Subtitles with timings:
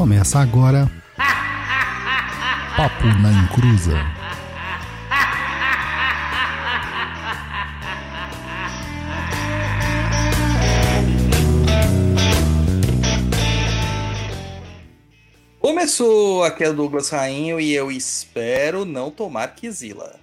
[0.00, 0.90] Começa agora.
[2.74, 3.92] Papo na Encruza.
[15.58, 20.18] Começou, aqui é o Douglas Rainho e eu espero não tomar quizila.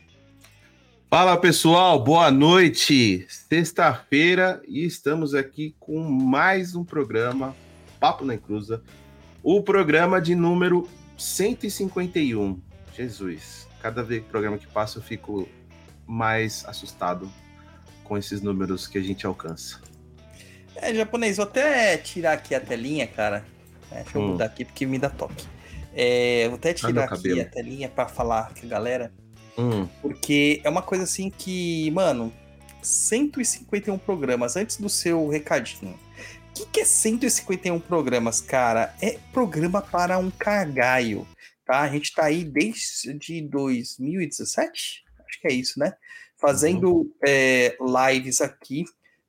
[1.07, 3.27] Fala pessoal, boa noite.
[3.29, 7.55] Sexta-feira e estamos aqui com mais um programa
[7.99, 8.81] Papo na Encruza,
[9.43, 10.87] o programa de número
[11.17, 12.59] 151.
[12.95, 15.47] Jesus, cada vez que programa que passa eu fico
[16.05, 17.29] mais assustado
[18.03, 19.79] com esses números que a gente alcança.
[20.75, 23.43] É, japonês, vou até tirar aqui a telinha, cara.
[23.91, 24.27] É, deixa eu Hum.
[24.29, 25.45] mudar aqui porque me dá toque.
[25.93, 27.41] É, vou até meu tirar aqui cabelo.
[27.41, 29.11] a telinha pra falar com a galera,
[29.57, 32.31] Hum, porque é uma coisa assim que, mano,
[32.83, 35.97] 151 programas antes do seu recadinho.
[36.57, 38.91] O que, que é 151 programas, cara?
[38.99, 41.27] É programa para um cargaio,
[41.63, 41.81] tá?
[41.81, 45.03] A gente tá aí desde 2017?
[45.27, 45.93] Acho que é isso, né?
[46.35, 48.85] Fazendo é, lives aqui,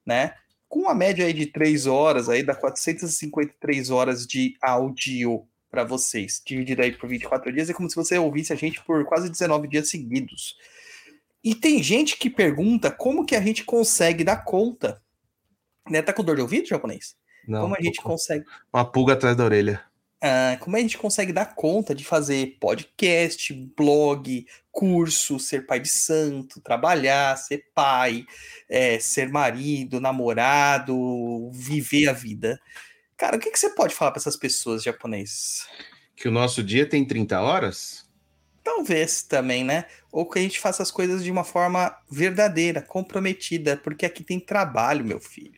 [0.07, 0.33] né?
[0.71, 6.41] Com uma média aí de 3 horas, aí dá 453 horas de áudio para vocês.
[6.47, 9.69] Dividido aí por 24 dias, é como se você ouvisse a gente por quase 19
[9.69, 10.57] dias seguidos.
[11.45, 15.03] E tem gente que pergunta como que a gente consegue dar conta.
[15.91, 16.03] Né?
[16.03, 17.17] Tá com dor de ouvido, japonês?
[17.49, 18.45] não, como a gente com consegue.
[18.73, 19.83] uma pulga atrás da orelha.
[20.21, 25.89] ah, como a gente consegue dar conta de fazer podcast, blog, curso, ser pai de
[25.89, 28.27] santo, trabalhar, ser pai,
[28.69, 32.61] é, ser marido, namorado, viver a vida.
[33.17, 35.67] Cara, o que, que você pode falar para essas pessoas japoneses?
[36.15, 38.07] Que o nosso dia tem 30 horas?
[38.63, 39.87] Talvez também, né?
[40.13, 44.39] Ou que a gente faça as coisas de uma forma verdadeira, comprometida, porque aqui tem
[44.39, 45.58] trabalho, meu filho.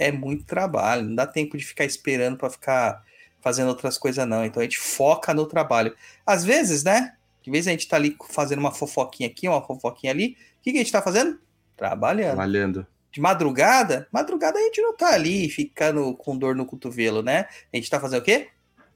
[0.00, 3.04] É muito trabalho, não dá tempo de ficar esperando para ficar
[3.42, 4.44] fazendo outras coisas, não.
[4.44, 5.94] Então a gente foca no trabalho.
[6.24, 7.16] Às vezes, né?
[7.42, 10.38] De vez a gente tá ali fazendo uma fofoquinha aqui, uma fofoquinha ali.
[10.58, 11.38] O que, que a gente tá fazendo?
[11.76, 12.36] Trabalhando.
[12.38, 12.86] Malhando.
[13.12, 17.46] De madrugada, madrugada a gente não tá ali ficando com dor no cotovelo, né?
[17.72, 18.48] A gente tá fazendo o quê?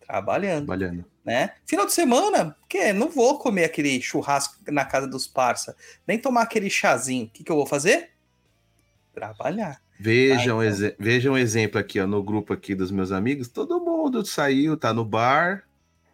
[0.07, 1.05] Trabalhando Malhando.
[1.25, 1.51] né?
[1.67, 5.75] Final de semana, que não vou comer aquele churrasco na casa dos parça,
[6.07, 7.27] nem tomar aquele chazinho.
[7.27, 8.11] O que, que eu vou fazer?
[9.13, 9.81] Trabalhar.
[10.05, 13.49] Vejam, Ai, exe- vejam um exemplo aqui, ó, no grupo aqui dos meus amigos.
[13.49, 15.65] Todo mundo saiu, tá no bar,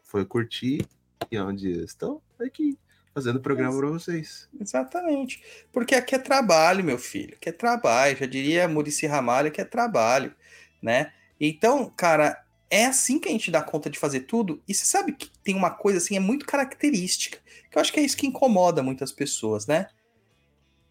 [0.04, 0.86] foi curtir.
[1.28, 2.22] E onde estão?
[2.40, 2.78] Aqui,
[3.12, 4.48] fazendo programa para vocês.
[4.60, 5.42] Exatamente.
[5.72, 7.34] Porque aqui é trabalho, meu filho.
[7.34, 8.16] Aqui é trabalho.
[8.16, 10.32] Já diria Murici Ramalho que é trabalho,
[10.80, 11.12] né?
[11.40, 12.40] Então, cara,
[12.70, 14.62] é assim que a gente dá conta de fazer tudo.
[14.68, 17.38] E você sabe que tem uma coisa assim, é muito característica.
[17.68, 19.88] Que eu acho que é isso que incomoda muitas pessoas, né?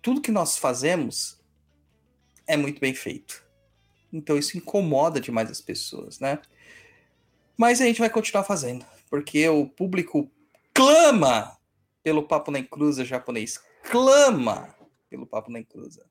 [0.02, 1.39] Tudo que nós fazemos
[2.50, 3.46] é muito bem feito.
[4.12, 6.40] Então isso incomoda demais as pessoas, né?
[7.56, 10.30] Mas a gente vai continuar fazendo, porque o público
[10.74, 11.58] clama
[12.02, 13.64] pelo Papo na Encruza japonês.
[13.84, 14.74] Clama
[15.10, 16.06] pelo Papo na Encruza.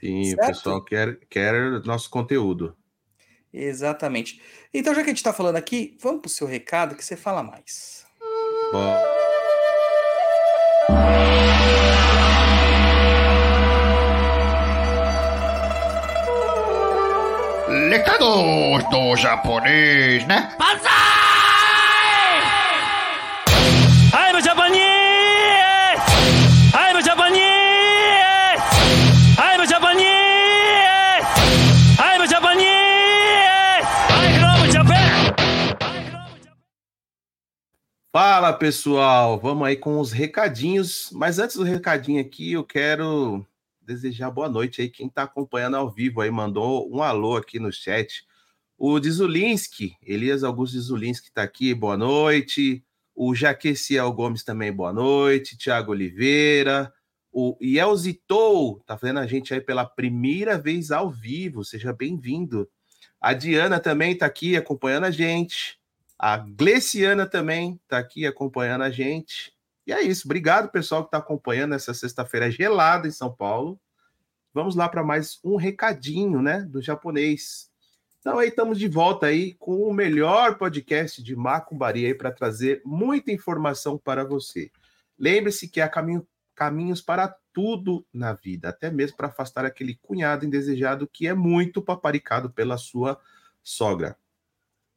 [0.00, 0.42] Sim, Certo.
[0.42, 2.76] o pessoal quer, quer nosso conteúdo.
[3.52, 4.40] Exatamente.
[4.72, 7.42] Então, já que a gente tá falando aqui, vamos pro seu recado que você fala
[7.42, 8.04] mais.
[8.72, 9.13] Bom,
[18.14, 20.56] Recados do japonês, né?
[24.12, 25.98] I'm Japanese!
[26.72, 27.82] I'm Japanese!
[29.42, 31.26] I'm Japanese!
[31.98, 33.84] I'm Japanese!
[34.10, 35.34] I'm from Japan!
[38.12, 41.10] Fala pessoal, vamos aí com os recadinhos.
[41.12, 43.44] Mas antes do recadinho aqui, eu quero
[43.84, 44.88] desejar boa noite aí.
[44.88, 48.24] Quem está acompanhando ao vivo aí mandou um alô aqui no chat.
[48.76, 52.84] O Dizulinski, Elias Augusto Dizulinski está aqui, boa noite.
[53.14, 55.56] O Jaqueciel Gomes também, boa noite.
[55.56, 56.92] Tiago Oliveira.
[57.30, 62.68] O Yelzitou tá vendo a gente aí pela primeira vez ao vivo, seja bem-vindo.
[63.20, 65.78] A Diana também está aqui acompanhando a gente.
[66.18, 69.52] A Gleciana também está aqui acompanhando a gente.
[69.86, 70.26] E é isso.
[70.26, 73.80] Obrigado, pessoal, que está acompanhando essa sexta-feira gelada em São Paulo.
[74.54, 77.68] Vamos lá para mais um recadinho, né, do japonês.
[78.20, 82.80] Então aí estamos de volta aí com o melhor podcast de macumbaria aí para trazer
[82.84, 84.70] muita informação para você.
[85.18, 86.24] Lembre-se que há caminho,
[86.54, 91.82] caminhos para tudo na vida, até mesmo para afastar aquele cunhado indesejado que é muito
[91.82, 93.20] paparicado pela sua
[93.60, 94.16] sogra.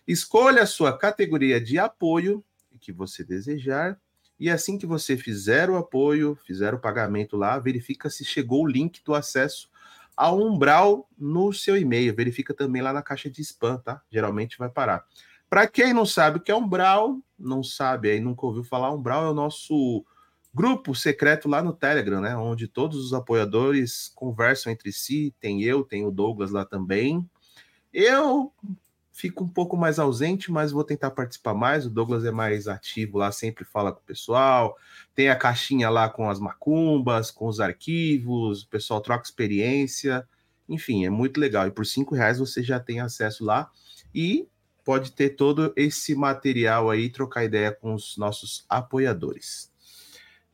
[0.07, 2.45] escolha a sua categoria de apoio
[2.81, 3.99] que você desejar
[4.39, 8.67] e assim que você fizer o apoio, fizer o pagamento lá, verifica se chegou o
[8.67, 9.71] link do acesso
[10.17, 12.15] ao Umbral no seu e-mail.
[12.15, 14.03] Verifica também lá na caixa de spam, tá?
[14.11, 15.05] Geralmente vai parar.
[15.49, 19.27] Para quem não sabe o que é Umbral, não sabe aí, nunca ouviu falar, Umbral
[19.27, 20.05] é o nosso
[20.57, 22.35] grupo secreto lá no Telegram, né?
[22.35, 25.35] Onde todos os apoiadores conversam entre si.
[25.39, 27.29] Tem eu, tem o Douglas lá também.
[27.93, 28.51] Eu
[29.13, 31.85] fico um pouco mais ausente, mas vou tentar participar mais.
[31.85, 34.79] O Douglas é mais ativo lá, sempre fala com o pessoal.
[35.15, 40.27] Tem a caixinha lá com as macumbas, com os arquivos, o pessoal troca experiência.
[40.67, 41.67] Enfim, é muito legal.
[41.67, 43.71] E por cinco reais você já tem acesso lá
[44.15, 44.49] e
[44.83, 49.71] pode ter todo esse material aí, trocar ideia com os nossos apoiadores.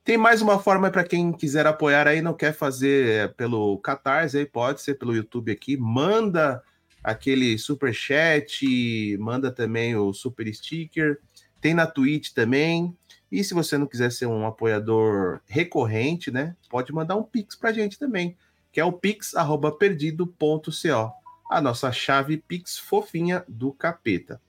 [0.05, 4.45] Tem mais uma forma para quem quiser apoiar aí, não quer fazer pelo Catarse, aí
[4.45, 6.61] pode ser pelo YouTube aqui, manda
[7.05, 11.21] aquele super chat, manda também o super sticker,
[11.61, 12.93] tem na Twitch também.
[13.31, 17.73] E se você não quiser ser um apoiador recorrente, né, pode mandar um pix pra
[17.73, 18.37] gente também,
[18.73, 21.13] que é o pix@perdido.co,
[21.49, 24.41] a nossa chave pix fofinha do capeta.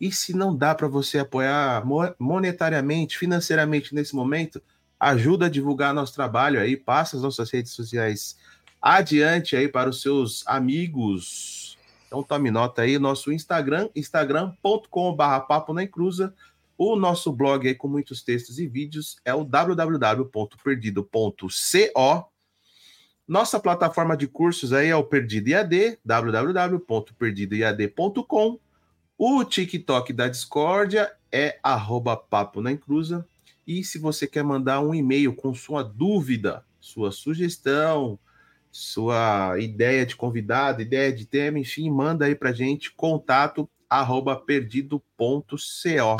[0.00, 1.82] E se não dá para você apoiar
[2.18, 4.60] monetariamente, financeiramente nesse momento,
[5.00, 8.36] ajuda a divulgar nosso trabalho aí, passa as nossas redes sociais
[8.80, 11.78] adiante aí para os seus amigos.
[12.06, 16.34] Então tome nota aí, nosso Instagram, instagram.com.br papo na encruza.
[16.78, 22.30] O nosso blog aí com muitos textos e vídeos é o www.perdido.co.
[23.26, 28.60] Nossa plataforma de cursos aí é o Perdido IAD, www.perdidoiad.com.
[29.18, 33.26] O TikTok da Discordia é arroba papo na encruza.
[33.66, 38.18] E se você quer mandar um e-mail com sua dúvida, sua sugestão,
[38.70, 46.16] sua ideia de convidado, ideia de tema, enfim, manda aí pra gente contato arroba perdido.co.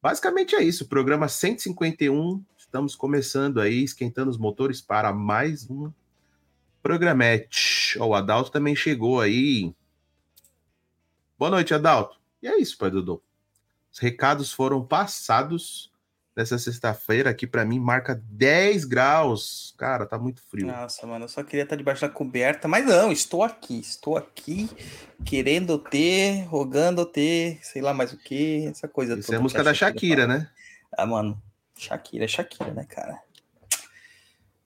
[0.00, 5.92] Basicamente é isso, programa 151, estamos começando aí, esquentando os motores para mais um
[6.82, 7.98] programete.
[7.98, 9.74] O Adalto também chegou aí.
[11.38, 12.18] Boa noite, Adalto.
[12.42, 13.22] E é isso, pai Dudu.
[13.92, 15.92] Os recados foram passados
[16.34, 19.72] nessa sexta-feira, aqui para mim marca 10 graus.
[19.78, 20.66] Cara, tá muito frio.
[20.66, 24.68] Nossa, mano, eu só queria estar debaixo da coberta, mas não, estou aqui, estou aqui
[25.24, 29.62] querendo ter, rogando ter, sei lá mais o que, essa coisa Isso é a música
[29.62, 30.38] da Shakira, fala.
[30.38, 30.50] né?
[30.96, 31.40] Ah, mano,
[31.76, 33.22] Shakira, é Shakira, né, cara?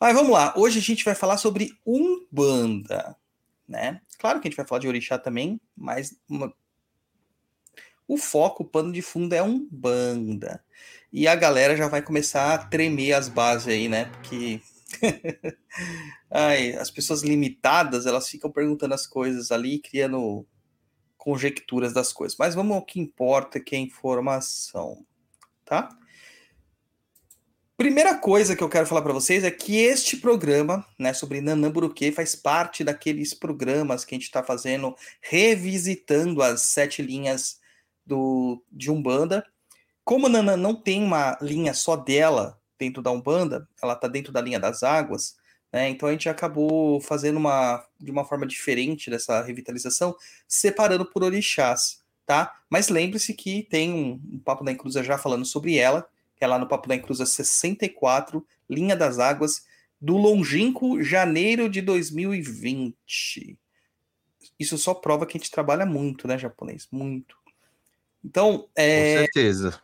[0.01, 3.15] Mas vamos lá, hoje a gente vai falar sobre Umbanda,
[3.69, 4.01] né?
[4.19, 6.53] Claro que a gente vai falar de Orixá também, mas uma...
[8.07, 10.63] o foco, o pano de fundo é Umbanda.
[11.13, 14.07] E a galera já vai começar a tremer as bases aí, né?
[14.07, 14.61] Porque
[16.31, 20.47] Ai, as pessoas limitadas, elas ficam perguntando as coisas ali, criando
[21.17, 22.37] conjecturas das coisas.
[22.39, 25.05] Mas vamos ao que importa, que é informação,
[25.65, 25.89] tá?
[27.77, 32.13] Primeira coisa que eu quero falar para vocês é que este programa, né, sobre Nanamburuque,
[32.13, 37.61] faz parte daqueles programas que a gente está fazendo, revisitando as sete linhas
[38.05, 39.45] do, de Umbanda,
[40.05, 44.33] como a Nana não tem uma linha só dela dentro da Umbanda, ela está dentro
[44.33, 45.37] da linha das águas,
[45.73, 45.89] né?
[45.89, 50.15] Então a gente acabou fazendo uma de uma forma diferente dessa revitalização,
[50.47, 52.61] separando por orixás, tá?
[52.69, 56.07] Mas lembre-se que tem um, um Papo da Encruza já falando sobre ela,
[56.37, 59.65] que é lá no Papo da Encruza 64, Linha das Águas,
[60.01, 63.57] do longínquo janeiro de 2020.
[64.59, 66.89] Isso só prova que a gente trabalha muito, né, japonês?
[66.91, 67.37] Muito.
[68.25, 69.15] Então, é...
[69.15, 69.81] Com certeza.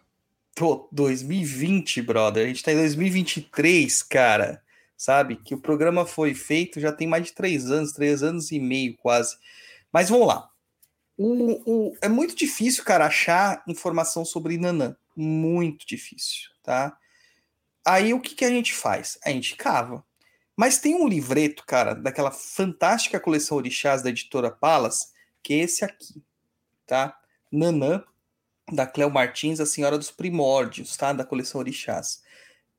[0.54, 2.44] Pô, 2020, brother.
[2.44, 4.62] A gente tá em 2023, cara.
[4.96, 5.36] Sabe?
[5.36, 8.96] Que o programa foi feito já tem mais de três anos, três anos e meio
[8.96, 9.36] quase.
[9.92, 10.50] Mas vamos lá.
[11.16, 14.96] O, o, é muito difícil, cara, achar informação sobre Nanã.
[15.16, 16.96] Muito difícil, tá?
[17.84, 19.18] Aí o que, que a gente faz?
[19.24, 20.04] A gente cava.
[20.56, 25.84] Mas tem um livreto, cara, daquela fantástica coleção Orixás da editora Palas, que é esse
[25.84, 26.22] aqui,
[26.84, 27.16] tá?
[27.50, 28.02] Nanã,
[28.72, 31.12] da Cleo Martins, A Senhora dos Primórdios, tá?
[31.12, 32.22] Da coleção Orixás.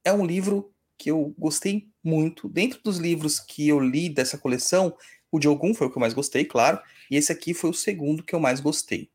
[0.03, 2.49] É um livro que eu gostei muito.
[2.49, 4.95] Dentro dos livros que eu li dessa coleção,
[5.31, 6.79] o de algum foi o que eu mais gostei, claro,
[7.09, 9.09] e esse aqui foi o segundo que eu mais gostei,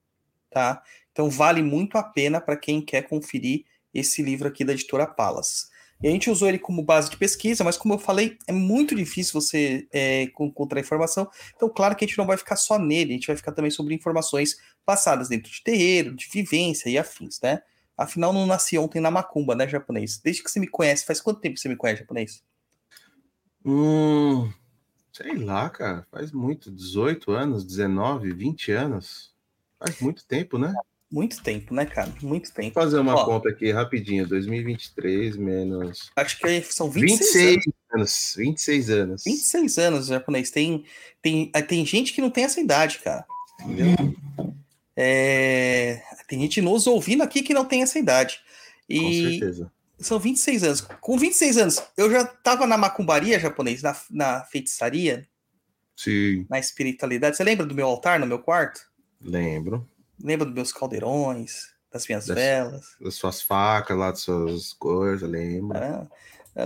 [0.50, 0.82] tá?
[1.12, 5.70] Então vale muito a pena para quem quer conferir esse livro aqui da editora Palas.
[6.02, 8.94] E a gente usou ele como base de pesquisa, mas como eu falei, é muito
[8.94, 11.28] difícil você é, con- encontrar informação.
[11.56, 13.70] Então, claro que a gente não vai ficar só nele, a gente vai ficar também
[13.70, 17.62] sobre informações passadas dentro de terreiro, de vivência e afins, né?
[17.96, 20.18] Afinal, não nasci ontem na macumba, né, japonês?
[20.18, 22.42] Desde que você me conhece, faz quanto tempo você me conhece, japonês?
[23.64, 24.52] Hum,
[25.12, 26.06] sei lá, cara.
[26.10, 26.70] Faz muito.
[26.70, 29.34] 18 anos, 19, 20 anos.
[29.78, 30.78] Faz muito tempo, né?
[31.14, 32.12] Muito tempo, né, cara?
[32.20, 32.74] Muito Vou tempo.
[32.74, 33.24] fazer uma Ó.
[33.24, 34.26] conta aqui rapidinho.
[34.26, 36.10] 2023 menos.
[36.16, 37.72] Acho que são 26, 26 anos.
[37.94, 38.34] anos.
[38.36, 39.22] 26 anos.
[39.24, 40.50] 26 anos, japonês.
[40.50, 40.84] Tem,
[41.22, 43.24] tem, ah, tem gente que não tem essa idade, cara.
[43.62, 43.94] Entendeu?
[44.96, 48.40] É, tem gente nos ouvindo aqui que não tem essa idade.
[48.88, 49.72] Com E certeza.
[50.00, 50.80] são 26 anos.
[51.00, 55.24] Com 26 anos, eu já tava na macumbaria japonês, na, na feitiçaria,
[55.96, 57.36] Sim, na espiritualidade.
[57.36, 58.80] Você lembra do meu altar no meu quarto?
[59.22, 59.88] lembro.
[60.22, 62.86] Lembra dos meus caldeirões, das minhas Das- velas?
[63.00, 65.76] Das suas facas lá, das suas coisas, lembro.
[65.76, 66.06] Ah,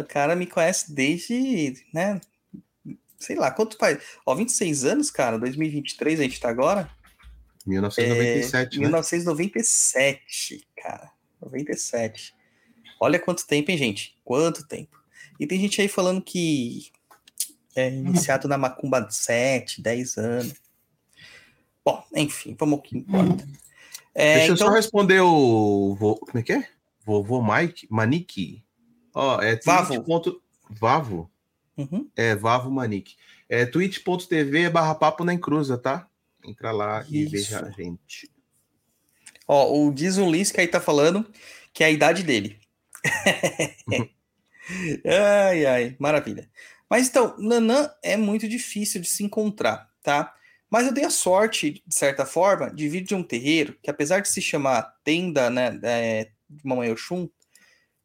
[0.00, 2.20] o cara me conhece desde, né?
[3.18, 3.98] Sei lá, quanto faz?
[4.24, 6.88] Ó, 26 anos, cara, 2023 a gente tá agora.
[7.66, 8.86] 1997, É, né?
[8.86, 11.10] 1997, cara.
[11.40, 12.34] 97.
[13.00, 14.16] Olha quanto tempo, hein, gente?
[14.24, 14.98] Quanto tempo.
[15.38, 16.90] E tem gente aí falando que
[17.76, 20.54] é iniciado na Macumba 7, 10 anos.
[21.88, 23.48] Bom, enfim, vamos ao que importa.
[24.14, 25.96] É, Deixa eu então, só responder o.
[26.20, 26.68] Como é que é?
[27.02, 27.86] Vovô Mike?
[27.90, 28.62] Manique.
[29.14, 30.02] Ó, é Vavo.
[30.02, 31.30] ponto- Vavo?
[31.78, 33.16] uhum, É, Vavo Manique.
[33.48, 36.06] É twitch.tv barra papo na encruza, tá?
[36.44, 37.30] Entra lá e Isso.
[37.30, 38.30] veja a gente.
[39.46, 41.24] Ó, o diz o Liz que aí tá falando
[41.72, 42.58] que é a idade dele.
[45.06, 46.50] ai, ai, maravilha.
[46.90, 50.34] Mas então, Nanã é muito difícil de se encontrar, tá?
[50.70, 54.20] Mas eu dei a sorte, de certa forma, de vir de um terreiro que, apesar
[54.20, 57.28] de se chamar tenda, né, é, de Mamãe Oxum,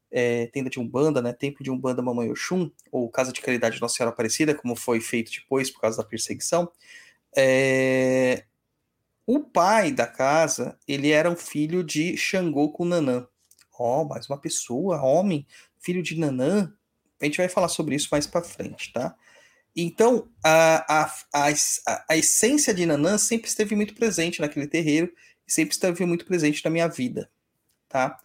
[0.10, 3.82] é, tenda de Umbanda, né, templo de Umbanda Mamãe Oxum, ou Casa de Caridade de
[3.82, 6.72] Nossa Senhora Aparecida, como foi feito depois por causa da perseguição,
[7.36, 8.46] é,
[9.26, 13.28] o pai da casa, ele era um filho de Xangô com Nanã.
[13.78, 15.48] Ó, mais uma pessoa, homem,
[15.80, 16.74] filho de Nanã.
[17.22, 19.16] A gente vai falar sobre isso mais para frente, tá?
[19.76, 21.48] Então, a, a, a,
[22.10, 25.12] a- essência de Nanã sempre esteve muito presente naquele terreiro
[25.48, 27.30] sempre esteve muito presente na minha vida,
[27.88, 28.20] tá?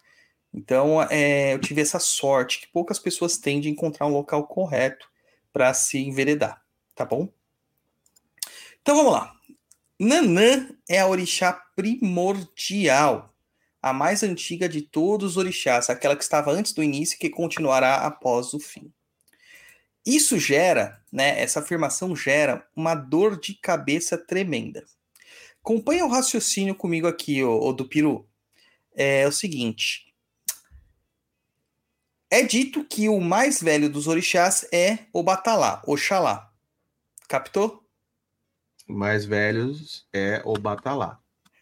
[0.52, 5.08] Então, é, eu tive essa sorte que poucas pessoas têm de encontrar um local correto
[5.52, 6.62] para se enveredar,
[6.94, 7.28] tá bom?
[8.80, 9.32] Então, vamos lá.
[9.98, 13.34] Nanã é a orixá primordial,
[13.82, 17.28] a mais antiga de todos os orixás, aquela que estava antes do início e que
[17.30, 18.92] continuará após o fim.
[20.08, 24.86] Isso gera, né, essa afirmação gera uma dor de cabeça tremenda.
[25.60, 28.26] Acompanha o raciocínio comigo aqui, ô, ô do Peru.
[28.96, 30.14] É o seguinte.
[32.30, 36.50] É dito que o mais velho dos orixás é o Batalá, Oxalá.
[37.28, 37.86] Captou?
[38.86, 41.20] Mais velhos é o Batalá.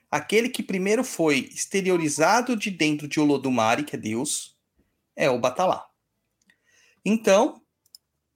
[0.09, 4.57] Aquele que primeiro foi exteriorizado de dentro de Olodumare, que é Deus,
[5.17, 5.89] é o Batalá.
[7.05, 7.66] Então,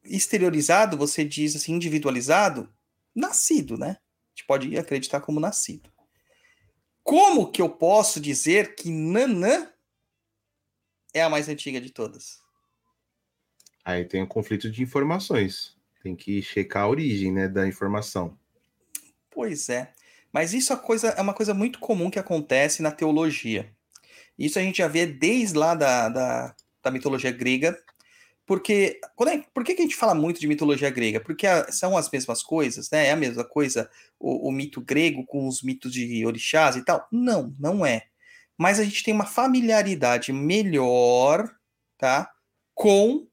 [0.04, 2.72] exteriorizado, você diz assim, individualizado,
[3.14, 3.98] nascido, né?
[3.98, 5.90] A gente pode acreditar como nascido.
[7.02, 9.68] Como que eu posso dizer que Nanã
[11.12, 12.38] é a mais antiga de todas?
[13.84, 15.76] Aí tem um conflito de informações.
[16.02, 18.38] Tem que checar a origem, né, da informação.
[19.30, 19.92] Pois é.
[20.32, 23.70] Mas isso é, coisa, é uma coisa muito comum que acontece na teologia.
[24.38, 27.78] Isso a gente já vê desde lá da, da, da mitologia grega.
[28.50, 28.98] Porque.
[29.14, 31.20] Quando é, por que, que a gente fala muito de mitologia grega?
[31.20, 33.06] Porque a- são as mesmas coisas, né?
[33.06, 33.88] É a mesma coisa
[34.18, 37.06] o, o mito grego com os mitos de orixás e tal?
[37.12, 38.06] Não, não é.
[38.58, 41.48] Mas a gente tem uma familiaridade melhor,
[41.96, 42.28] tá?
[42.74, 43.28] Com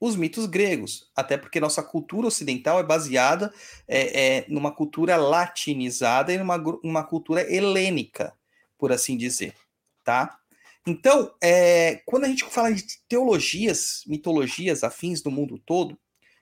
[0.00, 1.10] os mitos gregos.
[1.16, 3.54] Até porque nossa cultura ocidental é baseada
[3.88, 8.34] é, é, numa cultura latinizada e numa uma cultura helênica,
[8.78, 9.54] por assim dizer,
[10.04, 10.39] tá?
[10.86, 15.98] Então, é, quando a gente fala de teologias, mitologias afins do mundo todo,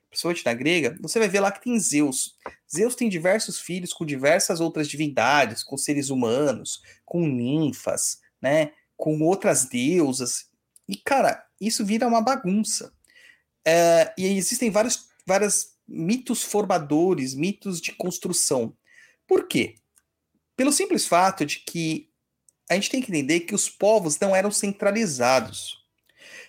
[0.09, 2.37] principalmente na grega, você vai ver lá que tem Zeus.
[2.73, 8.73] Zeus tem diversos filhos com diversas outras divindades, com seres humanos, com ninfas, né?
[8.97, 10.47] Com outras deusas.
[10.89, 12.93] E, cara, isso vira uma bagunça.
[13.67, 18.75] É, e existem vários, vários mitos formadores, mitos de construção.
[19.27, 19.75] Por quê?
[20.57, 22.08] Pelo simples fato de que
[22.69, 25.79] a gente tem que entender que os povos não eram centralizados.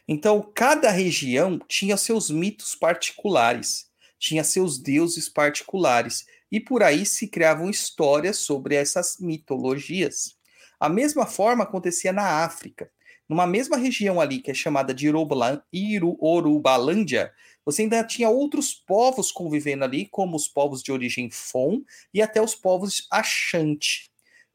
[0.08, 7.28] Então, cada região tinha seus mitos particulares, tinha seus deuses particulares, e por aí se
[7.28, 10.36] criavam histórias sobre essas mitologias.
[10.80, 12.92] A mesma forma acontecia na África.
[13.30, 17.32] numa mesma região ali que é chamada de Irobolan- Iru- Orubalândia,
[17.64, 22.42] você ainda tinha outros povos convivendo ali, como os povos de origem Fon e até
[22.42, 24.09] os povos Achante,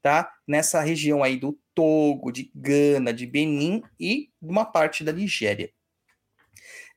[0.05, 0.31] tá?
[0.47, 5.73] Nessa região aí do Togo, de Gana, de Benin e uma parte da Nigéria.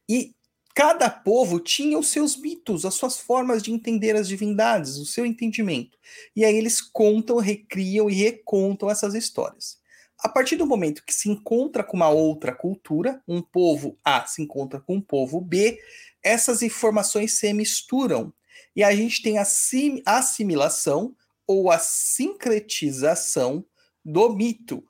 [0.10, 0.36] E
[0.76, 5.26] cada povo tinha os seus mitos, as suas formas de entender as divindades, o seu
[5.26, 5.98] entendimento.
[6.36, 9.78] E aí eles contam, recriam e recontam essas histórias.
[10.20, 14.42] A partir do momento que se encontra com uma outra cultura, um povo A se
[14.42, 15.80] encontra com um povo B,
[16.22, 18.34] essas informações se misturam.
[18.76, 21.16] E a gente tem a sim- assimilação
[21.48, 23.66] ou a sincretização
[24.04, 24.88] do mito.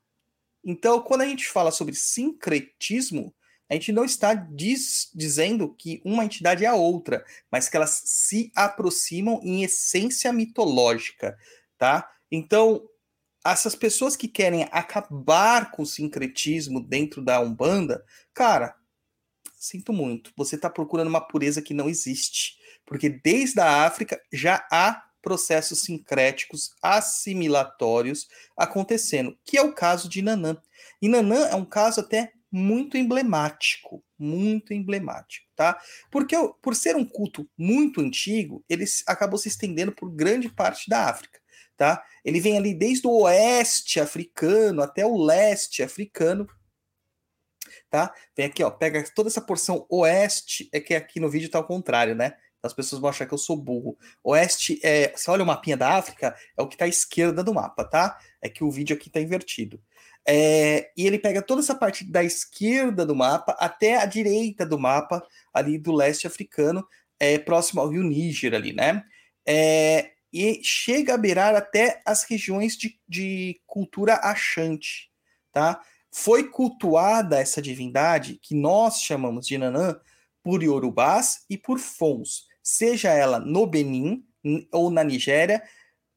[0.63, 3.33] Então, quando a gente fala sobre sincretismo,
[3.69, 8.01] a gente não está diz- dizendo que uma entidade é a outra, mas que elas
[8.05, 11.37] se aproximam em essência mitológica,
[11.77, 12.09] tá?
[12.31, 12.87] Então,
[13.45, 18.75] essas pessoas que querem acabar com o sincretismo dentro da Umbanda, cara,
[19.55, 24.65] sinto muito, você está procurando uma pureza que não existe, porque desde a África já
[24.71, 30.57] há processos sincréticos assimilatórios acontecendo, que é o caso de Nanã.
[31.01, 35.79] E Nanã é um caso até muito emblemático, muito emblemático, tá?
[36.09, 41.09] Porque por ser um culto muito antigo, ele acabou se estendendo por grande parte da
[41.09, 41.39] África,
[41.75, 42.03] tá?
[42.23, 46.47] Ele vem ali desde o oeste africano até o leste africano,
[47.89, 48.13] tá?
[48.35, 51.67] Vem aqui, ó, pega toda essa porção oeste, é que aqui no vídeo tá ao
[51.67, 52.33] contrário, né?
[52.63, 53.97] As pessoas vão achar que eu sou burro.
[54.23, 57.53] Oeste é, você olha o mapinha da África, é o que tá à esquerda do
[57.53, 58.17] mapa, tá?
[58.41, 59.81] É que o vídeo aqui tá invertido.
[60.27, 64.77] É, e ele pega toda essa parte da esquerda do mapa até a direita do
[64.77, 66.85] mapa, ali do leste africano,
[67.19, 69.03] é, próximo ao rio Níger ali, né?
[69.47, 75.09] É, e chega a beirar até as regiões de, de cultura achante,
[75.51, 75.81] tá?
[76.11, 79.97] Foi cultuada essa divindade, que nós chamamos de Nanã,
[80.43, 84.25] por Yorubás e por Fons, seja ela no Benin
[84.73, 85.63] ou na Nigéria,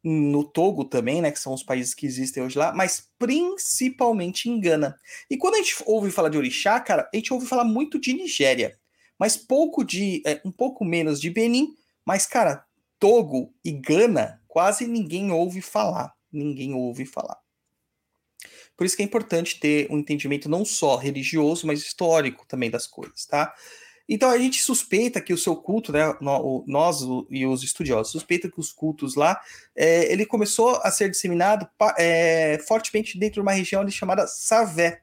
[0.02, 4.58] no Togo também, né, que são os países que existem hoje lá, mas principalmente em
[4.58, 4.98] Gana.
[5.30, 8.12] E quando a gente ouve falar de orixá, cara, a gente ouve falar muito de
[8.12, 8.76] Nigéria,
[9.16, 11.68] mas pouco de, é, um pouco menos de Benin,
[12.04, 12.64] mas cara,
[12.98, 17.38] Togo e Gana, quase ninguém ouve falar, ninguém ouve falar.
[18.76, 22.88] Por isso que é importante ter um entendimento não só religioso, mas histórico também das
[22.88, 23.54] coisas, tá?
[24.12, 26.00] Então a gente suspeita que o seu culto, né,
[26.66, 29.40] nós e os estudiosos suspeita que os cultos lá,
[29.76, 35.02] é, ele começou a ser disseminado é, fortemente dentro de uma região chamada Savé,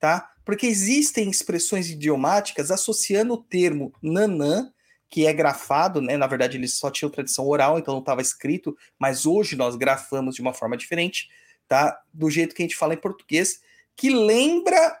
[0.00, 0.32] tá?
[0.44, 4.72] Porque existem expressões idiomáticas associando o termo nanã,
[5.08, 6.16] que é grafado, né?
[6.16, 10.34] Na verdade eles só tinham tradição oral, então não estava escrito, mas hoje nós grafamos
[10.34, 11.28] de uma forma diferente,
[11.68, 12.02] tá?
[12.12, 13.60] Do jeito que a gente fala em português,
[13.94, 15.00] que lembra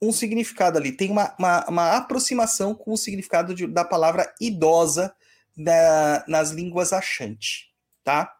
[0.00, 5.14] um significado ali, tem uma, uma, uma aproximação com o significado de- da palavra idosa
[5.56, 8.34] na- nas línguas achante, tá?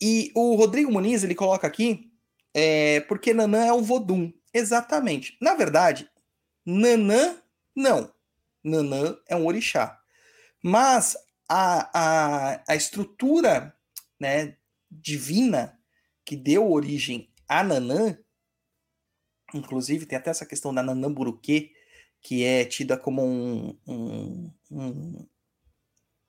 [0.00, 2.10] E o Rodrigo Muniz, ele coloca aqui,
[2.52, 4.32] é, porque Nanã é um vodum.
[4.52, 5.36] Exatamente.
[5.40, 6.10] Na verdade,
[6.66, 7.36] Nanã,
[7.74, 8.12] não.
[8.64, 9.98] Nanã é um orixá.
[10.62, 11.16] Mas
[11.48, 11.90] a,
[12.56, 13.74] a, a estrutura
[14.18, 14.56] né,
[14.90, 15.78] divina
[16.24, 18.18] que deu origem a Nanã,
[19.54, 21.72] inclusive tem até essa questão da Nanamburuque,
[22.20, 25.26] que é tida como um, um, um-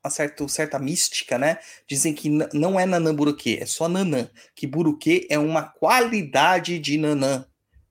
[0.04, 1.60] uma certa, certa mística, né?
[1.88, 7.46] Dizem que não é Nanamburuque, é só Nanã, que Buruque é uma qualidade de Nanã,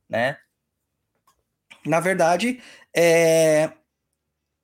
[0.08, 0.36] né?
[1.86, 2.60] Na verdade,
[2.94, 3.72] é,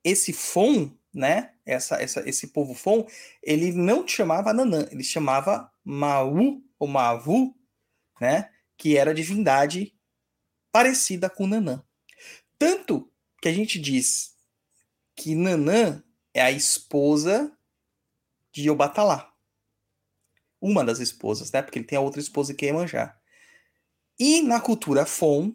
[0.03, 1.53] esse Fon, né?
[1.65, 3.05] Essa, essa, esse povo Fon,
[3.43, 6.35] ele não chamava Nanã, ele chamava Mau
[6.77, 7.55] ou Mavu,
[8.21, 8.49] né?
[8.77, 9.93] Que era divindade
[10.71, 11.83] parecida com Nanã.
[12.57, 14.35] Tanto que a gente diz
[15.15, 16.03] que Nanã
[16.33, 17.55] é a esposa
[18.51, 19.33] de Obatalá.
[20.61, 21.61] Uma das esposas, né?
[21.61, 23.17] Porque ele tem a outra esposa que é Iemanjá.
[24.17, 25.53] E na cultura Fon,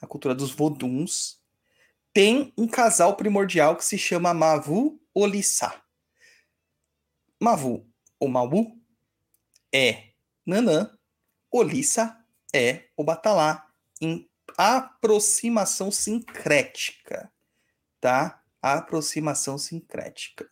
[0.00, 1.40] a cultura dos Voduns,
[2.12, 5.82] tem um casal primordial que se chama Mavu Olissá.
[7.38, 7.86] Mavu
[8.18, 8.78] ou Mabu
[9.72, 10.10] é
[10.44, 10.90] Nanã,
[11.50, 12.18] Olissa
[12.54, 13.66] é Obatalá,
[14.00, 14.29] em
[14.62, 17.32] aproximação sincrética,
[17.98, 18.42] tá?
[18.60, 20.50] Aproximação sincrética,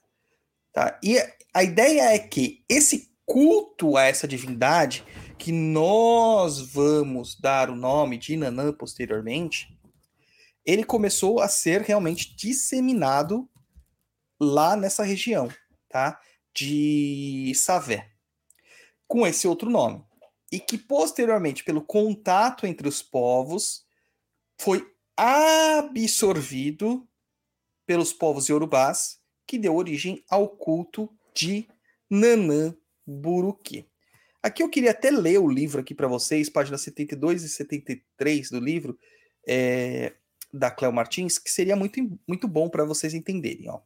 [0.73, 0.99] tá?
[1.03, 1.19] E
[1.53, 5.05] a ideia é que esse culto a essa divindade,
[5.39, 9.79] que nós vamos dar o nome de Nanã posteriormente,
[10.65, 13.47] ele começou a ser realmente disseminado
[14.41, 15.51] lá nessa região,
[15.87, 16.19] tá?
[16.55, 18.11] De Savé,
[19.07, 20.03] com esse outro nome.
[20.51, 23.87] e que posteriormente, pelo contato entre os povos,
[24.59, 27.09] foi absorvido
[27.87, 31.67] pelos povos iorubás, que deu origem ao culto de
[32.11, 33.89] Nanã Buruki.
[34.43, 38.61] Aqui eu queria até ler o livro aqui para vocês, páginas 72 e 73 do
[38.61, 38.99] livro
[39.47, 40.15] é,
[40.53, 43.69] da Cléo Martins, que seria muito, muito bom para vocês entenderem.
[43.71, 43.81] Ó.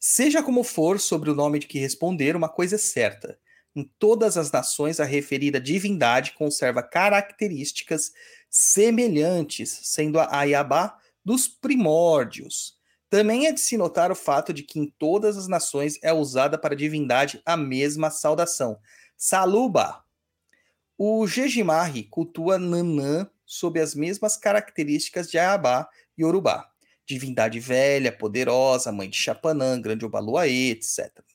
[0.00, 3.38] Seja como for sobre o nome de que responder, uma coisa é certa.
[3.74, 8.12] Em todas as nações, a referida divindade conserva características
[8.50, 12.78] semelhantes, sendo a Ayabá dos primórdios.
[13.10, 16.58] Também é de se notar o fato de que em todas as nações é usada
[16.58, 18.78] para divindade a mesma saudação.
[19.16, 20.04] Saluba!
[20.96, 26.68] O Jejimari cultua Nanã sob as mesmas características de Ayabá e Urubá.
[27.06, 31.27] Divindade velha, poderosa, mãe de Chapanã, grande Obaluaê, etc.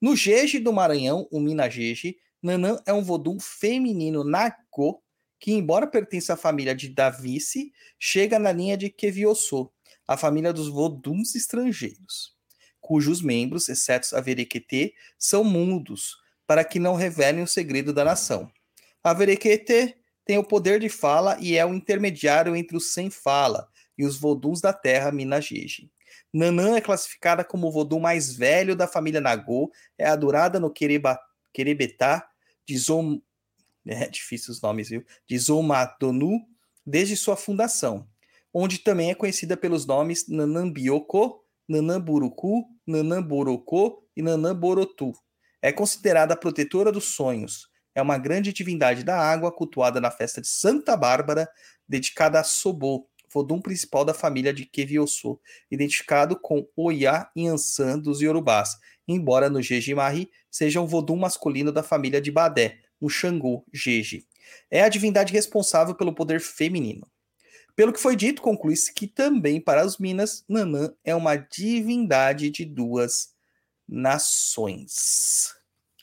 [0.00, 5.02] No Jeje do Maranhão, o Minajeje, Nanã é um vodum feminino Nagô,
[5.38, 9.70] que, embora pertença à família de Davice, chega na linha de Kevioso,
[10.06, 12.34] a família dos voduns estrangeiros,
[12.80, 18.50] cujos membros, exceto a Verequetê, são mudos, para que não revelem o segredo da nação.
[19.04, 23.68] A Verequetê tem o poder de fala e é o intermediário entre os sem fala
[23.96, 25.90] e os voduns da terra Minajeje.
[26.32, 32.28] Nanã é classificada como o vodum mais velho da família Nagô, é adorada no Querebetá
[32.66, 33.20] de Zom...
[33.86, 35.02] É difícil os nomes, viu?
[35.26, 36.46] De Zomadonu
[36.86, 38.06] desde sua fundação,
[38.52, 45.12] onde também é conhecida pelos nomes Nanambioko, Nanamburuku, Nanamborocô e Nanamborotu.
[45.62, 47.68] É considerada a protetora dos sonhos.
[47.94, 51.48] É uma grande divindade da água, cultuada na festa de Santa Bárbara,
[51.88, 55.40] dedicada a Sobô, vodum principal da família de Kevioso,
[55.70, 61.82] identificado com Oya e Ansan dos Yorubás, embora no Jejimari seja um vodum masculino da
[61.82, 64.26] família de Badé, um Xangô, Jeje.
[64.70, 67.06] É a divindade responsável pelo poder feminino.
[67.76, 72.64] Pelo que foi dito, conclui-se que também para os Minas, Nanã é uma divindade de
[72.64, 73.30] duas
[73.88, 75.54] nações.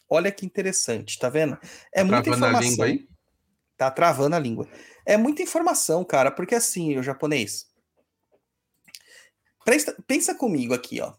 [0.10, 1.58] Olha que interessante, tá vendo?
[1.94, 2.70] É muita Travando a informação.
[2.70, 3.08] língua aí.
[3.78, 4.68] Tá travando a língua.
[5.08, 7.66] É muita informação, cara, porque assim, o japonês.
[9.64, 11.14] Presta- pensa comigo aqui, ó.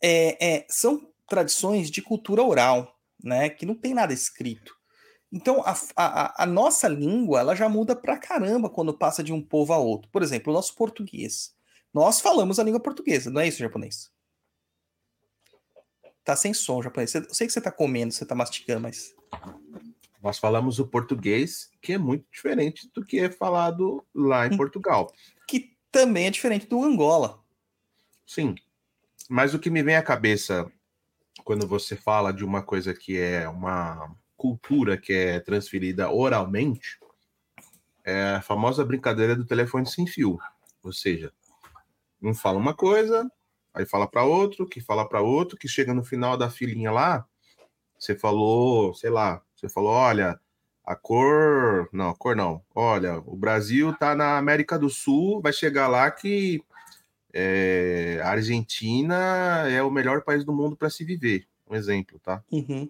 [0.00, 3.50] É, é, são tradições de cultura oral, né?
[3.50, 4.72] Que não tem nada escrito.
[5.32, 9.42] Então, a, a, a nossa língua, ela já muda pra caramba quando passa de um
[9.42, 10.08] povo a outro.
[10.12, 11.52] Por exemplo, o nosso português.
[11.92, 14.12] Nós falamos a língua portuguesa, não é isso, japonês?
[16.22, 17.12] Tá sem som, japonês.
[17.16, 19.12] Eu sei que você tá comendo, você tá mastigando, mas.
[20.24, 24.56] Nós falamos o português, que é muito diferente do que é falado lá em Hum.
[24.56, 25.12] Portugal.
[25.46, 27.44] Que também é diferente do Angola.
[28.26, 28.54] Sim.
[29.28, 30.66] Mas o que me vem à cabeça
[31.44, 36.98] quando você fala de uma coisa que é uma cultura que é transferida oralmente
[38.02, 40.38] é a famosa brincadeira do telefone sem fio.
[40.82, 41.34] Ou seja,
[42.22, 43.30] um fala uma coisa,
[43.74, 47.26] aí fala para outro, que fala para outro, que chega no final da filinha lá,
[47.98, 50.38] você falou, sei lá, você falou, olha,
[50.84, 52.62] a cor, não, a cor não.
[52.74, 56.62] Olha, o Brasil tá na América do Sul, vai chegar lá que
[57.32, 61.46] é, a Argentina é o melhor país do mundo para se viver.
[61.68, 62.42] Um exemplo, tá?
[62.52, 62.88] Uhum.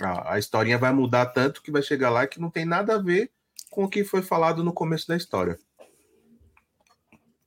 [0.00, 2.98] A, a historinha vai mudar tanto que vai chegar lá que não tem nada a
[2.98, 3.30] ver
[3.68, 5.58] com o que foi falado no começo da história.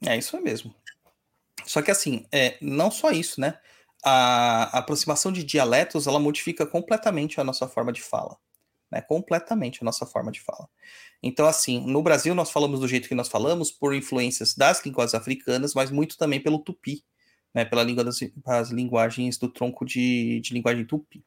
[0.05, 0.75] É isso mesmo.
[1.65, 3.57] Só que assim, é, não só isso, né?
[4.03, 8.37] A, aproximação de dialetos ela modifica completamente a nossa forma de fala.
[8.91, 9.01] Né?
[9.01, 10.67] Completamente a nossa forma de fala.
[11.21, 15.13] Então, assim, no Brasil nós falamos do jeito que nós falamos por influências das línguas
[15.13, 17.03] africanas, mas muito também pelo tupi,
[17.53, 17.63] né?
[17.63, 21.23] Pela língua das, das linguagens do tronco de, de linguagem tupi.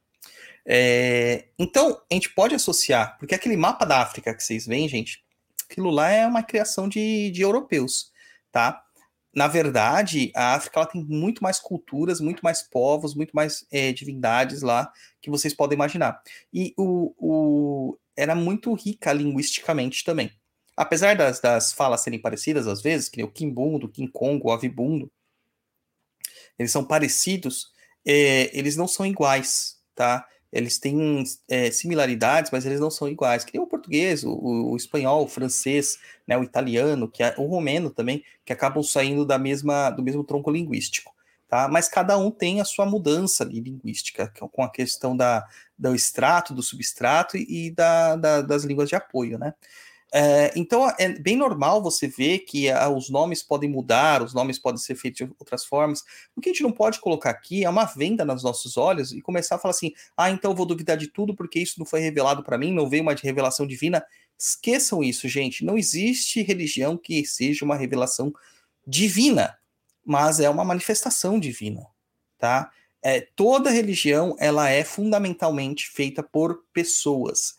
[0.67, 5.25] É, então, a gente pode associar, porque aquele mapa da África que vocês veem, gente,
[5.71, 8.13] aquilo lá é uma criação de, de europeus,
[8.51, 8.85] tá?
[9.37, 13.93] Na verdade, a África ela tem muito mais culturas, muito mais povos, muito mais é,
[13.93, 16.23] divindades lá que vocês podem imaginar.
[16.53, 20.33] E o, o- era muito rica linguisticamente também.
[20.77, 24.41] Apesar das, das falas serem parecidas às vezes, que nem o Kimbundo, o King Kong,
[24.45, 25.11] o Avibundo,
[26.59, 27.71] eles são parecidos,
[28.07, 30.27] é, eles não são iguais, tá?
[30.57, 33.45] Eles têm é, similaridades, mas eles não são iguais.
[33.45, 37.47] Que nem o português, o, o- espanhol, o francês, né, o italiano, que é, o
[37.47, 41.15] romeno também, que acabam saindo da mesma, do mesmo tronco linguístico.
[41.49, 41.69] Tá?
[41.69, 45.47] Mas cada um tem a sua mudança linguística, com a questão da,
[45.79, 49.39] do extrato, do substrato e, e da, da- das línguas de apoio.
[49.39, 49.55] Né?
[50.13, 54.59] É, então é bem normal você ver que ah, os nomes podem mudar, os nomes
[54.59, 56.03] podem ser feitos de outras formas.
[56.35, 59.21] O que a gente não pode colocar aqui é uma venda nos nossos olhos e
[59.21, 62.43] começar a falar assim: ah, então vou duvidar de tudo porque isso não foi revelado
[62.43, 64.05] para mim, não veio uma revelação divina.
[64.39, 65.65] Esqueçam isso, gente.
[65.65, 68.33] Não existe religião que seja uma revelação
[68.87, 69.59] divina,
[70.05, 71.87] mas é uma manifestação divina,
[72.39, 72.71] tá?
[73.03, 77.55] É, toda religião ela é fundamentalmente feita por pessoas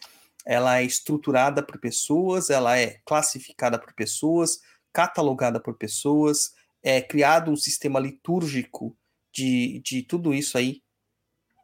[0.47, 4.61] ela é estruturada por pessoas, ela é classificada por pessoas,
[4.93, 8.97] catalogada por pessoas, é criado um sistema litúrgico
[9.33, 10.81] de, de tudo isso aí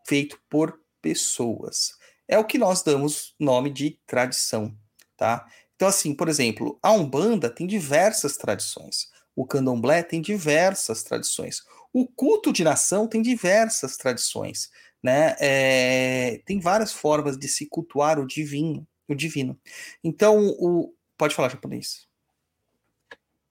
[0.05, 1.93] feito por pessoas.
[2.27, 4.77] É o que nós damos nome de tradição,
[5.15, 5.47] tá?
[5.77, 9.07] Então, assim, por exemplo, a Umbanda tem diversas tradições.
[9.33, 11.63] O Candomblé tem diversas tradições.
[11.93, 14.69] O culto de nação tem diversas tradições
[15.03, 15.35] né?
[15.39, 19.59] É, tem várias formas de se cultuar o divino, o divino.
[20.01, 22.07] Então, o pode falar japonês.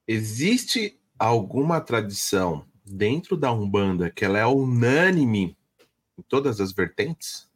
[0.09, 5.57] Existe alguma tradição dentro da Umbanda que ela é unânime
[6.19, 7.49] em todas as vertentes?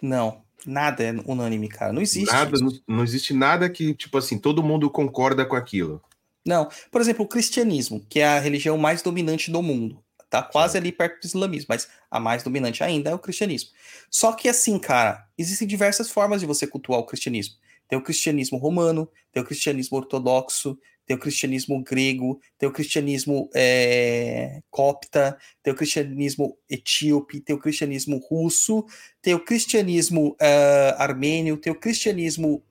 [0.00, 1.92] Não, nada é unânime, cara.
[1.92, 2.32] Não existe.
[2.32, 6.00] Nada, não, não existe nada que, tipo assim, todo mundo concorda com aquilo.
[6.46, 6.68] Não.
[6.90, 10.92] Por exemplo, o cristianismo, que é a religião mais dominante do mundo tá quase ali
[10.92, 13.70] perto do islamismo, mas a mais dominante ainda é o cristianismo.
[14.10, 17.56] Só que assim, cara, existem diversas formas de você cultuar o cristianismo.
[17.88, 23.48] Tem o cristianismo romano, tem o cristianismo ortodoxo, tem o cristianismo grego, tem o cristianismo
[23.54, 28.84] é, copta, tem o cristianismo etíope, tem o cristianismo russo,
[29.22, 32.62] tem o cristianismo uh, armênio, tem o cristianismo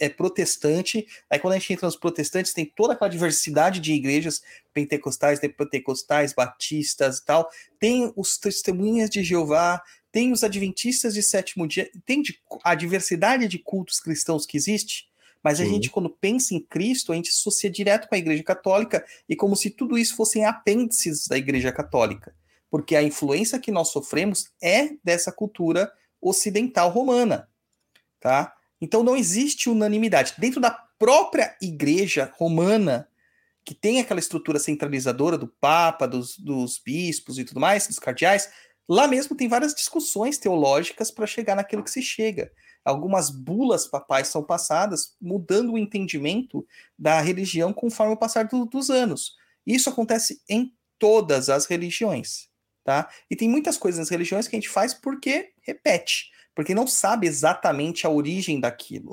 [0.00, 1.06] é, protestante.
[1.30, 6.32] Aí quando a gente entra nos protestantes, tem toda aquela diversidade de igrejas pentecostais, pentecostais,
[6.32, 7.48] batistas e tal.
[7.78, 9.80] Tem os testemunhas de Jeová,
[10.10, 12.24] tem os adventistas de sétimo dia, tem
[12.64, 15.06] a diversidade de cultos cristãos que existe.
[15.44, 15.64] Mas Sim.
[15.64, 19.36] a gente, quando pensa em Cristo, a gente associa direto com a Igreja Católica e
[19.36, 22.34] como se tudo isso fossem apêndices da Igreja Católica.
[22.70, 27.46] Porque a influência que nós sofremos é dessa cultura ocidental romana,
[28.18, 28.54] tá?
[28.80, 30.32] Então não existe unanimidade.
[30.38, 33.06] Dentro da própria Igreja Romana,
[33.64, 38.48] que tem aquela estrutura centralizadora do Papa, dos, dos bispos e tudo mais, dos cardeais,
[38.88, 42.50] lá mesmo tem várias discussões teológicas para chegar naquilo que se chega
[42.84, 46.66] algumas bulas papais são passadas, mudando o entendimento
[46.98, 49.34] da religião conforme o passar do, dos anos.
[49.66, 52.48] Isso acontece em todas as religiões,
[52.84, 53.08] tá?
[53.30, 57.26] E tem muitas coisas nas religiões que a gente faz porque repete, porque não sabe
[57.26, 59.10] exatamente a origem daquilo,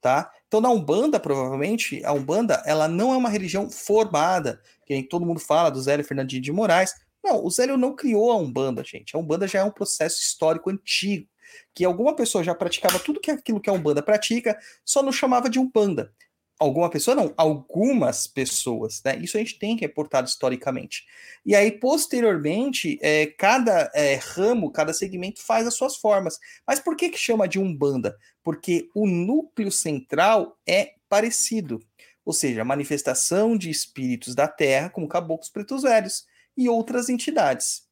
[0.00, 0.30] tá?
[0.46, 5.40] Então na Umbanda, provavelmente, a Umbanda, ela não é uma religião formada, que todo mundo
[5.40, 6.94] fala do Zélio Fernandinho de Moraes.
[7.24, 9.16] Não, o Zélio não criou a Umbanda, gente.
[9.16, 11.26] A Umbanda já é um processo histórico antigo
[11.74, 15.48] que alguma pessoa já praticava tudo que aquilo que a Umbanda pratica, só não chamava
[15.48, 16.12] de Umbanda.
[16.58, 19.16] Alguma pessoa não, algumas pessoas, né?
[19.16, 21.04] Isso a gente tem reportado historicamente.
[21.44, 26.38] E aí, posteriormente, é, cada é, ramo, cada segmento faz as suas formas.
[26.66, 28.16] Mas por que, que chama de Umbanda?
[28.42, 31.80] Porque o núcleo central é parecido.
[32.24, 36.24] Ou seja, a manifestação de espíritos da terra, como caboclos pretos velhos
[36.56, 37.88] e outras entidades.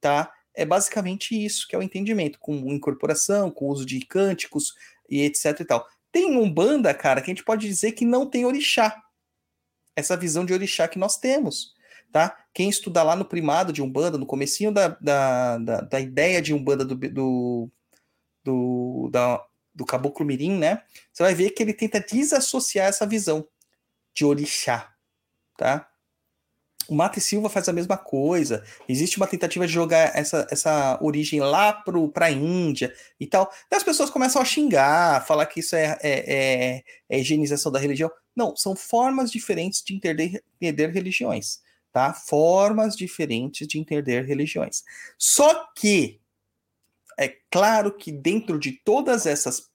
[0.00, 0.32] Tá?
[0.54, 4.74] É basicamente isso que é o entendimento, com incorporação, com uso de cânticos
[5.08, 5.86] e etc e tal.
[6.12, 9.00] Tem um banda, cara, que a gente pode dizer que não tem orixá.
[9.94, 11.74] Essa visão de orixá que nós temos,
[12.12, 12.36] tá?
[12.52, 16.54] Quem estudar lá no primado de Umbanda, no comecinho da, da, da, da ideia de
[16.54, 17.70] Umbanda do, do,
[18.42, 20.82] do, da, do Caboclo Mirim, né?
[21.12, 23.46] Você vai ver que ele tenta desassociar essa visão
[24.14, 24.92] de orixá,
[25.56, 25.89] tá?
[26.88, 28.64] O Mata e Silva faz a mesma coisa.
[28.88, 33.52] Existe uma tentativa de jogar essa, essa origem lá para a Índia e tal.
[33.70, 37.78] E as pessoas começam a xingar, falar que isso é, é, é, é higienização da
[37.78, 38.10] religião.
[38.34, 41.60] Não, são formas diferentes de entender, entender religiões.
[41.92, 42.12] Tá?
[42.12, 44.82] Formas diferentes de entender religiões.
[45.18, 46.20] Só que
[47.18, 49.68] é claro que dentro de todas essas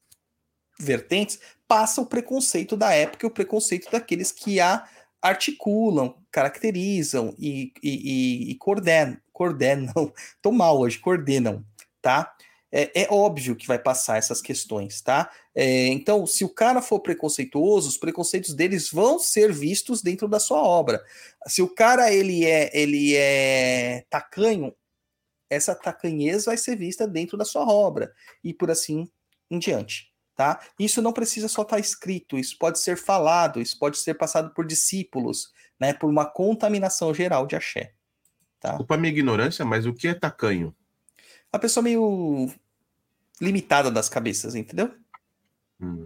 [0.80, 4.88] vertentes passa o preconceito da época e o preconceito daqueles que a
[5.26, 9.92] articulam, caracterizam e, e, e coordenam, coordenam,
[10.40, 11.66] tô mal hoje, coordenam,
[12.00, 12.32] tá?
[12.72, 15.32] É, é, óbvio que vai passar essas questões, tá?
[15.56, 20.40] É, então, se o cara for preconceituoso, os preconceitos deles vão ser vistos dentro da
[20.40, 21.04] sua obra.
[21.48, 24.76] Se o cara ele é ele é tacanho,
[25.50, 29.10] essa tacanhez vai ser vista dentro da sua obra e por assim
[29.50, 30.60] em diante tá?
[30.78, 34.54] Isso não precisa só estar tá escrito, isso pode ser falado, isso pode ser passado
[34.54, 35.94] por discípulos, né?
[35.94, 37.94] Por uma contaminação geral de axé.
[38.60, 38.70] Tá?
[38.70, 40.76] Desculpa a minha ignorância, mas o que é tacanho?
[41.52, 42.52] A pessoa meio
[43.40, 44.94] limitada das cabeças, entendeu?
[45.80, 46.06] Hum.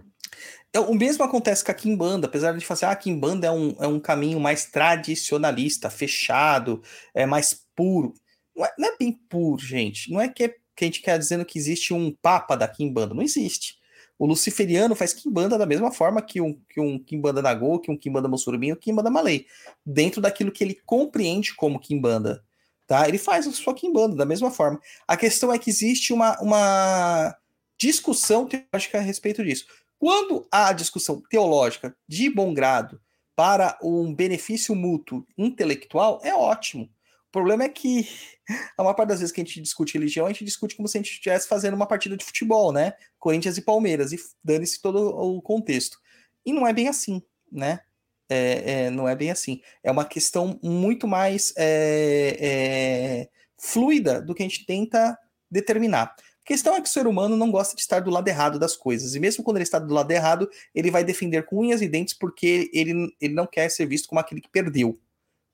[0.72, 3.50] É, o mesmo acontece com a Kimbanda, apesar de falar assim, ah, a Kimbanda é
[3.50, 8.14] um, é um caminho mais tradicionalista, fechado, é mais puro.
[8.54, 10.12] Não é, não é bem puro, gente.
[10.12, 13.14] Não é que, é que a gente quer dizendo que existe um papa da Kimbanda.
[13.14, 13.79] Não existe.
[14.20, 17.96] O luciferiano faz Kimbanda da mesma forma que um, que um Kimbanda Nagô, que um
[17.96, 19.46] Kimbanda Mossurubim, ou Kimbanda Malay.
[19.84, 22.44] Dentro daquilo que ele compreende como Kimbanda.
[22.86, 23.08] Tá?
[23.08, 24.78] Ele faz a sua Kimbanda da mesma forma.
[25.08, 27.34] A questão é que existe uma, uma
[27.78, 29.64] discussão teológica a respeito disso.
[29.98, 33.00] Quando há discussão teológica de bom grado
[33.34, 36.90] para um benefício mútuo intelectual, é ótimo.
[37.30, 38.08] O problema é que
[38.76, 40.98] a maior parte das vezes que a gente discute religião, a gente discute como se
[40.98, 42.94] a gente estivesse fazendo uma partida de futebol, né?
[43.18, 45.98] Corinthians e Palmeiras, e dane-se todo o contexto.
[46.44, 47.80] E não é bem assim, né?
[48.28, 49.60] É, é, não é bem assim.
[49.82, 55.16] É uma questão muito mais é, é fluida do que a gente tenta
[55.48, 56.14] determinar.
[56.16, 58.76] A questão é que o ser humano não gosta de estar do lado errado das
[58.76, 59.14] coisas.
[59.14, 62.14] E mesmo quando ele está do lado errado, ele vai defender com unhas e dentes
[62.14, 64.98] porque ele, ele não quer ser visto como aquele que perdeu.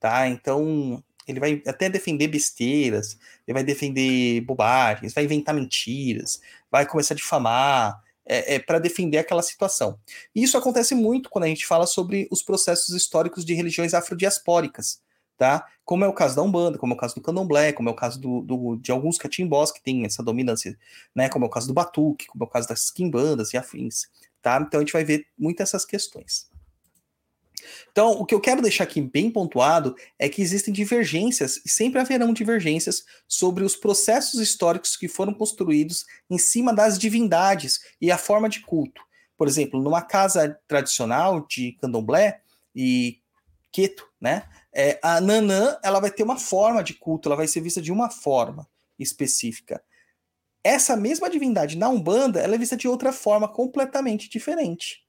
[0.01, 0.29] Tá?
[0.29, 7.15] Então, ele vai até defender besteiras, ele vai defender bobagens, vai inventar mentiras, vai começar
[7.15, 9.99] a difamar, é, é para defender aquela situação.
[10.35, 15.01] E isso acontece muito quando a gente fala sobre os processos históricos de religiões afrodiaspóricas,
[15.37, 15.67] tá?
[15.85, 17.97] Como é o caso da Umbanda, como é o caso do Candomblé, como é o
[17.97, 20.77] caso do, do de alguns catimbós que têm essa dominância,
[21.15, 21.29] né?
[21.29, 24.09] Como é o caso do Batuque, como é o caso das quimbandas e afins,
[24.43, 24.59] tá?
[24.61, 26.49] Então a gente vai ver muitas essas questões.
[27.91, 32.01] Então, o que eu quero deixar aqui bem pontuado é que existem divergências, e sempre
[32.01, 38.19] haverão divergências, sobre os processos históricos que foram construídos em cima das divindades e a
[38.19, 39.03] forma de culto.
[39.37, 42.41] Por exemplo, numa casa tradicional de candomblé
[42.75, 43.21] e
[43.71, 44.49] queto, né?
[44.73, 47.93] É, a Nanã ela vai ter uma forma de culto, ela vai ser vista de
[47.93, 49.83] uma forma específica.
[50.65, 55.05] Essa mesma divindade na Umbanda ela é vista de outra forma completamente diferente.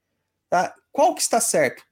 [0.48, 0.74] Tá?
[0.92, 1.82] Qual que está certo?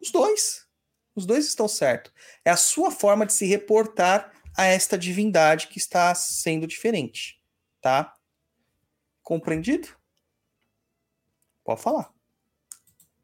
[0.00, 0.66] Os dois.
[1.14, 2.12] Os dois estão certos.
[2.44, 7.40] É a sua forma de se reportar a esta divindade que está sendo diferente.
[7.80, 8.14] Tá?
[9.22, 9.88] Compreendido?
[11.64, 12.12] Pode falar.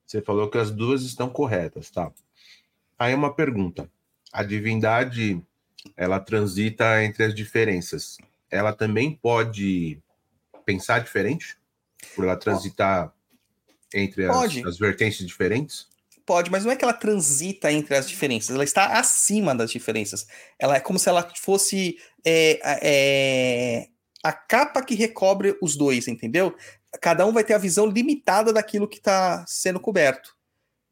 [0.06, 2.12] Você falou que as duas estão corretas, tá?
[2.98, 3.90] Aí uma pergunta.
[4.32, 5.42] A divindade,
[5.96, 8.18] ela transita entre as diferenças.
[8.50, 10.00] Ela também pode
[10.64, 11.58] pensar diferente?
[12.14, 13.12] Por ela transitar
[13.92, 15.88] entre as, as vertentes diferentes?
[16.26, 20.26] Pode, mas não é que ela transita entre as diferenças, ela está acima das diferenças.
[20.58, 23.88] Ela é como se ela fosse é, é,
[24.24, 26.52] a capa que recobre os dois, entendeu?
[27.00, 30.36] Cada um vai ter a visão limitada daquilo que está sendo coberto,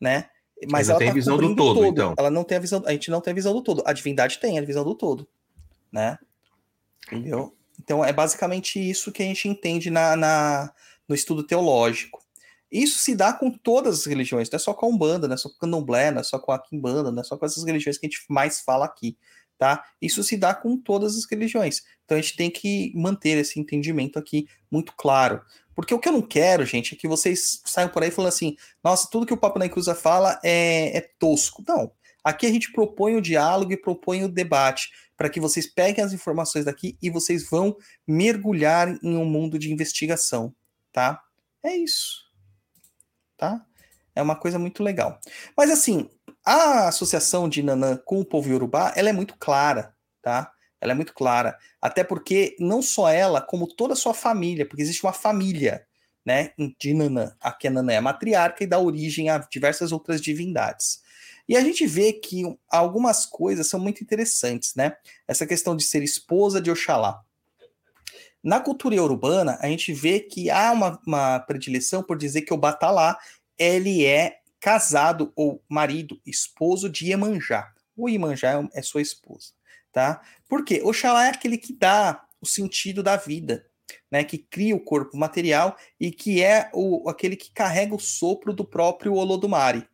[0.00, 0.30] né?
[0.70, 2.14] Mas ela, ela tem tá visão do todo, todo, então.
[2.16, 3.82] Ela não tem a visão, a gente não tem a visão do todo.
[3.84, 5.28] A divindade tem a visão do todo,
[5.90, 6.16] né?
[7.08, 7.56] Entendeu?
[7.82, 10.72] Então é basicamente isso que a gente entende na, na
[11.08, 12.23] no estudo teológico.
[12.70, 15.36] Isso se dá com todas as religiões, não é só com a Umbanda, não é
[15.36, 17.64] só com o Candomblé, não é só com a Kimbanda, não é só com essas
[17.64, 19.16] religiões que a gente mais fala aqui,
[19.56, 19.84] tá?
[20.00, 21.82] Isso se dá com todas as religiões.
[22.04, 25.40] Então a gente tem que manter esse entendimento aqui muito claro.
[25.74, 28.56] Porque o que eu não quero, gente, é que vocês saiam por aí falando assim,
[28.82, 31.64] nossa, tudo que o Papo na Cruza fala é, é tosco.
[31.66, 31.92] Não.
[32.22, 36.12] Aqui a gente propõe o diálogo e propõe o debate para que vocês peguem as
[36.12, 40.54] informações daqui e vocês vão mergulhar em um mundo de investigação,
[40.92, 41.20] tá?
[41.62, 42.23] É isso
[43.36, 43.64] tá?
[44.14, 45.18] É uma coisa muito legal.
[45.56, 46.08] Mas assim,
[46.44, 50.52] a associação de Nanã com o povo Yorubá, ela é muito clara, tá?
[50.80, 51.58] Ela é muito clara.
[51.80, 55.86] Até porque não só ela, como toda a sua família, porque existe uma família,
[56.24, 57.34] né, de Nanã.
[57.40, 61.02] A Nanã é a matriarca e dá origem a diversas outras divindades.
[61.48, 64.96] E a gente vê que algumas coisas são muito interessantes, né?
[65.28, 67.22] Essa questão de ser esposa de Oxalá.
[68.44, 72.58] Na cultura urbana, a gente vê que há uma, uma predileção por dizer que o
[72.58, 73.18] Batalá
[73.56, 77.72] ele é casado ou marido, esposo de Iemanjá.
[77.96, 79.52] O Iemanjá é, é sua esposa,
[79.90, 80.20] tá?
[80.46, 80.82] Por quê?
[80.84, 83.66] Oxalá é aquele que dá o sentido da vida,
[84.10, 84.22] né?
[84.22, 88.64] Que cria o corpo material e que é o, aquele que carrega o sopro do
[88.64, 89.88] próprio Olodumare.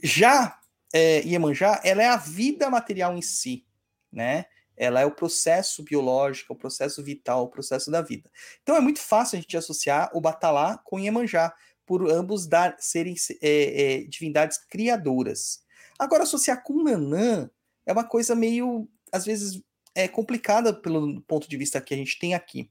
[0.00, 0.60] Já
[0.92, 3.66] é, Iemanjá, ela é a vida material em si,
[4.12, 4.44] né?
[4.76, 8.30] Ela é o processo biológico, o processo vital, o processo da vida.
[8.62, 11.54] Então é muito fácil a gente associar o Batalá com Iemanjá,
[11.86, 15.62] por ambos dar, serem é, é, divindades criadoras.
[15.98, 17.50] Agora, associar com Nanã
[17.86, 19.62] é uma coisa meio, às vezes,
[19.94, 22.70] é complicada pelo ponto de vista que a gente tem aqui.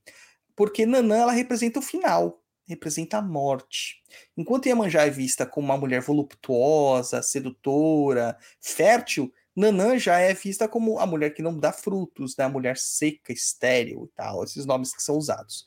[0.55, 4.01] Porque Nanã, ela representa o final, representa a morte.
[4.35, 10.99] Enquanto Iemanjá é vista como uma mulher voluptuosa, sedutora, fértil, Nanã já é vista como
[10.99, 12.45] a mulher que não dá frutos, né?
[12.45, 15.65] a mulher seca, estéril e tal, esses nomes que são usados.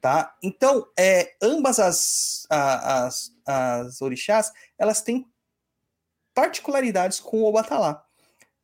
[0.00, 0.36] tá?
[0.42, 5.26] Então, é, ambas as, as, as orixás, elas têm
[6.34, 8.04] particularidades com o Obatalá.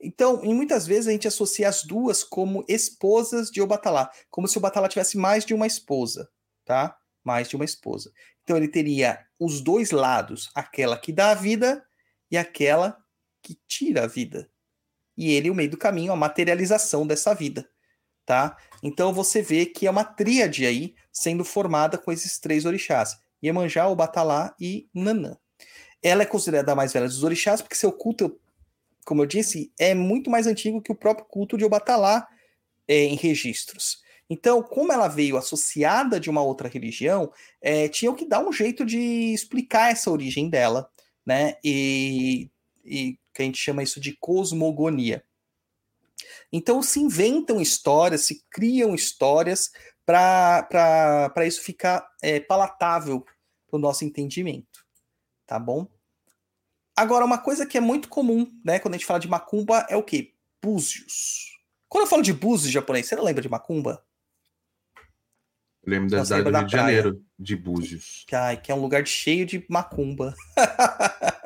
[0.01, 4.57] Então, em muitas vezes a gente associa as duas como esposas de Obatalá, como se
[4.57, 6.29] o Obatalá tivesse mais de uma esposa,
[6.65, 6.97] tá?
[7.25, 8.13] Mais de uma esposa.
[8.43, 11.85] Então ele teria os dois lados, aquela que dá a vida
[12.31, 13.03] e aquela
[13.43, 14.51] que tira a vida.
[15.17, 17.69] E ele, o meio do caminho, a materialização dessa vida,
[18.27, 18.57] tá?
[18.83, 23.89] Então você vê que é uma tríade aí sendo formada com esses três orixás: Iemanjá,
[23.89, 25.37] Obatalá e Nanã.
[26.03, 28.39] Ela é considerada a mais velha dos orixás porque seu culto,
[29.07, 32.29] como eu disse, é muito mais antigo que o próprio culto de Obatalá
[32.87, 34.03] é, em registros.
[34.29, 38.85] Então, como ela veio associada de uma outra religião, é, tinham que dar um jeito
[38.85, 38.99] de
[39.35, 40.89] explicar essa origem dela,
[41.27, 41.57] né?
[41.63, 42.51] E,
[42.85, 45.25] e que a gente chama isso de cosmogonia.
[46.53, 49.73] Então se inventam histórias, se criam histórias
[50.07, 53.21] para isso ficar é, palatável
[53.67, 54.85] para o nosso entendimento,
[55.47, 55.89] tá bom?
[56.97, 59.97] Agora, uma coisa que é muito comum, né, quando a gente fala de macumba, é
[59.97, 60.33] o quê?
[60.63, 61.59] Búzios.
[61.89, 64.05] Quando eu falo de búzios japonês, você não lembra de macumba?
[65.83, 66.73] Eu lembro da cidade do Rio de.
[66.73, 68.25] Janeiro, de Búzios.
[68.33, 70.35] ai, que é um lugar cheio de macumba.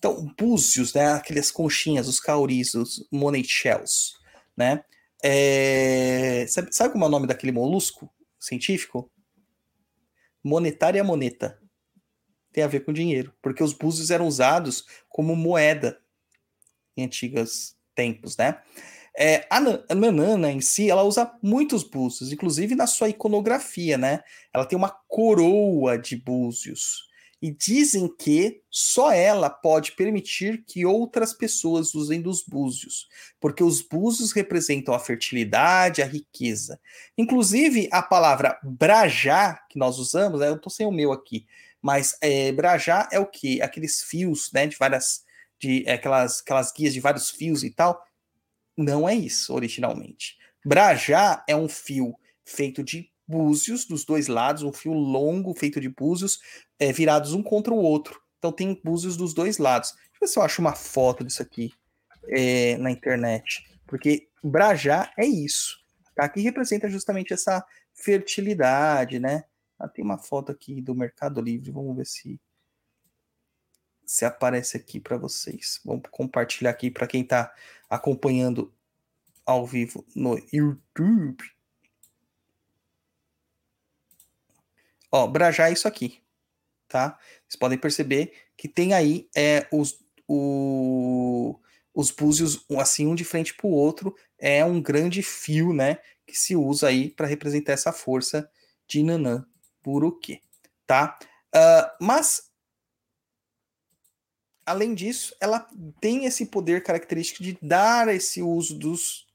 [0.00, 1.12] então, búzios, né?
[1.12, 4.14] Aquelas conchinhas, os cauris, os money shells,
[4.56, 4.82] né?
[5.22, 9.10] É, Sabe, sabe como é o nome daquele molusco científico?
[10.42, 11.58] Monetária moneta.
[12.52, 16.00] Tem a ver com dinheiro, porque os búzios eram usados como moeda
[16.96, 18.60] em antigos tempos, né?
[19.16, 23.98] É, a na- a Nanana em si, ela usa muitos búzios, inclusive na sua iconografia,
[23.98, 24.22] né?
[24.54, 27.09] Ela tem uma coroa de búzios.
[27.42, 33.08] E dizem que só ela pode permitir que outras pessoas usem dos búzios,
[33.40, 36.78] porque os búzios representam a fertilidade, a riqueza.
[37.16, 41.46] Inclusive, a palavra brajá, que nós usamos, né, eu estou sem o meu aqui,
[41.80, 43.60] mas é, brajá é o quê?
[43.62, 45.24] Aqueles fios, né, de várias,
[45.58, 48.04] de é, aquelas, aquelas guias de vários fios e tal.
[48.76, 50.36] Não é isso, originalmente.
[50.64, 52.14] Brajá é um fio
[52.44, 56.40] feito de búzios dos dois lados, um fio longo feito de búzios
[56.80, 58.20] é, virados um contra o outro.
[58.38, 59.90] Então tem búzios dos dois lados.
[59.90, 61.72] Deixa eu ver se eu acho uma foto disso aqui
[62.28, 63.62] é, na internet.
[63.86, 65.78] Porque Brajá é isso.
[66.14, 66.28] Tá?
[66.28, 69.44] Que representa justamente essa fertilidade, né?
[69.78, 71.70] Ah, tem uma foto aqui do Mercado Livre.
[71.70, 72.40] Vamos ver se
[74.06, 75.80] se aparece aqui para vocês.
[75.84, 77.54] Vamos compartilhar aqui para quem está
[77.88, 78.74] acompanhando
[79.46, 81.44] ao vivo no YouTube.
[85.12, 86.20] Ó, Brajá é isso aqui,
[86.90, 87.16] tá?
[87.46, 91.58] Vocês podem perceber que tem aí é, os, o,
[91.94, 94.14] os búzios assim um de frente para o outro.
[94.38, 95.98] É um grande fio, né?
[96.26, 98.50] Que se usa aí para representar essa força
[98.86, 99.46] de Nanã
[99.82, 100.42] Buruque,
[100.86, 101.16] tá?
[101.54, 102.50] Ah, mas
[104.66, 105.66] além disso, ela
[106.00, 109.26] tem esse poder característico de dar esse uso dos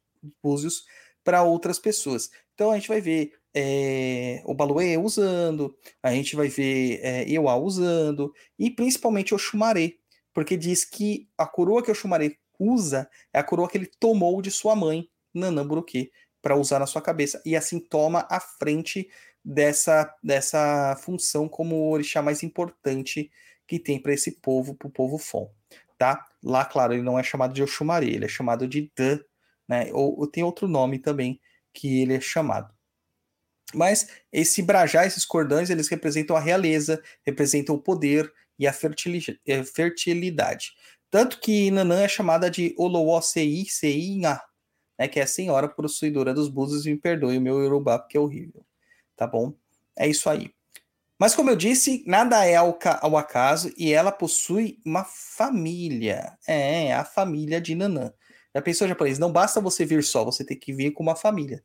[0.41, 0.85] búzios
[1.23, 2.29] para outras pessoas.
[2.53, 7.55] Então a gente vai ver é, o Baluê usando, a gente vai ver é, Ewa
[7.55, 9.93] usando, e principalmente o Xumaré,
[10.33, 14.41] porque diz que a coroa que o Xumaré usa é a coroa que ele tomou
[14.41, 19.07] de sua mãe, Nanã Buruquê, para usar na sua cabeça, e assim toma a frente
[19.43, 23.31] dessa, dessa função como o orixá mais importante
[23.65, 25.49] que tem para esse povo, para o povo Fon,
[25.97, 26.25] tá?
[26.43, 29.19] Lá, claro, ele não é chamado de Oxumaré, ele é chamado de Dan,
[29.67, 29.89] né?
[29.93, 31.39] Ou, ou tem outro nome também
[31.73, 32.74] que ele é chamado.
[33.73, 38.73] Mas esse brajá, esses cordões, eles representam a realeza, representam o poder e a
[39.45, 40.73] eh, fertilidade.
[41.09, 44.41] Tanto que Nanã é chamada de Olowocei Seinha,
[44.97, 45.07] né?
[45.07, 48.65] Que é a senhora possuidora dos búzios, me perdoe o meu Yorubá, porque é horrível,
[49.15, 49.53] tá bom?
[49.97, 50.51] É isso aí.
[51.19, 56.37] Mas como eu disse, nada é ao, ca- ao acaso e ela possui uma família.
[56.47, 58.13] É, a família de Nanã.
[58.53, 59.19] Já pensou, japonês?
[59.19, 61.63] Não basta você vir só, você tem que vir com uma família.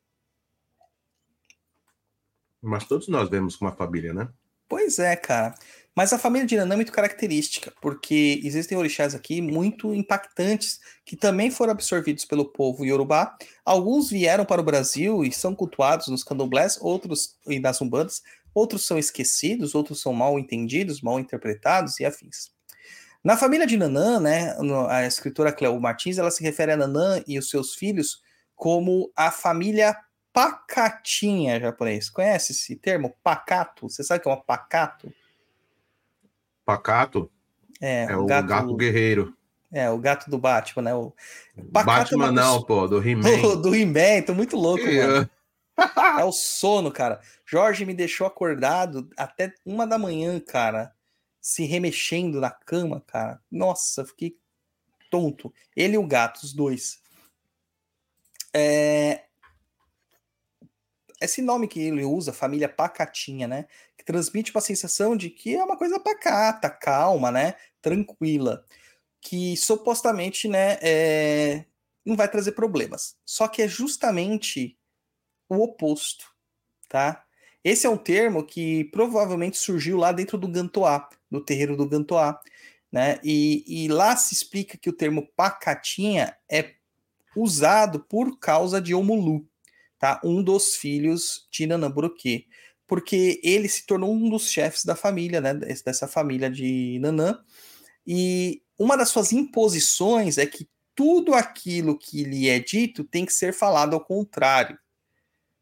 [2.61, 4.29] Mas todos nós vemos com uma família, né?
[4.69, 5.55] Pois é, cara.
[5.95, 11.17] Mas a família de Nanã é muito característica, porque existem orixás aqui muito impactantes que
[11.17, 13.35] também foram absorvidos pelo povo iorubá.
[13.65, 18.21] Alguns vieram para o Brasil e são cultuados nos candomblés, outros e nas umbandas,
[18.53, 22.51] outros são esquecidos, outros são mal entendidos, mal interpretados e afins.
[23.23, 24.55] Na família de Nanã, né,
[24.89, 28.21] a escritora Cleo Martins, ela se refere a Nanã e os seus filhos
[28.55, 29.95] como a família
[30.33, 32.09] pacatinha japonês.
[32.09, 33.15] Conhece esse termo?
[33.23, 33.89] Pacato?
[33.89, 35.13] Você sabe o que é uma pacato?
[36.65, 37.31] Pacato
[37.79, 39.35] É, é o gato, guerreiro.
[39.71, 40.93] É, o gato do Batman, né?
[40.93, 41.13] O
[41.71, 43.61] Pacato é Batman uma não, pessoa- pô, do do, He-Man.
[43.61, 45.29] do He-Man, tô muito louco, Que, mano.
[46.19, 47.21] é o sono, cara.
[47.45, 50.93] Jorge me deixou acordado até uma da manhã, cara,
[51.39, 53.41] se remexendo na cama, cara.
[53.49, 54.37] Nossa, fiquei
[55.09, 55.53] tonto.
[55.75, 57.01] Ele e o gato, os dois.
[58.53, 59.23] É...
[61.21, 63.67] Esse nome que ele usa, família pacatinha, né?
[63.97, 67.55] Que transmite uma sensação de que é uma coisa pacata, calma, né?
[67.81, 68.65] Tranquila.
[69.21, 71.65] Que supostamente, né, é...
[72.03, 73.15] não vai trazer problemas.
[73.25, 74.77] Só que é justamente
[75.47, 76.25] o oposto,
[76.89, 77.23] tá?
[77.63, 82.39] Esse é um termo que provavelmente surgiu lá dentro do Gantoá, do terreiro do Gantoá,
[82.91, 83.19] né?
[83.23, 86.73] E, e lá se explica que o termo pacatinha é
[87.35, 89.47] usado por causa de Omulu,
[90.01, 90.19] tá?
[90.23, 92.47] Um dos filhos de Nanã-Buruquê,
[92.87, 95.53] porque ele se tornou um dos chefes da família, né?
[95.53, 97.39] Dessa família de Nanã.
[98.05, 103.31] E uma das suas imposições é que tudo aquilo que lhe é dito tem que
[103.31, 104.77] ser falado ao contrário,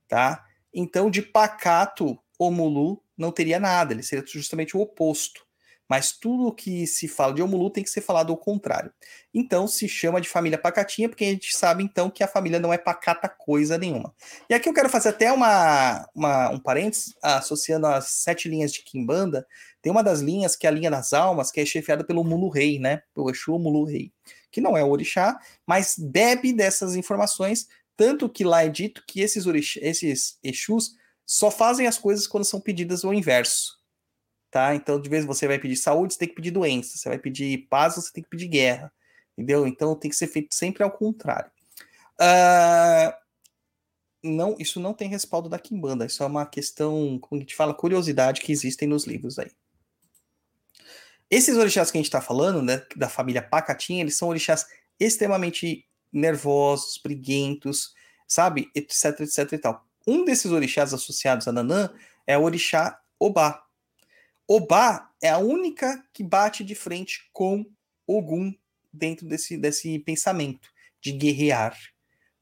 [0.07, 0.45] tá?
[0.73, 5.45] Então, de pacato, Omulu não teria nada, ele seria justamente o oposto.
[5.89, 8.91] Mas tudo que se fala de Omulu tem que ser falado ao contrário.
[9.33, 12.71] Então se chama de família pacatinha, porque a gente sabe então que a família não
[12.71, 14.13] é pacata coisa nenhuma.
[14.49, 18.83] E aqui eu quero fazer até uma, uma um parênteses, associando as sete linhas de
[18.83, 19.47] Kimbanda.
[19.81, 22.49] Tem uma das linhas que é a linha das almas, que é chefiada pelo Mulu
[22.49, 23.01] Rei, né?
[23.13, 24.11] Pelo Exu Mulu Rei.
[24.51, 27.67] Que não é o orixá, mas bebe dessas informações
[27.99, 29.75] tanto que lá é dito que esses, orix...
[29.81, 30.93] esses Exus
[31.25, 33.77] só fazem as coisas quando são pedidas ao inverso.
[34.51, 34.73] Tá?
[34.73, 36.97] Então, de vez você vai pedir saúde, você tem que pedir doença.
[36.97, 38.91] Você vai pedir paz, você tem que pedir guerra.
[39.37, 39.67] Entendeu?
[39.67, 41.51] Então tem que ser feito sempre ao contrário.
[42.19, 43.13] Uh,
[44.23, 46.05] não, isso não tem respaldo da Kimbanda.
[46.05, 49.51] Isso é uma questão, como a gente fala, curiosidade que existem nos livros aí.
[51.29, 54.65] Esses orixás que a gente está falando, né, da família Pacatinha, eles são orixás
[54.99, 57.93] extremamente nervosos, briguentos,
[58.27, 58.69] sabe?
[58.75, 59.85] Etc, etc e tal.
[60.07, 61.89] Um desses orixás associados a Nanã
[62.25, 63.63] é o orixá Obá.
[64.51, 67.63] Obá é a única que bate de frente com
[68.07, 68.51] Ogum
[68.91, 70.69] dentro desse, desse pensamento
[70.99, 71.77] de guerrear.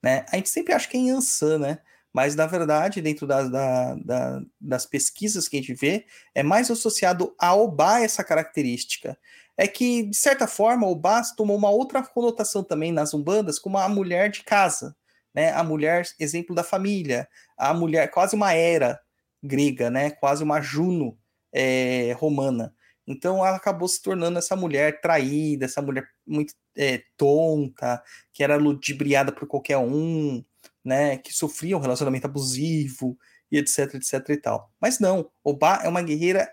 [0.01, 0.25] Né?
[0.31, 1.79] A gente sempre acha que é Yansan, né?
[2.13, 6.71] Mas, na verdade, dentro da, da, da, das pesquisas que a gente vê, é mais
[6.71, 9.17] associado a Obá essa característica
[9.57, 13.77] é que, de certa forma, o Bas tomou uma outra conotação também nas umbandas, como
[13.77, 14.95] a mulher de casa,
[15.35, 15.51] né?
[15.51, 17.27] A mulher, exemplo da família,
[17.57, 18.97] a mulher, quase uma era
[19.43, 20.11] grega, né?
[20.11, 21.17] Quase uma Juno
[21.57, 22.73] é, romana.
[23.05, 28.03] Então ela acabou se tornando essa mulher traída, essa mulher muito é, tonta,
[28.33, 30.43] que era ludibriada por qualquer um,
[30.83, 31.17] né?
[31.17, 33.17] Que sofria um relacionamento abusivo
[33.51, 34.71] e etc, etc e tal.
[34.79, 36.51] Mas não, Oba é uma guerreira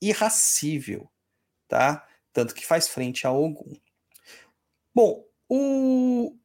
[0.00, 1.10] irracível,
[1.66, 2.06] tá?
[2.36, 3.72] tanto que faz frente a Ogum.
[4.94, 6.36] Bom, o,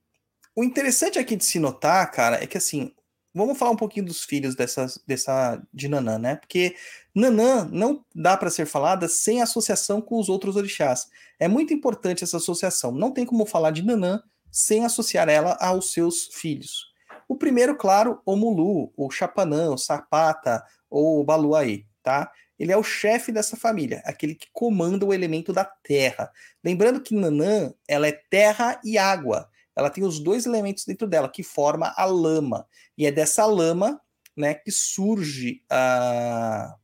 [0.55, 2.95] o interessante aqui de se notar, cara, é que assim,
[3.33, 6.37] vamos falar um pouquinho dos filhos dessa, dessa de Nanã, né?
[6.37, 6.77] Porque
[7.13, 11.07] Nanã não dá para ser falada sem associação com os outros orixás.
[11.39, 12.91] É muito importante essa associação.
[12.91, 16.91] Não tem como falar de Nanã sem associar ela aos seus filhos.
[17.27, 22.31] O primeiro, claro, o Mulu, o Chapanã, o Sapata ou o Baluaí, tá?
[22.61, 26.31] ele é o chefe dessa família, aquele que comanda o elemento da terra.
[26.63, 29.49] Lembrando que Nanã, ela é terra e água.
[29.75, 32.67] Ela tem os dois elementos dentro dela, que forma a lama.
[32.95, 33.99] E é dessa lama
[34.37, 36.75] né, que surge a,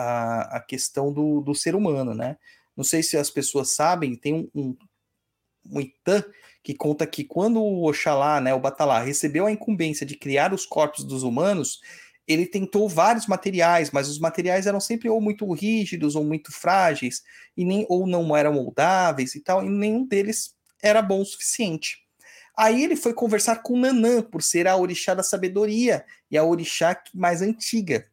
[0.00, 2.14] a, a questão do, do ser humano.
[2.14, 2.36] Né?
[2.76, 4.76] Não sei se as pessoas sabem, tem um, um,
[5.66, 6.24] um Itã
[6.62, 10.66] que conta que quando o Oxalá, né, o Batalá, recebeu a incumbência de criar os
[10.66, 11.80] corpos dos humanos,
[12.26, 17.22] ele tentou vários materiais, mas os materiais eram sempre ou muito rígidos ou muito frágeis,
[17.56, 21.98] e nem ou não eram moldáveis e tal, e nenhum deles era bom o suficiente.
[22.56, 27.00] Aí ele foi conversar com Nanã, por ser a orixá da sabedoria e a orixá
[27.14, 28.09] mais antiga.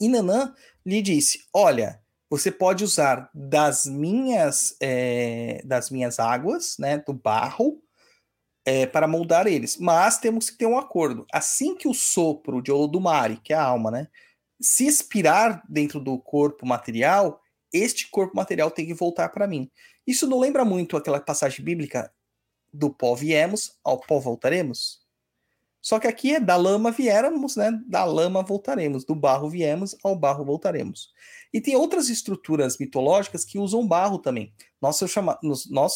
[0.00, 6.98] E Nanã lhe disse: Olha, você pode usar das minhas é, das minhas águas, né,
[6.98, 7.82] do barro,
[8.64, 9.76] é, para moldar eles.
[9.76, 11.26] Mas temos que ter um acordo.
[11.32, 14.08] Assim que o sopro de Olodumare, que é a alma, né,
[14.60, 17.40] se expirar dentro do corpo material,
[17.72, 19.70] este corpo material tem que voltar para mim.
[20.06, 22.12] Isso não lembra muito aquela passagem bíblica
[22.72, 24.99] do pó viemos, ao pó voltaremos?
[25.82, 27.72] Só que aqui é da lama viéramos, né?
[27.86, 31.10] Da lama voltaremos, do barro viemos, ao barro voltaremos.
[31.52, 34.52] E tem outras estruturas mitológicas que usam barro também.
[34.80, 34.96] Nós,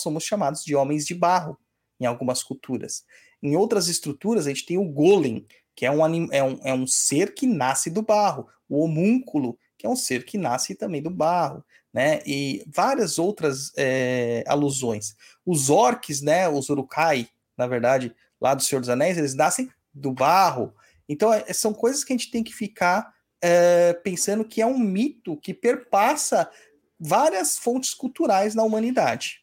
[0.01, 1.59] somos chamados de homens de barro
[2.01, 3.05] em algumas culturas.
[3.43, 6.87] Em outras estruturas, a gente tem o golem, que é um, é um, é um
[6.87, 11.11] ser que nasce do barro, o homúnculo, que é um ser que nasce também do
[11.11, 12.20] barro, né?
[12.26, 15.14] E várias outras é, alusões.
[15.45, 16.49] Os orques, né?
[16.49, 18.14] Os urukai, na verdade,
[18.45, 20.74] lá do Senhor dos Anéis, eles nascem do barro.
[21.09, 23.14] Então, é- são coisas que a gente tem que ficar
[23.47, 26.51] é, pensando que é um mito que perpassa
[26.99, 29.40] várias fontes culturais na humanidade,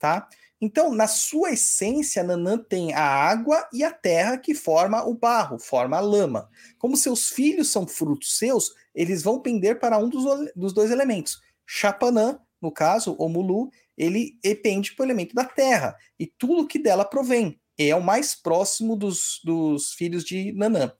[0.00, 0.28] tá?
[0.60, 5.60] Então, na sua essência, Nanã tem a água e a terra que forma o barro,
[5.60, 6.48] forma a lama.
[6.76, 10.24] Como seus filhos são frutos seus, eles vão pender para um dos,
[10.56, 11.40] dos dois elementos.
[11.64, 16.78] Chapanã, no caso, o Mulu, ele pende para o elemento da terra e tudo que
[16.80, 17.60] dela provém.
[17.78, 20.92] É o mais próximo dos, dos filhos de Nanã.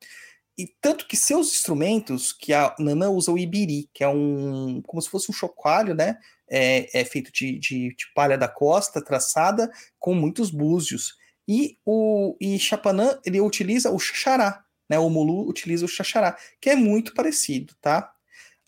[0.59, 5.03] E tanto que seus instrumentos, que a Nanã usa o ibiri, que é um como
[5.03, 6.19] se fosse um chocalho, né?
[6.49, 11.15] É, é feito de, de, de palha da costa, traçada, com muitos búzios.
[11.47, 14.99] E o e Chapanã, ele utiliza o xaxará, né?
[14.99, 18.16] O Mulu utiliza o xaxará, que é muito parecido, tá?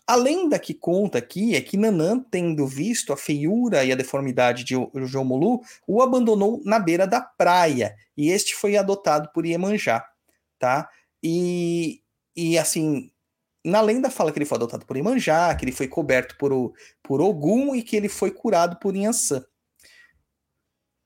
[0.09, 4.63] Além da que conta aqui é que Nanã, tendo visto a feiura e a deformidade
[4.63, 10.03] de Omulu, o abandonou na beira da praia, e este foi adotado por Iemanjá,
[10.57, 10.89] tá?
[11.21, 12.01] E,
[12.35, 13.11] e assim,
[13.63, 17.21] na lenda fala que ele foi adotado por Iemanjá, que ele foi coberto por, por
[17.21, 19.45] Ogum e que ele foi curado por Yansan.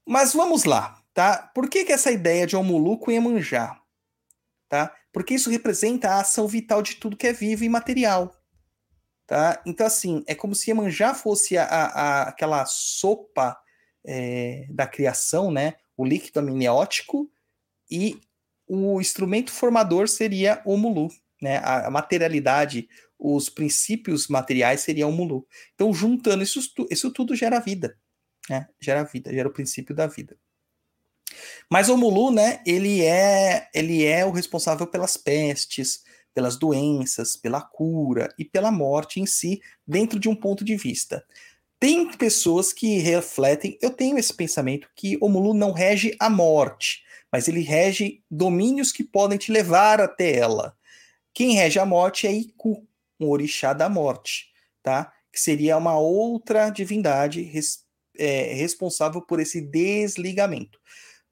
[0.08, 1.51] Mas vamos lá, tá?
[1.54, 3.82] Por que, que essa ideia de Omulu com Iemanjá?
[4.70, 4.95] Tá?
[5.12, 8.34] Porque isso representa a ação vital de tudo que é vivo e material.
[9.26, 9.61] Tá?
[9.65, 13.57] Então, assim, é como se Iemanjá fosse a, a- aquela sopa
[14.05, 15.76] é, da criação, né?
[15.95, 17.32] O líquido amniótico,
[17.89, 18.19] e
[18.67, 21.09] o instrumento formador seria o Mulu,
[21.41, 21.57] né?
[21.57, 25.47] A, a materialidade, os princípios materiais seriam o Mulu.
[25.76, 26.59] Então, juntando isso,
[26.89, 27.97] isso tudo gera vida,
[28.49, 28.67] né?
[28.82, 30.38] Gera vida, gera o princípio da vida.
[31.69, 32.61] Mas o Mulu, né?
[32.65, 36.03] Ele é, ele é o responsável pelas pestes,
[36.34, 41.24] pelas doenças, pela cura e pela morte em si, dentro de um ponto de vista.
[41.80, 47.04] Tem pessoas que refletem, eu tenho esse pensamento que o Mulu não rege a morte,
[47.32, 50.78] mas ele rege domínios que podem te levar até ela.
[51.34, 52.88] Quem rege a morte é Iku,
[53.20, 54.48] um orixá da morte,
[54.82, 55.12] tá?
[55.32, 57.84] Que seria uma outra divindade res-
[58.18, 60.80] é, responsável por esse desligamento.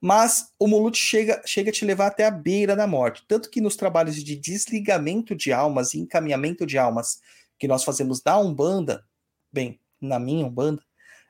[0.01, 3.23] Mas o Mulut chega, chega a te levar até a beira da morte.
[3.27, 7.19] Tanto que nos trabalhos de desligamento de almas e encaminhamento de almas
[7.59, 9.05] que nós fazemos da Umbanda,
[9.53, 10.81] bem, na minha Umbanda,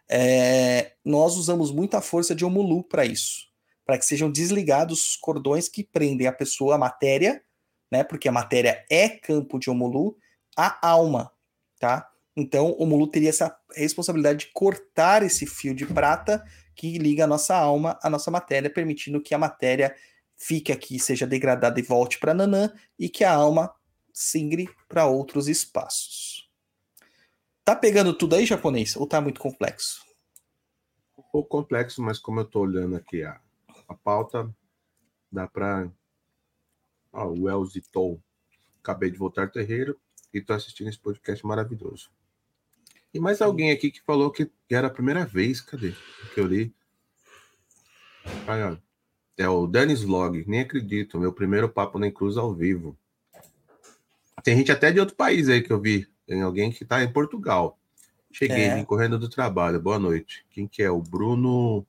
[0.09, 3.49] é, nós usamos muita força de Omulu para isso.
[3.85, 7.43] Para que sejam desligados os cordões que prendem a pessoa, a matéria,
[7.91, 8.05] né?
[8.05, 10.17] Porque a matéria é campo de Omulu,
[10.55, 11.29] a alma,
[11.77, 12.09] tá?
[12.35, 16.41] Então, o Mulu teria essa responsabilidade de cortar esse fio de prata
[16.81, 19.95] que liga a nossa alma à nossa matéria, permitindo que a matéria
[20.35, 23.71] fique aqui, seja degradada e volte para Nanã, e que a alma
[24.11, 26.49] singre para outros espaços.
[27.63, 28.95] Tá pegando tudo aí, japonês?
[28.95, 30.03] Ou tá muito complexo?
[31.15, 33.39] Um pouco complexo, mas como eu tô olhando aqui a,
[33.87, 34.51] a pauta,
[35.31, 35.87] dá para.
[37.13, 38.19] Ó, o Elzi Tom.
[38.79, 39.99] Acabei de voltar ao terreiro
[40.33, 42.09] e tô assistindo esse podcast maravilhoso.
[43.13, 45.93] E mais alguém aqui que falou que era a primeira vez, cadê?
[46.33, 46.73] Que eu li.
[48.47, 48.77] Aí, ó.
[49.37, 52.95] É o Dennis Vlog, nem acredito, meu primeiro papo nem cruz ao vivo.
[54.43, 56.07] Tem gente até de outro país aí que eu vi.
[56.27, 57.79] Tem alguém que tá em Portugal.
[58.31, 58.85] Cheguei, É.
[58.85, 59.81] correndo do trabalho.
[59.81, 60.45] Boa noite.
[60.49, 60.89] Quem que é?
[60.91, 61.85] O Bruno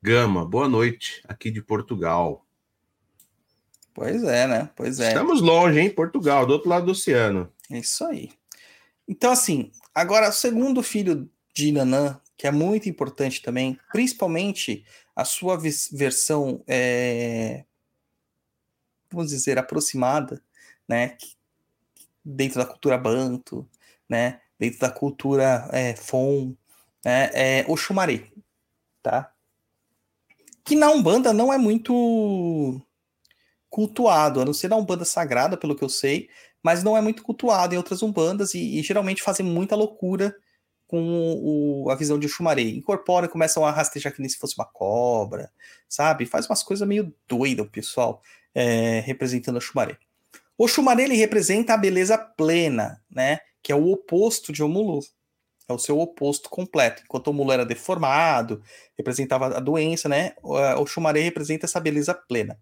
[0.00, 0.44] Gama.
[0.44, 2.46] Boa noite, aqui de Portugal.
[3.92, 4.70] Pois é, né?
[4.76, 5.08] Pois é.
[5.08, 5.90] Estamos longe, hein?
[5.90, 7.52] Portugal, do outro lado do oceano.
[7.70, 8.30] É isso aí.
[9.08, 14.84] Então, assim, agora, segundo filho de Nanã, que é muito importante também, principalmente
[15.14, 17.64] a sua versão, é,
[19.10, 20.42] vamos dizer, aproximada,
[20.86, 21.16] né?
[22.22, 23.66] Dentro da cultura banto,
[24.06, 24.42] né?
[24.58, 26.54] Dentro da cultura é, fon,
[27.02, 27.30] né?
[27.32, 28.30] É Oxumaré,
[29.02, 29.32] tá?
[30.62, 32.78] Que na Umbanda não é muito
[33.70, 36.28] cultuado, a não ser na Umbanda Sagrada, pelo que eu sei,
[36.66, 40.34] mas não é muito cultuado em outras umbandas e, e geralmente fazem muita loucura
[40.88, 41.00] com
[41.84, 42.62] o- a visão de Oxumaré.
[42.62, 45.48] Incorporam, começam a rastejar que nem se fosse uma cobra,
[45.88, 46.26] sabe?
[46.26, 48.20] Faz umas coisas meio doidas o pessoal
[48.52, 49.96] é, representando Oxumaré.
[50.58, 53.38] Oxumaré, ele representa a beleza plena, né?
[53.62, 54.98] Que é o oposto de Omulu.
[55.68, 57.02] É o seu oposto completo.
[57.04, 58.60] Enquanto Omulu era deformado,
[58.98, 60.32] representava a doença, né?
[60.42, 62.58] O Oxumaré representa essa beleza plena.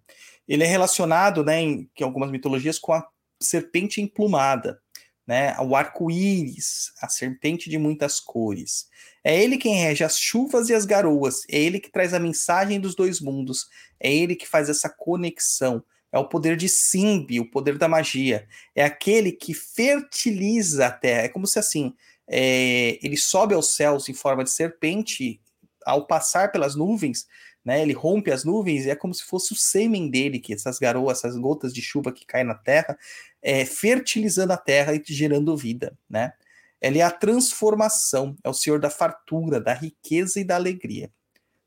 [0.47, 3.07] Ele é relacionado, né, em, em algumas mitologias, com a
[3.45, 4.81] serpente emplumada,
[5.27, 5.57] né?
[5.61, 8.89] O arco-íris, a serpente de muitas cores.
[9.23, 11.43] É ele quem rege as chuvas e as garoas.
[11.51, 13.69] É ele que traz a mensagem dos dois mundos.
[13.99, 15.83] É ele que faz essa conexão.
[16.13, 18.47] É o poder de Simbi, o poder da magia.
[18.75, 21.23] É aquele que fertiliza a terra.
[21.23, 21.95] É como se assim,
[22.29, 25.41] é, ele sobe aos céus em forma de serpente,
[25.85, 27.27] ao passar pelas nuvens,
[27.65, 30.79] né, ele rompe as nuvens e é como se fosse o sêmen dele, que essas
[30.79, 32.99] garoas, essas gotas de chuva que caem na terra,
[33.45, 36.33] é, fertilizando a terra e gerando vida, né?
[36.81, 41.11] Ele é a transformação, é o Senhor da fartura, da riqueza e da alegria.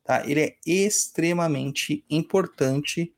[0.04, 0.28] Tá?
[0.28, 3.14] Ele é extremamente importante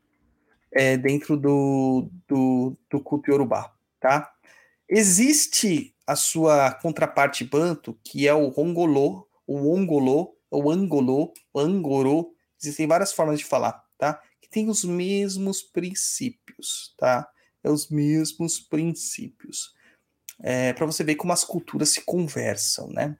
[0.72, 3.74] é, dentro do, do, do culto Yorubá.
[4.00, 4.32] Tá?
[4.88, 12.34] Existe a sua contraparte banto, que é o Rongolô, o Ongolô, o Angolô, o Angorô.
[12.60, 14.20] Existem várias formas de falar, tá?
[14.40, 17.28] Que tem os mesmos princípios, tá?
[17.62, 19.74] É os mesmos princípios.
[20.42, 23.16] É, para você ver como as culturas se conversam, né?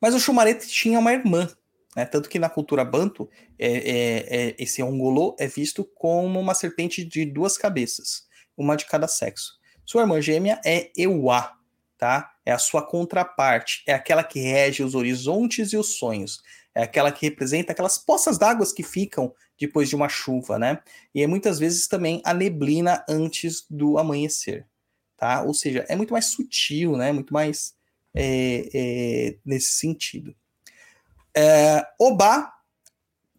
[0.00, 1.48] Mas o Xumarete tinha uma irmã,
[1.96, 2.04] né?
[2.04, 3.28] Tanto que na cultura banto,
[3.58, 8.26] é, é, é, esse ongolô é visto como uma serpente de duas cabeças,
[8.56, 9.54] uma de cada sexo.
[9.84, 11.52] Sua irmã gêmea é Euá,
[11.96, 12.32] tá?
[12.44, 16.42] É a sua contraparte, é aquela que rege os horizontes e os sonhos,
[16.74, 20.80] é aquela que representa aquelas poças d'água que ficam depois de uma chuva, né?
[21.14, 24.66] E é muitas vezes também a neblina antes do amanhecer,
[25.16, 25.42] tá?
[25.42, 27.12] Ou seja, é muito mais sutil, né?
[27.12, 27.74] Muito mais
[28.14, 30.34] é, é, nesse sentido.
[31.34, 32.52] É, Obá,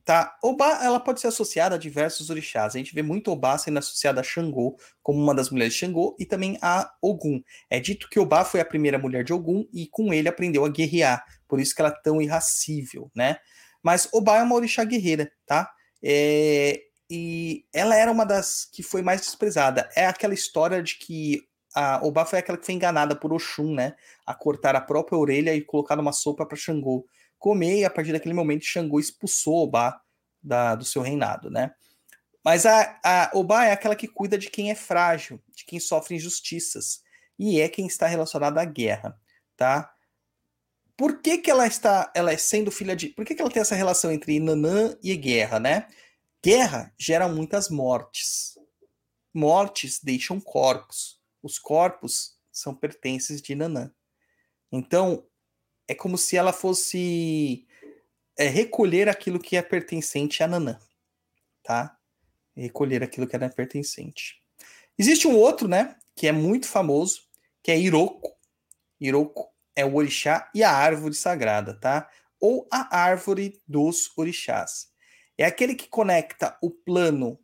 [0.05, 0.37] tá?
[0.41, 2.75] Obá, ela pode ser associada a diversos orixás.
[2.75, 6.15] A gente vê muito Obá sendo associada a Xangô, como uma das mulheres de Xangô,
[6.19, 7.41] e também a Ogum.
[7.69, 10.69] É dito que Obá foi a primeira mulher de Ogum e com ele aprendeu a
[10.69, 11.25] guerrear.
[11.47, 13.37] Por isso que ela é tão irracível, né?
[13.83, 15.69] Mas Obá é uma orixá guerreira, tá?
[16.03, 19.89] É, e ela era uma das que foi mais desprezada.
[19.95, 23.95] É aquela história de que a Obá foi aquela que foi enganada por Oxum, né?
[24.25, 27.05] A cortar a própria orelha e colocar numa sopa para Xangô
[27.37, 30.01] comer, e a partir daquele momento Xangô expulsou Obá
[30.41, 31.71] da, do seu reinado, né?
[32.43, 36.15] Mas a, a Obá é aquela que cuida de quem é frágil, de quem sofre
[36.15, 37.01] injustiças,
[37.37, 39.19] e é quem está relacionado à guerra,
[39.55, 39.93] tá?
[40.97, 43.61] Por que, que ela está, ela é sendo filha de, por que, que ela tem
[43.61, 45.87] essa relação entre Nanã e guerra, né?
[46.43, 48.57] Guerra gera muitas mortes.
[49.31, 51.21] Mortes deixam corpos.
[51.43, 53.91] Os corpos são pertences de Nanã.
[54.71, 55.23] Então,
[55.87, 57.67] é como se ela fosse
[58.35, 60.79] é, recolher aquilo que é pertencente a Nanã,
[61.63, 61.95] tá?
[62.55, 64.41] Recolher aquilo que era pertencente.
[64.97, 67.21] Existe um outro, né, que é muito famoso,
[67.61, 68.35] que é Iroko.
[68.99, 69.47] Iroko
[69.77, 72.09] é o orixá e a árvore sagrada, tá?
[72.41, 74.87] Ou a árvore dos orixás.
[75.37, 77.39] É aquele que conecta o plano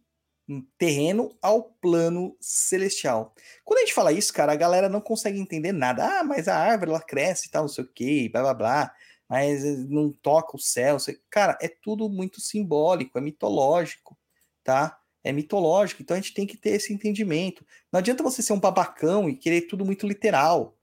[0.77, 3.33] terreno ao plano celestial.
[3.63, 6.19] Quando a gente fala isso, cara, a galera não consegue entender nada.
[6.19, 8.95] Ah, mas a árvore ela cresce e tal, não sei o quê, blá blá blá,
[9.29, 10.97] mas eh, não toca o céu.
[11.29, 14.17] Cara, é tudo muito simbólico, é mitológico,
[14.63, 14.99] tá?
[15.23, 17.65] É mitológico, então a gente tem que ter esse entendimento.
[17.91, 20.77] Não adianta você ser um babacão e querer tudo muito literal.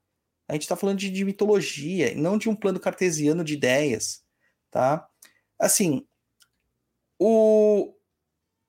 [0.51, 4.21] A gente está falando de, de mitologia, não de um plano cartesiano de ideias,
[4.69, 5.09] tá?
[5.57, 6.05] Assim,
[7.17, 7.95] o,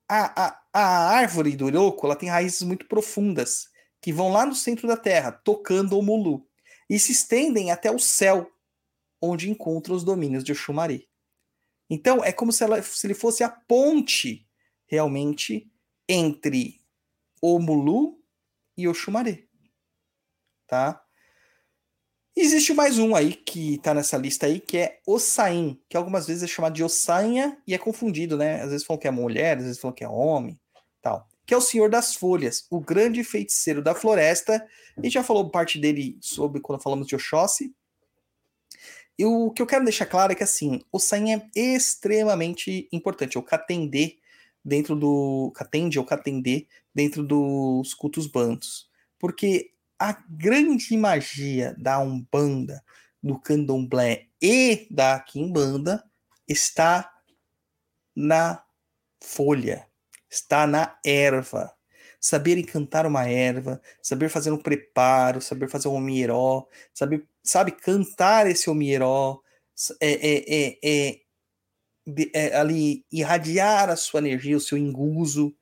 [0.09, 3.67] a, a, a árvore do Iroko ela tem raízes muito profundas,
[4.01, 6.47] que vão lá no centro da Terra, tocando o Mulu,
[6.89, 8.49] e se estendem até o céu,
[9.21, 11.09] onde encontra os domínios de Oxumari.
[11.89, 14.47] Então, é como se, ela, se ele fosse a ponte,
[14.87, 15.69] realmente,
[16.07, 16.79] entre
[17.41, 18.23] o Mulu
[18.77, 19.49] e Oxumari.
[20.65, 21.02] Tá?
[22.35, 26.41] Existe mais um aí que tá nessa lista aí, que é Ossain, que algumas vezes
[26.41, 28.59] é chamado de Ossanha e é confundido, né?
[28.61, 30.59] Às vezes falam que é mulher, às vezes falam que é homem,
[30.99, 31.27] tal.
[31.45, 34.67] Que é o Senhor das Folhas, o grande feiticeiro da floresta.
[34.97, 37.71] A gente já falou parte dele sobre quando falamos de Oxóssi.
[39.17, 43.39] E o que eu quero deixar claro é que, assim, Ossain é extremamente importante, é
[43.39, 44.17] o Katendê
[44.65, 45.51] dentro do...
[45.53, 46.65] Katende ou Katendê
[46.95, 48.89] dentro dos cultos bantos.
[49.19, 52.83] Porque a grande magia da Umbanda,
[53.21, 56.03] do Candomblé e da Quimbanda
[56.47, 57.09] está
[58.13, 58.61] na
[59.23, 59.87] folha,
[60.29, 61.73] está na erva.
[62.19, 68.47] Saber encantar uma erva, saber fazer um preparo, saber fazer um omieró, saber, sabe, cantar
[68.47, 69.41] esse omieró,
[69.99, 71.21] é, é, é, é,
[72.33, 75.55] é, ali irradiar a sua energia, o seu enguso,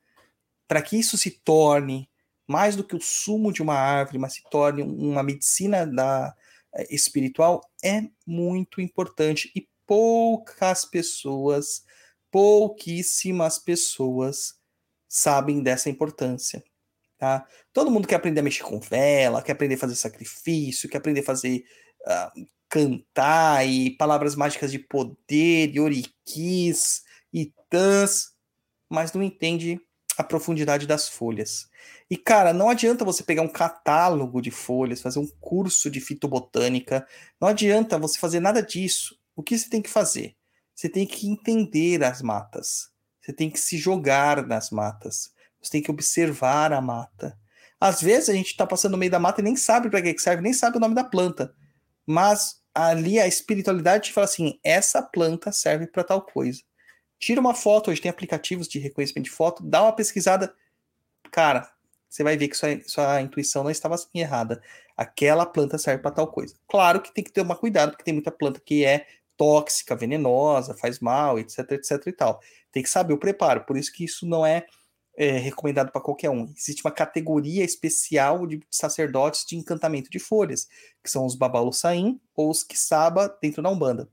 [0.68, 2.08] para que isso se torne
[2.46, 6.34] mais do que o sumo de uma árvore, mas se torne uma medicina da,
[6.74, 9.50] eh, espiritual, é muito importante.
[9.54, 11.84] E poucas pessoas,
[12.30, 14.54] pouquíssimas pessoas
[15.08, 16.62] sabem dessa importância.
[17.18, 17.46] Tá?
[17.72, 21.20] Todo mundo quer aprender a mexer com vela, quer aprender a fazer sacrifício, quer aprender
[21.20, 21.64] a fazer
[22.06, 28.32] uh, cantar e palavras mágicas de poder, e oriquis e tãs,
[28.90, 29.78] mas não entende
[30.22, 31.68] a profundidade das folhas.
[32.10, 37.06] E, cara, não adianta você pegar um catálogo de folhas, fazer um curso de fitobotânica,
[37.40, 40.36] não adianta você fazer nada disso O que você tem que fazer?
[40.74, 42.90] Você tem que entender as matas.
[43.20, 45.32] Você tem que se jogar nas matas.
[45.60, 47.38] Você tem que observar a mata.
[47.80, 50.18] Às vezes a gente está passando no meio da mata e nem sabe para que
[50.18, 51.54] serve, nem sabe o nome da planta.
[52.06, 56.62] Mas ali a espiritualidade te fala assim: essa planta serve para tal coisa.
[57.22, 60.52] Tira uma foto, hoje tem aplicativos de reconhecimento de foto, dá uma pesquisada.
[61.30, 61.72] Cara,
[62.08, 64.60] você vai ver que sua, sua intuição não estava assim errada.
[64.96, 66.56] Aquela planta serve para tal coisa.
[66.66, 69.06] Claro que tem que ter uma cuidado, porque tem muita planta que é
[69.36, 72.40] tóxica, venenosa, faz mal, etc, etc e tal.
[72.72, 73.64] Tem que saber o preparo.
[73.66, 74.66] Por isso que isso não é,
[75.16, 76.52] é recomendado para qualquer um.
[76.58, 80.68] Existe uma categoria especial de sacerdotes de encantamento de folhas,
[81.00, 84.08] que são os babalussaim ou os quiçaba dentro da Umbanda.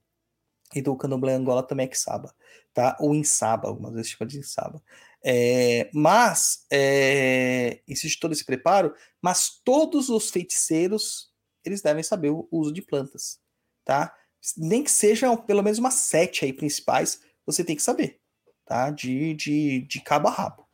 [0.73, 2.33] E do candomblé Angola também é quiçaba,
[2.73, 2.95] tá?
[2.99, 4.81] Ou insaba, algumas vezes chama de insaba.
[5.23, 11.29] É, mas é, existe todo esse preparo, mas todos os feiticeiros
[11.65, 13.39] eles devem saber o uso de plantas,
[13.83, 14.15] tá?
[14.55, 18.21] Nem que sejam pelo menos umas sete aí principais, você tem que saber,
[18.65, 18.91] tá?
[18.91, 20.67] De, de, de cabo a rabo,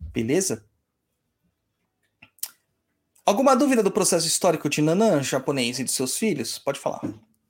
[0.00, 0.64] beleza?
[3.26, 6.58] Alguma dúvida do processo histórico de Nanã, japonês e de seus filhos?
[6.58, 7.00] Pode falar.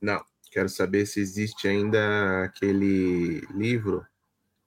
[0.00, 0.22] Não,
[0.52, 4.06] quero saber se existe ainda aquele livro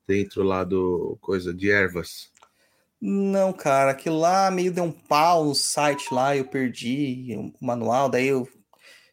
[0.08, 2.32] dentro lá do coisa de ervas.
[3.00, 8.10] Não, cara, aquilo lá meio deu um pau no site lá, eu perdi o manual,
[8.10, 8.50] daí eu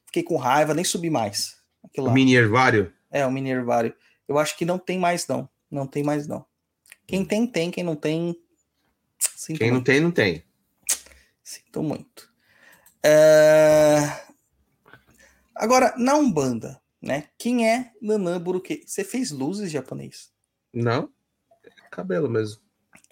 [0.06, 1.56] fiquei com raiva, nem subi mais.
[1.84, 2.14] Aquilo O lá.
[2.14, 2.92] mini hervário?
[3.10, 3.94] É, o mini hervário.
[4.26, 5.48] Eu acho que não tem mais, não.
[5.70, 6.44] Não tem mais, não.
[7.06, 7.70] Quem tem, tem.
[7.70, 8.34] Quem não tem.
[9.18, 9.86] Sinto Quem não muito.
[9.86, 10.44] tem, não tem.
[11.42, 12.30] Sinto muito.
[13.02, 13.98] É,
[15.62, 17.28] Agora, na Umbanda, né?
[17.38, 18.82] Quem é Nanã Buruque?
[18.84, 20.32] Você fez luzes japonês?
[20.74, 21.08] Não?
[21.64, 22.60] É cabelo mesmo.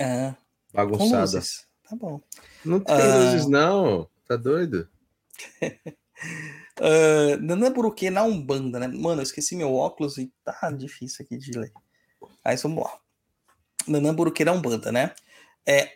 [0.01, 0.35] Ah,
[0.75, 1.41] Bagunçada.
[1.89, 2.21] Tá bom.
[2.65, 3.19] Não tem Ah.
[3.19, 4.11] luzes, não.
[4.27, 4.89] Tá doido?
[5.63, 8.89] Uh, Nanã Buruque na Umbanda, né?
[8.89, 11.73] Mano, eu esqueci meu óculos e tá difícil aqui de ler.
[12.45, 12.99] Mas vamos lá.
[13.87, 15.15] Nanã Buruque na Umbanda, né?
[15.65, 15.89] É,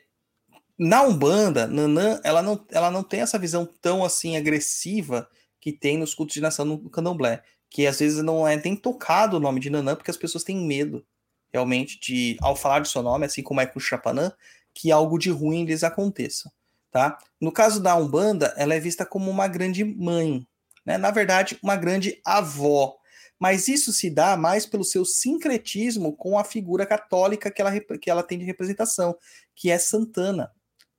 [0.78, 5.28] na Umbanda, Nanã, ela não, ela não tem essa visão tão assim agressiva
[5.64, 7.42] que tem nos cultos de nação no candomblé.
[7.70, 10.58] Que às vezes não é nem tocado o nome de Nanã porque as pessoas têm
[10.58, 11.02] medo,
[11.50, 14.30] realmente, de, ao falar de seu nome, assim como é com o Chapanã,
[14.74, 16.52] que algo de ruim lhes aconteça.
[16.90, 17.16] Tá?
[17.40, 20.46] No caso da Umbanda, ela é vista como uma grande mãe,
[20.84, 20.98] né?
[20.98, 22.94] Na verdade, uma grande avó.
[23.40, 28.10] Mas isso se dá mais pelo seu sincretismo com a figura católica que ela, que
[28.10, 29.16] ela tem de representação,
[29.56, 30.52] que é Santana,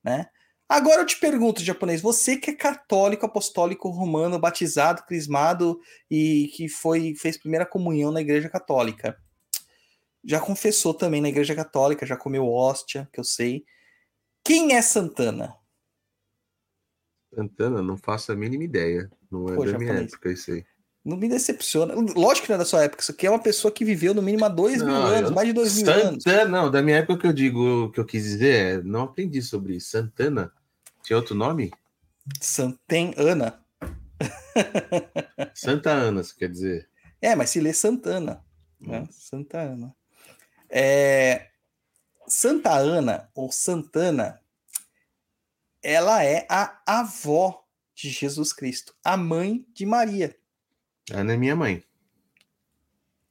[0.04, 0.26] né?
[0.68, 6.68] Agora eu te pergunto, japonês, você que é católico, apostólico, romano, batizado, crismado e que
[6.68, 9.16] foi fez primeira comunhão na igreja católica,
[10.24, 13.64] já confessou também na igreja católica, já comeu hóstia, que eu sei.
[14.44, 15.56] Quem é Santana?
[17.34, 19.12] Santana, não faço a mínima ideia.
[19.30, 20.14] Não é Pô, da minha japonês.
[20.14, 20.66] época isso aí.
[21.06, 21.94] Não me decepciona.
[21.94, 23.04] Lógico que não é da sua época.
[23.04, 25.36] Isso aqui é uma pessoa que viveu no mínimo há dois mil Não, anos, eu-
[25.36, 26.24] mais de dois mil anos.
[26.24, 29.04] Santana, não, da minha época que eu digo, o que eu quis dizer é, não
[29.04, 29.90] aprendi sobre isso.
[29.92, 30.52] Santana.
[31.04, 31.72] Tinha outro nome?
[32.42, 33.60] San- Tem Ana.
[35.54, 36.90] Santa Ana, você quer dizer.
[37.22, 38.44] É, mas se lê Santana.
[38.80, 39.08] Né?
[39.12, 39.96] Santa Ana.
[40.70, 41.48] É,
[42.28, 44.42] Santa Ana, ou Santana,
[45.84, 50.36] ela é a avó de Jesus Cristo, a mãe de Maria.
[51.12, 51.84] Ana é minha mãe.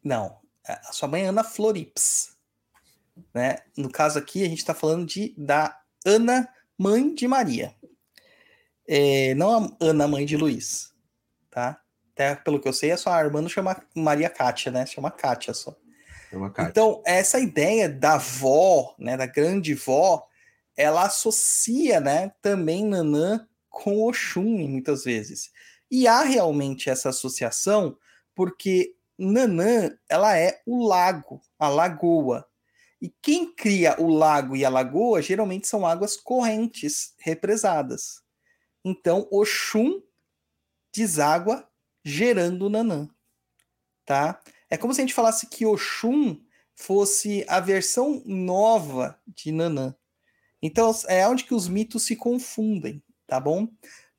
[0.02, 2.36] Não, a sua mãe é Ana Florips.
[3.32, 3.58] Né?
[3.76, 6.48] No caso aqui, a gente está falando de, da Ana,
[6.78, 7.74] mãe de Maria.
[8.86, 10.92] É, não a Ana, mãe de Luiz.
[11.50, 11.80] Tá?
[12.12, 14.86] Até pelo que eu sei, a sua irmã não chama Maria Kátia, né?
[14.86, 15.76] Chama Kátia só.
[16.50, 16.70] Cátia.
[16.70, 20.26] Então, essa ideia da vó, né, da grande vó,
[20.76, 25.52] ela associa, né, também Nanã com Oxum, muitas vezes.
[25.90, 27.96] E há realmente essa associação,
[28.34, 32.46] porque Nanã, ela é o lago, a lagoa.
[33.00, 38.22] E quem cria o lago e a lagoa, geralmente são águas correntes, represadas.
[38.84, 40.02] Então, Oxum
[40.94, 41.68] deságua
[42.04, 43.08] gerando Nanã,
[44.04, 44.40] tá?
[44.70, 46.40] É como se a gente falasse que Oxum
[46.74, 49.94] fosse a versão nova de Nanã.
[50.60, 53.68] Então é onde que os mitos se confundem, tá bom?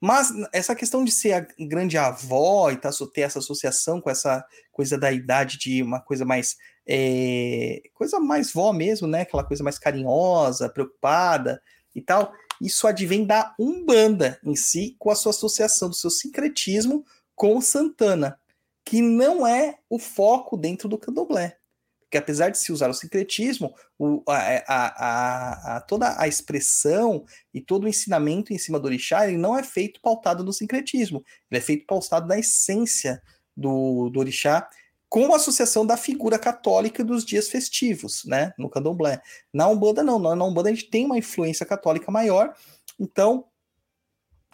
[0.06, 4.46] Mas essa questão de ser a grande avó e tá, ter essa associação com essa
[4.72, 6.56] coisa da idade de uma coisa mais
[6.88, 9.22] é, coisa mais vó mesmo, né?
[9.22, 11.62] Aquela coisa mais carinhosa, preocupada
[11.94, 12.32] e tal.
[12.62, 17.04] Isso advém da Umbanda em si, com a sua associação do seu sincretismo
[17.36, 18.40] com Santana
[18.86, 21.58] que não é o foco dentro do candomblé.
[22.06, 24.38] Porque apesar de se usar o sincretismo, o, a,
[24.68, 29.38] a, a, a, toda a expressão e todo o ensinamento em cima do orixá ele
[29.38, 31.24] não é feito pautado no sincretismo.
[31.50, 33.22] Ele é feito pautado na essência
[33.58, 34.68] do, do orixá,
[35.10, 39.22] com a associação da figura católica dos dias festivos, né, no candomblé.
[39.54, 42.54] Na Umbanda não, na Umbanda a gente tem uma influência católica maior,
[43.00, 43.46] então,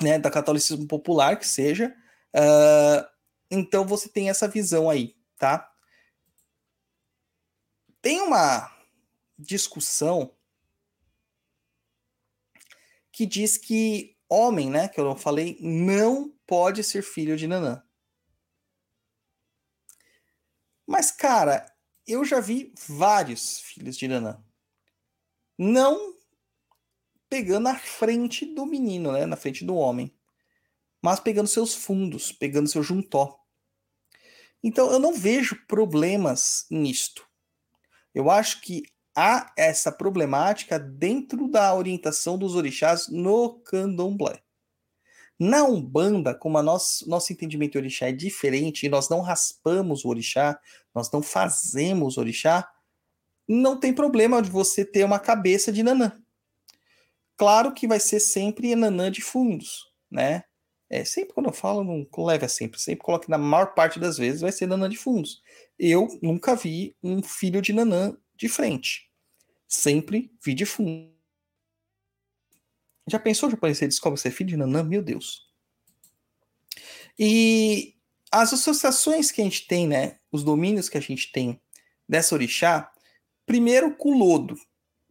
[0.01, 1.93] né, da catolicismo popular que seja,
[2.35, 3.05] uh,
[3.49, 5.70] então você tem essa visão aí, tá?
[8.01, 8.75] Tem uma
[9.37, 10.35] discussão
[13.11, 17.83] que diz que homem, né, que eu falei, não pode ser filho de Nanã.
[20.87, 21.65] Mas, cara,
[22.07, 24.43] eu já vi vários filhos de Nanã.
[25.57, 26.15] Não
[27.29, 29.25] pegando a frente do menino, né?
[29.25, 30.13] Na frente do homem.
[31.01, 33.39] Mas pegando seus fundos, pegando seu juntó.
[34.61, 37.25] Então eu não vejo problemas nisto.
[38.13, 38.83] Eu acho que
[39.15, 44.41] há essa problemática dentro da orientação dos orixás no candomblé.
[45.39, 50.05] Na Umbanda, como a nosso, nosso entendimento de orixá é diferente, e nós não raspamos
[50.05, 50.59] o orixá,
[50.93, 52.69] nós não fazemos orixá,
[53.47, 56.11] não tem problema de você ter uma cabeça de nanã.
[57.35, 60.43] Claro que vai ser sempre nanã de fundos, né?
[60.87, 64.17] É, sempre quando eu falo, não leve a sempre, sempre coloque na maior parte das
[64.17, 65.40] vezes vai ser nanã de fundos.
[65.83, 69.11] Eu nunca vi um filho de nanã de frente.
[69.67, 71.11] Sempre vi de fundo.
[73.07, 74.83] Já pensou, japonês, você descobre ser filho de Nanã?
[74.83, 75.51] Meu Deus.
[77.17, 77.95] E
[78.31, 80.19] as associações que a gente tem, né?
[80.31, 81.59] Os domínios que a gente tem
[82.07, 82.93] dessa orixá,
[83.43, 84.55] primeiro com lodo,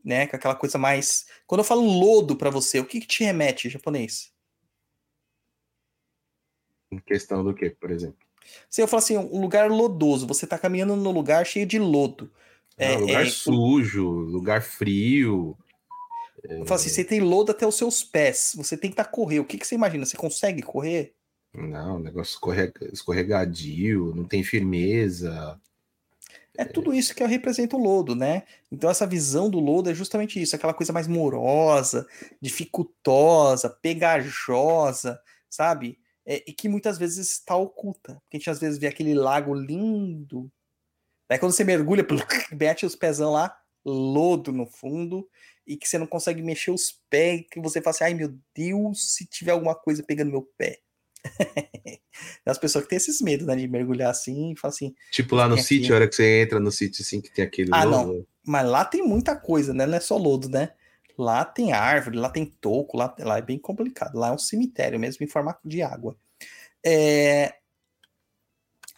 [0.04, 0.28] né?
[0.28, 1.26] Com aquela coisa mais.
[1.48, 4.32] Quando eu falo lodo para você, o que, que te remete, japonês?
[6.92, 8.19] Em questão do que, por exemplo?
[8.68, 12.30] Se eu falar assim, um lugar lodoso, você tá caminhando num lugar cheio de lodo.
[12.78, 15.56] Ah, é, lugar é, sujo, lugar frio.
[16.42, 19.40] Eu falo assim, você tem lodo até os seus pés, você tenta correr.
[19.40, 20.06] O que, que você imagina?
[20.06, 21.14] Você consegue correr?
[21.52, 22.38] Não, negócio
[22.92, 25.60] escorregadio, não tem firmeza.
[26.56, 28.42] É tudo isso que representa o lodo, né?
[28.70, 32.06] Então essa visão do lodo é justamente isso, aquela coisa mais morosa,
[32.40, 35.98] dificultosa, pegajosa, sabe?
[36.30, 38.14] É, e que muitas vezes está oculta.
[38.22, 40.48] Porque a gente às vezes vê aquele lago lindo.
[41.28, 42.06] Daí quando você mergulha,
[42.54, 43.52] mete os pezão lá,
[43.84, 45.28] lodo no fundo,
[45.66, 49.14] e que você não consegue mexer os pés, que você fala assim, ai meu Deus,
[49.14, 50.78] se tiver alguma coisa pegando meu pé.
[52.46, 54.94] As pessoas que têm esses medos, né, de mergulhar assim e falar assim.
[55.10, 57.70] Tipo lá no sítio, a hora que você entra no sítio assim, que tem aquele.
[57.72, 58.12] Ah, lodo.
[58.12, 58.26] não.
[58.46, 59.84] Mas lá tem muita coisa, né?
[59.84, 60.72] Não é só lodo, né?
[61.18, 64.16] Lá tem árvore, lá tem toco, lá, lá é bem complicado.
[64.16, 66.16] Lá é um cemitério mesmo em formato de água.
[66.84, 67.54] É...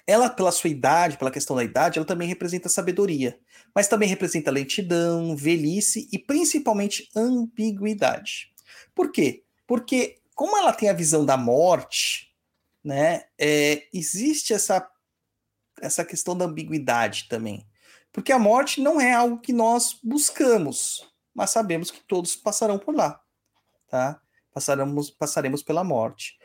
[0.06, 3.38] Ela, pela sua idade, pela questão da idade, ela também representa sabedoria,
[3.74, 8.52] mas também representa lentidão, velhice e principalmente ambiguidade.
[8.94, 9.44] Por quê?
[9.66, 12.34] Porque como ela tem a visão da morte,
[12.82, 14.86] né, é, existe essa,
[15.80, 17.66] essa questão da ambiguidade também.
[18.10, 22.94] Porque a morte não é algo que nós buscamos, mas sabemos que todos passarão por
[22.94, 23.20] lá,
[23.88, 24.20] tá?
[24.52, 26.38] Passaremos, passaremos pela morte.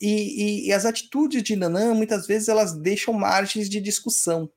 [0.00, 4.50] E, e, e as atitudes de Nanã, muitas vezes, elas deixam margens de discussão.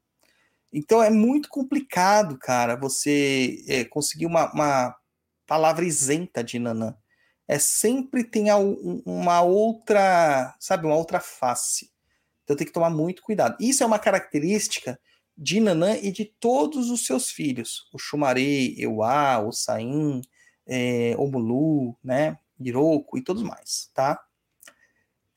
[0.71, 4.95] Então é muito complicado, cara, você é, conseguir uma, uma
[5.45, 6.95] palavra isenta de Nanã
[7.47, 8.47] é sempre tem
[9.05, 11.89] uma outra, sabe, uma outra face.
[12.43, 13.55] Então tem que tomar muito cuidado.
[13.59, 14.99] Isso é uma característica
[15.37, 17.87] de Nanã e de todos os seus filhos.
[17.93, 20.21] O Xumaré, Euá, o Saim,
[20.65, 24.19] é, Omulu, né, Iroko e todos mais, tá?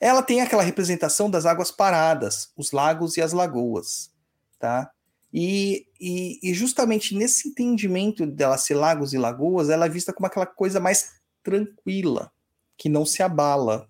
[0.00, 4.10] Ela tem aquela representação das águas paradas, os lagos e as lagoas,
[4.58, 4.90] tá?
[5.32, 10.26] E, e, e justamente nesse entendimento dela ser lagos e lagoas, ela é vista como
[10.26, 12.32] aquela coisa mais tranquila,
[12.76, 13.88] que não se abala.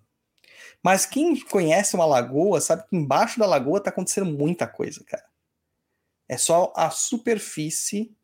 [0.83, 5.30] Mas quem conhece uma lagoa sabe que embaixo da lagoa está acontecendo muita coisa, cara.
[6.31, 8.15] É só a superfície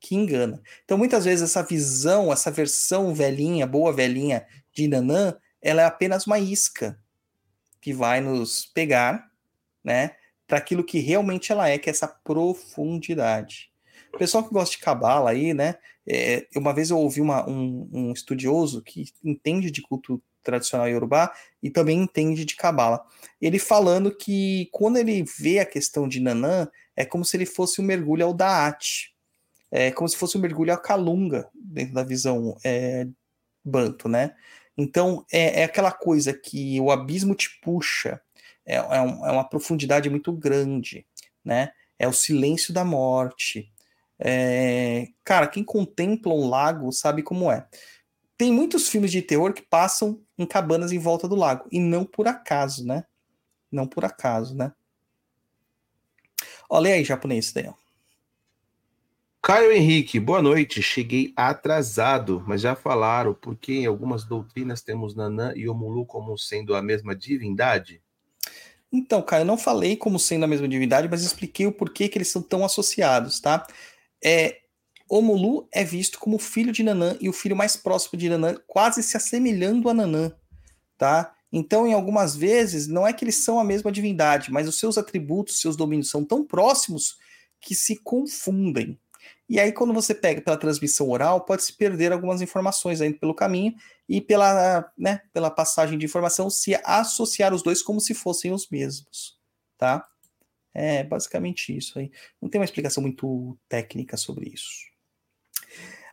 [0.00, 0.60] que engana.
[0.84, 6.26] Então, muitas vezes, essa visão, essa versão velhinha, boa velhinha de Nanã, ela é apenas
[6.26, 6.98] uma isca
[7.80, 9.30] que vai nos pegar,
[9.84, 13.70] né, para aquilo que realmente ela é, que é essa profundidade.
[14.12, 17.88] O pessoal que gosta de cabala aí, né, é, uma vez eu ouvi uma, um,
[17.92, 21.32] um, estudioso que entende de culto tradicional iorubá
[21.62, 23.04] e também entende de cabala.
[23.40, 27.80] Ele falando que quando ele vê a questão de Nanã, é como se ele fosse
[27.80, 29.12] um mergulho ao Daat.
[29.70, 33.06] É como se fosse um mergulho ao Kalunga, dentro da visão é,
[33.64, 34.34] Banto, né?
[34.76, 38.20] Então, é, é, aquela coisa que o abismo te puxa,
[38.66, 41.06] é, é, um, é uma profundidade muito grande,
[41.44, 41.72] né?
[41.98, 43.72] É o silêncio da morte,
[44.24, 47.66] é, cara, quem contempla um lago sabe como é.
[48.36, 52.04] Tem muitos filmes de terror que passam em cabanas em volta do lago, e não
[52.04, 53.04] por acaso, né?
[53.70, 54.72] Não por acaso, né?
[56.74, 57.74] Olha aí, japonês, ó.
[59.42, 60.80] Caio Henrique, boa noite.
[60.80, 66.74] Cheguei atrasado, mas já falaram porque em algumas doutrinas temos Nanã e Omulu como sendo
[66.74, 68.00] a mesma divindade?
[68.90, 72.28] Então, eu não falei como sendo a mesma divindade, mas expliquei o porquê que eles
[72.28, 73.66] são tão associados, tá?
[74.24, 74.60] É,
[75.10, 79.02] Omulu é visto como filho de Nanã e o filho mais próximo de Nanã, quase
[79.02, 80.32] se assemelhando a Nanã,
[80.96, 81.34] tá?
[81.52, 84.96] Então, em algumas vezes, não é que eles são a mesma divindade, mas os seus
[84.96, 87.18] atributos, seus domínios são tão próximos
[87.60, 88.98] que se confundem.
[89.48, 93.34] E aí, quando você pega pela transmissão oral, pode se perder algumas informações ainda pelo
[93.34, 93.74] caminho
[94.08, 98.68] e pela, né, pela passagem de informação se associar os dois como se fossem os
[98.70, 99.38] mesmos,
[99.76, 100.08] tá?
[100.74, 102.10] É basicamente isso aí.
[102.40, 104.70] Não tem uma explicação muito técnica sobre isso.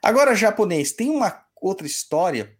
[0.03, 2.57] Agora, japonês, tem uma outra história.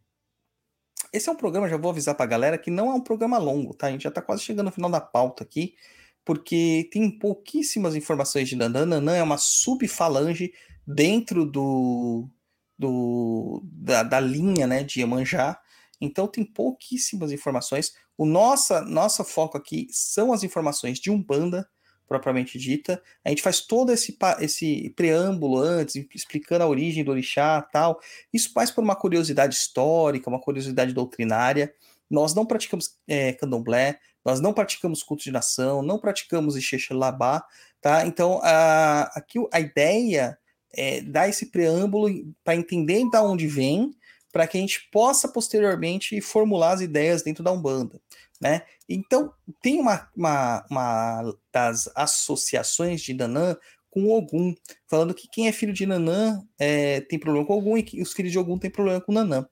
[1.12, 3.74] Esse é um programa, já vou avisar pra galera, que não é um programa longo,
[3.74, 3.88] tá?
[3.88, 5.76] A gente já tá quase chegando no final da pauta aqui,
[6.24, 8.86] porque tem pouquíssimas informações de Nanã.
[8.86, 10.54] Nanã é uma subfalange
[10.86, 12.30] dentro do,
[12.78, 15.60] do da, da, linha né, de Iemanjá.
[16.00, 17.94] Então tem pouquíssimas informações.
[18.18, 21.68] O nossa nossa foco aqui são as informações de Umbanda,
[22.10, 23.02] propriamente dita.
[23.24, 28.02] A gente faz todo esse, esse preâmbulo antes, explicando a origem do orixá tal.
[28.34, 31.72] Isso mais por uma curiosidade histórica, uma curiosidade doutrinária.
[32.10, 37.46] Nós não praticamos é, candomblé, nós não praticamos culto de nação, não praticamos Ixexelabá,
[37.80, 38.06] tá?
[38.08, 40.36] Então, a, aqui a ideia
[40.74, 42.10] é, dar esse preâmbulo
[42.44, 43.94] para entender de onde vem,
[44.32, 48.02] para que a gente possa posteriormente formular as ideias dentro da Umbanda.
[48.40, 48.62] Né?
[48.88, 53.58] Então, tem uma, uma, uma das associações de Nanã
[53.90, 54.56] com Ogum,
[54.88, 58.14] falando que quem é filho de Nanã é, tem problema com Ogum e que os
[58.14, 59.48] filhos de Ogum têm problema com Nanã.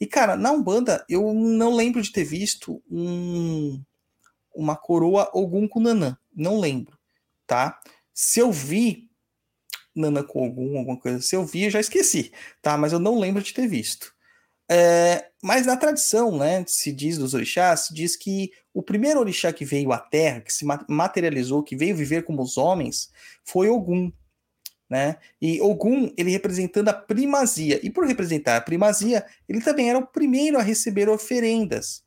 [0.00, 3.82] E, cara, na Umbanda, eu não lembro de ter visto um,
[4.54, 6.16] uma coroa Ogum com Nanã.
[6.34, 6.98] Não lembro,
[7.46, 7.78] tá?
[8.14, 9.10] Se eu vi,
[9.94, 11.36] Nana com algum, alguma coisa assim.
[11.36, 12.32] Eu vi, eu já esqueci,
[12.62, 12.78] tá?
[12.78, 14.14] Mas eu não lembro de ter visto.
[14.72, 19.52] É, mas na tradição, né, se diz dos orixás, se diz que o primeiro orixá
[19.52, 23.10] que veio à Terra, que se materializou, que veio viver como os homens,
[23.44, 24.12] foi Ogum,
[24.88, 25.16] né?
[25.42, 27.80] E Ogum, ele representando a primazia.
[27.84, 32.04] E por representar a primazia, ele também era o primeiro a receber oferendas.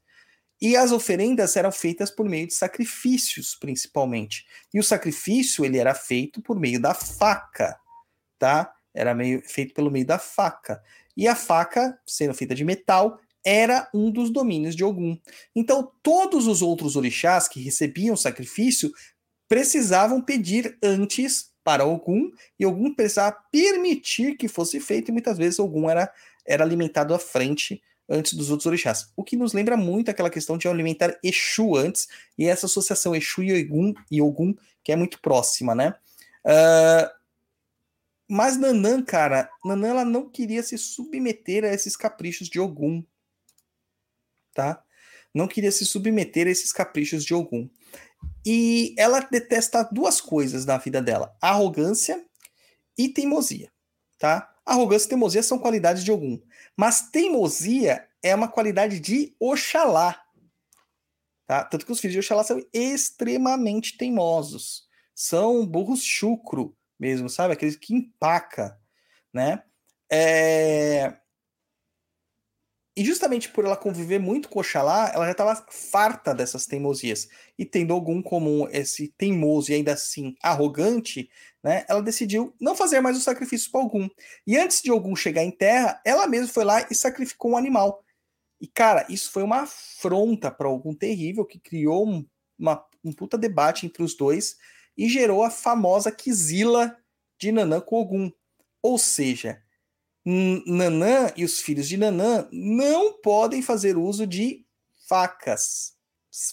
[0.61, 4.45] E as oferendas eram feitas por meio de sacrifícios, principalmente.
[4.73, 7.77] E o sacrifício ele era feito por meio da faca,
[8.39, 8.73] tá?
[8.93, 10.81] Era meio feito pelo meio da faca.
[11.15, 15.17] E a faca, sendo feita de metal, era um dos domínios de Ogum.
[15.55, 18.91] Então, todos os outros orixás que recebiam sacrifício
[19.47, 25.59] precisavam pedir antes para Ogum, e Ogum precisava permitir que fosse feito, e muitas vezes
[25.59, 26.11] Ogum era,
[26.45, 29.11] era alimentado à frente antes dos outros orixás.
[29.15, 32.07] O que nos lembra muito aquela questão de alimentar Exu antes,
[32.37, 34.53] e essa associação Exu e Ogum, e Ogum
[34.83, 35.95] que é muito próxima, né?
[36.45, 37.09] Uh,
[38.29, 43.03] mas Nanã, cara, Nanã ela não queria se submeter a esses caprichos de Ogum,
[44.53, 44.83] tá?
[45.33, 47.69] Não queria se submeter a esses caprichos de Ogum.
[48.45, 52.25] E ela detesta duas coisas na vida dela: arrogância
[52.97, 53.71] e teimosia,
[54.17, 54.53] tá?
[54.65, 56.41] Arrogância e teimosia são qualidades de Ogum.
[56.77, 60.21] Mas teimosia é uma qualidade de Oxalá.
[61.45, 61.65] Tá?
[61.65, 64.87] Tanto que os filhos de Oxalá são extremamente teimosos.
[65.13, 67.53] São burros chucro mesmo, sabe?
[67.53, 68.79] Aqueles que empaca,
[69.33, 69.63] né?
[70.11, 71.17] É...
[72.95, 77.27] E justamente por ela conviver muito com Oxalá, ela já estava farta dessas teimosias.
[77.57, 81.27] E tendo algum comum esse teimoso e ainda assim arrogante,
[81.63, 84.07] né, ela decidiu não fazer mais o sacrifício para algum.
[84.45, 88.03] E antes de algum chegar em terra, ela mesma foi lá e sacrificou um animal.
[88.61, 92.23] E cara, isso foi uma afronta para algum terrível que criou um,
[92.59, 94.55] uma, um puta debate entre os dois
[94.97, 96.97] e gerou a famosa Kizila
[97.39, 98.31] de Nanã com Ogum.
[98.81, 99.61] Ou seja,
[100.25, 104.65] Nanã e os filhos de Nanã não podem fazer uso de
[105.07, 105.93] facas,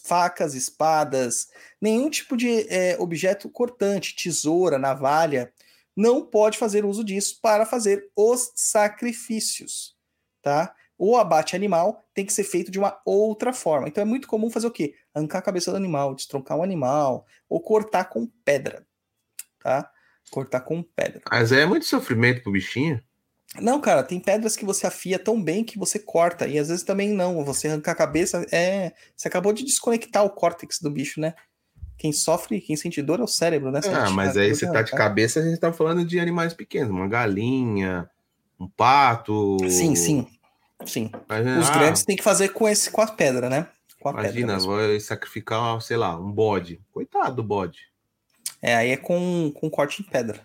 [0.05, 1.49] facas, espadas,
[1.81, 5.53] nenhum tipo de é, objeto cortante, tesoura, navalha,
[5.97, 9.97] não pode fazer uso disso para fazer os sacrifícios,
[10.43, 10.75] tá?
[11.03, 13.89] O abate animal tem que ser feito de uma outra forma.
[13.89, 14.95] Então é muito comum fazer o quê?
[15.15, 18.87] Arrancar a cabeça do animal, destroncar um animal, ou cortar com pedra,
[19.59, 19.91] tá?
[20.31, 21.23] Cortar com pedra.
[21.31, 23.03] Mas é muito sofrimento pro bichinho.
[23.59, 26.85] Não, cara, tem pedras que você afia tão bem que você corta, e às vezes
[26.85, 27.43] também não.
[27.47, 28.93] Você arrancar a cabeça é.
[29.17, 31.35] Você acabou de desconectar o córtex do bicho, né?
[31.97, 33.81] Quem sofre, quem sente dor é o cérebro, né?
[33.81, 36.91] Você ah, mas aí você tá de cabeça, a gente tá falando de animais pequenos,
[36.91, 38.07] uma galinha,
[38.61, 39.57] um pato.
[39.67, 40.27] Sim, sim.
[40.87, 41.11] Sim.
[41.29, 43.69] Imagina, Os ah, grandes tem que fazer com esse com a pedra, né?
[44.01, 46.81] Com a imagina, pedra vou sacrificar, sei lá, um bode.
[46.91, 47.91] Coitado do bode.
[48.63, 50.41] É, aí é com, com corte em pedra.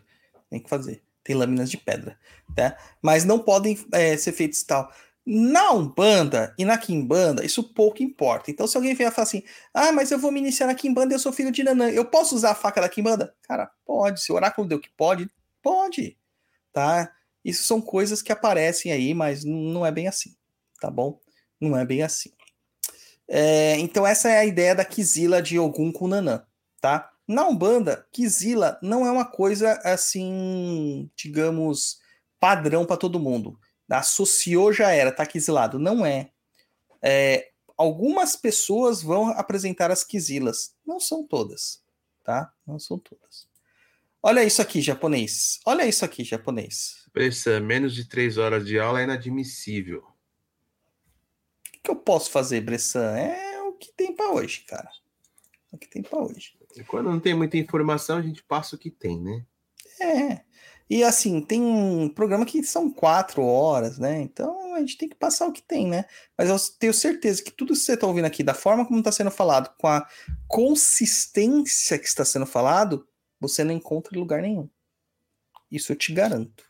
[0.50, 1.02] Tem que fazer.
[1.24, 2.18] Tem lâminas de pedra.
[2.56, 2.78] Tá?
[3.02, 4.92] Mas não podem é, ser feitos tal.
[5.26, 8.52] Na Umbanda e na Kimbanda, isso pouco importa.
[8.52, 9.42] Então, se alguém vier falar assim,
[9.74, 12.06] ah, mas eu vou me iniciar na Kimbanda e eu sou filho de Nanã, eu
[12.06, 13.34] posso usar a faca da Kimbanda?
[13.42, 14.22] Cara, pode.
[14.22, 15.28] Se o oráculo deu que pode,
[15.64, 16.16] pode.
[16.72, 17.12] Tá?
[17.46, 20.36] Isso são coisas que aparecem aí, mas não é bem assim.
[20.82, 21.20] Tá bom?
[21.62, 22.32] Não é bem assim.
[23.28, 26.46] É, então, essa é a ideia da Kizila de Ogum com Nanã.
[26.82, 27.10] Tá?
[27.28, 32.00] Na Umbanda, Kizila não é uma coisa assim, digamos,
[32.40, 33.58] padrão para todo mundo
[33.90, 35.78] associou já era, tá quisilado.
[35.78, 36.32] Não é.
[37.02, 37.52] é.
[37.78, 40.74] Algumas pessoas vão apresentar as quisilas.
[40.86, 41.82] Não são todas,
[42.24, 42.54] tá?
[42.66, 43.45] Não são todas.
[44.28, 45.60] Olha isso aqui, japonês.
[45.68, 47.06] Olha isso aqui, japonês.
[47.14, 50.00] Bressan, menos de três horas de aula é inadmissível.
[50.00, 53.16] O que, que eu posso fazer, Bressan?
[53.16, 54.90] É o que tem para hoje, cara.
[55.72, 56.58] É o que tem para hoje.
[56.76, 59.46] E quando não tem muita informação, a gente passa o que tem, né?
[60.02, 60.42] É.
[60.90, 64.20] E assim, tem um programa que são quatro horas, né?
[64.22, 66.06] Então a gente tem que passar o que tem, né?
[66.36, 69.12] Mas eu tenho certeza que tudo que você está ouvindo aqui, da forma como está
[69.12, 70.04] sendo falado, com a
[70.48, 73.08] consistência que está sendo falado,
[73.40, 74.70] você não encontra em lugar nenhum.
[75.72, 76.64] Isso eu te garanto.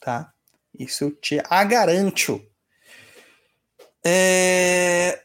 [0.00, 0.32] Tá?
[0.78, 2.44] Isso eu te a garanto.
[4.04, 5.22] É...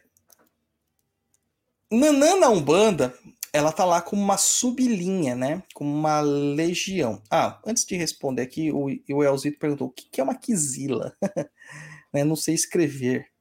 [1.91, 3.17] Nanã na Umbanda
[3.55, 5.63] ela tá lá como uma sublinha, né?
[5.73, 7.23] Como uma legião.
[7.31, 11.15] Ah, antes de responder aqui, o, o Elzito perguntou o que, que é uma quizila?
[12.13, 12.25] né?
[12.25, 13.31] Não sei escrever.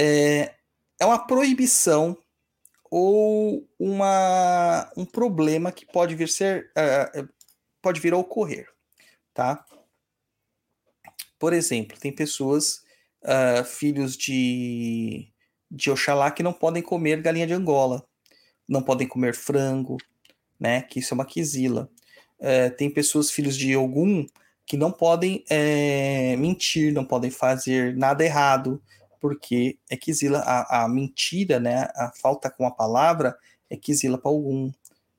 [0.00, 0.54] É,
[0.98, 2.16] é uma proibição
[2.96, 7.28] ou uma, um problema que pode vir ser uh,
[7.82, 8.68] pode vir a ocorrer,
[9.34, 9.66] tá?
[11.36, 12.84] Por exemplo, tem pessoas
[13.24, 15.28] uh, filhos de
[15.68, 18.06] de Oxalá que não podem comer galinha de Angola
[18.68, 19.96] não podem comer frango,
[20.58, 20.82] né?
[20.82, 21.90] Que isso é uma quizila.
[22.38, 24.24] É, tem pessoas, filhos de Ogum,
[24.64, 25.44] que não podem
[26.38, 28.80] mentir, não podem fazer nada errado,
[29.24, 31.88] porque é quizila, a, a mentira, né?
[31.94, 33.34] A falta com a palavra
[33.70, 34.70] é quizila para Ogum,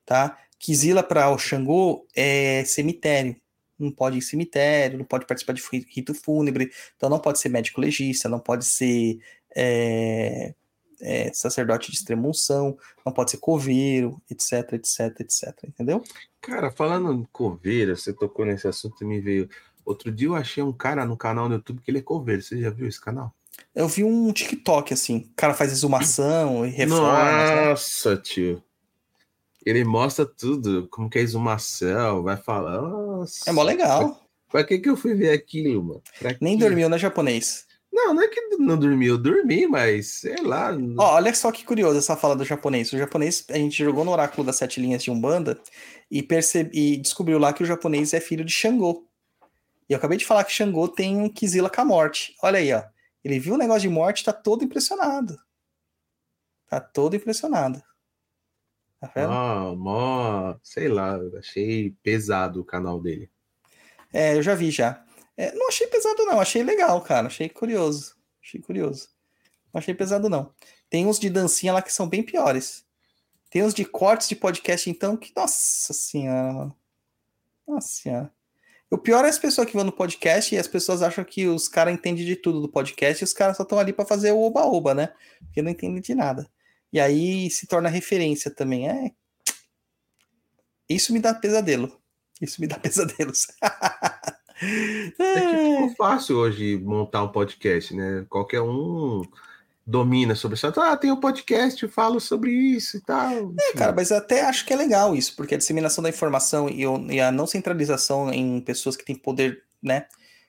[0.04, 0.38] tá?
[0.60, 3.34] Quizila para o Xangô é cemitério.
[3.76, 5.62] Não pode ir em cemitério, não pode participar de
[5.92, 9.18] rito fúnebre, então não pode ser médico legista, não pode ser
[9.56, 10.54] é,
[11.00, 16.00] é, sacerdote de extrema unção, não pode ser coveiro, etc, etc, etc, entendeu?
[16.40, 19.48] Cara, falando em coveiro, você tocou nesse assunto e me veio.
[19.84, 22.40] Outro dia eu achei um cara no canal no YouTube que ele é coveiro.
[22.40, 23.34] Você já viu esse canal?
[23.74, 27.68] Eu vi um TikTok assim, o cara faz exumação e reforma.
[27.68, 28.62] Nossa, tio.
[29.64, 32.80] Ele mostra tudo, como que é exumação, vai falar.
[32.80, 34.10] Nossa, é mó legal.
[34.10, 34.20] Pra,
[34.50, 36.02] pra que que eu fui ver aquilo, mano?
[36.18, 36.64] Pra Nem quê?
[36.64, 37.66] dormiu, né, japonês?
[37.92, 40.70] Não, não é que não dormi, eu dormi, mas sei lá.
[40.98, 42.92] Ó, olha só que curioso essa fala do japonês.
[42.92, 45.58] O japonês, a gente jogou no oráculo das sete linhas de Umbanda
[46.10, 49.06] e, percebe, e descobriu lá que o japonês é filho de Xangô.
[49.88, 52.34] E eu acabei de falar que Xangô tem um Kizila com a morte.
[52.42, 52.82] Olha aí, ó.
[53.26, 55.36] Ele viu o negócio de morte tá todo impressionado.
[56.68, 57.82] Tá todo impressionado.
[59.00, 59.32] Tá vendo?
[59.32, 63.28] Ah, mó, sei lá, achei pesado o canal dele.
[64.12, 65.04] É, eu já vi já.
[65.36, 66.40] É, não achei pesado, não.
[66.40, 67.26] Achei legal, cara.
[67.26, 68.14] Achei curioso.
[68.40, 69.08] Achei curioso.
[69.74, 70.54] Não achei pesado, não.
[70.88, 72.86] Tem uns de dancinha lá que são bem piores.
[73.50, 75.32] Tem uns de cortes de podcast, então, que.
[75.34, 76.76] Nossa senhora, mano.
[77.66, 78.32] Nossa senhora.
[78.96, 81.68] O pior é as pessoas que vão no podcast e as pessoas acham que os
[81.68, 84.40] caras entendem de tudo do podcast e os caras só estão ali para fazer o
[84.40, 85.12] oba-oba, né?
[85.44, 86.50] Porque não entendem de nada.
[86.90, 88.88] E aí se torna referência também.
[88.88, 89.10] É.
[90.88, 91.94] Isso me dá pesadelo.
[92.40, 93.48] Isso me dá pesadelos.
[95.18, 98.24] É que ficou fácil hoje montar um podcast, né?
[98.30, 99.20] Qualquer um
[99.86, 100.66] domina sobre isso.
[100.66, 103.54] Ah, tem um podcast, eu falo sobre isso e tal.
[103.60, 106.82] É, cara, mas até acho que é legal isso, porque a disseminação da informação e,
[107.14, 110.06] e a não centralização em pessoas que têm poder, né?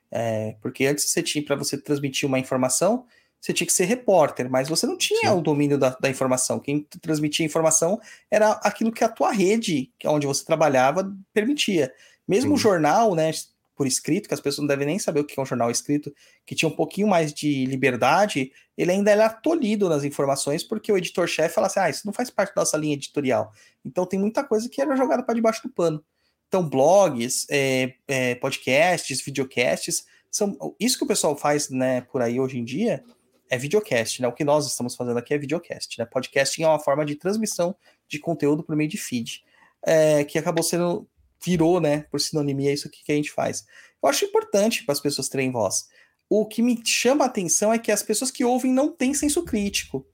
[0.10, 3.06] É, porque antes você tinha, para você transmitir uma informação,
[3.40, 5.38] você tinha que ser repórter, mas você não tinha Sim.
[5.38, 6.60] o domínio da, da, informação.
[6.60, 8.00] Quem transmitia informação
[8.32, 11.94] era aquilo que a tua rede, que é onde você trabalhava, permitia.
[12.28, 12.56] Mesmo Sim.
[12.56, 13.32] o jornal, né?
[13.78, 16.12] Por escrito, que as pessoas não devem nem saber o que é um jornal escrito,
[16.46, 20.98] que tinha um pouquinho mais de liberdade, ele ainda era tolhido nas informações, porque o
[20.98, 23.52] editor-chefe fala assim: ah, isso não faz parte da nossa linha editorial.
[23.86, 26.04] Então tem muita coisa que era jogada para debaixo do pano.
[26.48, 32.40] Então, blogs, é, é, podcasts, videocasts, são isso que o pessoal faz né, por aí
[32.40, 33.04] hoje em dia
[33.50, 34.28] é videocast, né?
[34.28, 36.06] O que nós estamos fazendo aqui é videocast, né?
[36.06, 37.76] Podcasting é uma forma de transmissão
[38.08, 39.44] de conteúdo por meio de feed,
[39.86, 41.08] é, que acabou sendo
[41.44, 43.66] virou, né, por sinonimia, isso que a gente faz.
[44.02, 45.88] Eu acho importante para as pessoas terem voz.
[46.30, 49.44] O que me chama a atenção é que as pessoas que ouvem não têm senso
[49.44, 50.06] crítico.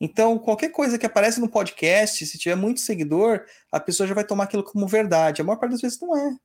[0.00, 4.24] Então, qualquer coisa que aparece no podcast, se tiver muito seguidor, a pessoa já vai
[4.24, 5.42] tomar aquilo como verdade.
[5.42, 6.36] A maior parte das vezes não é.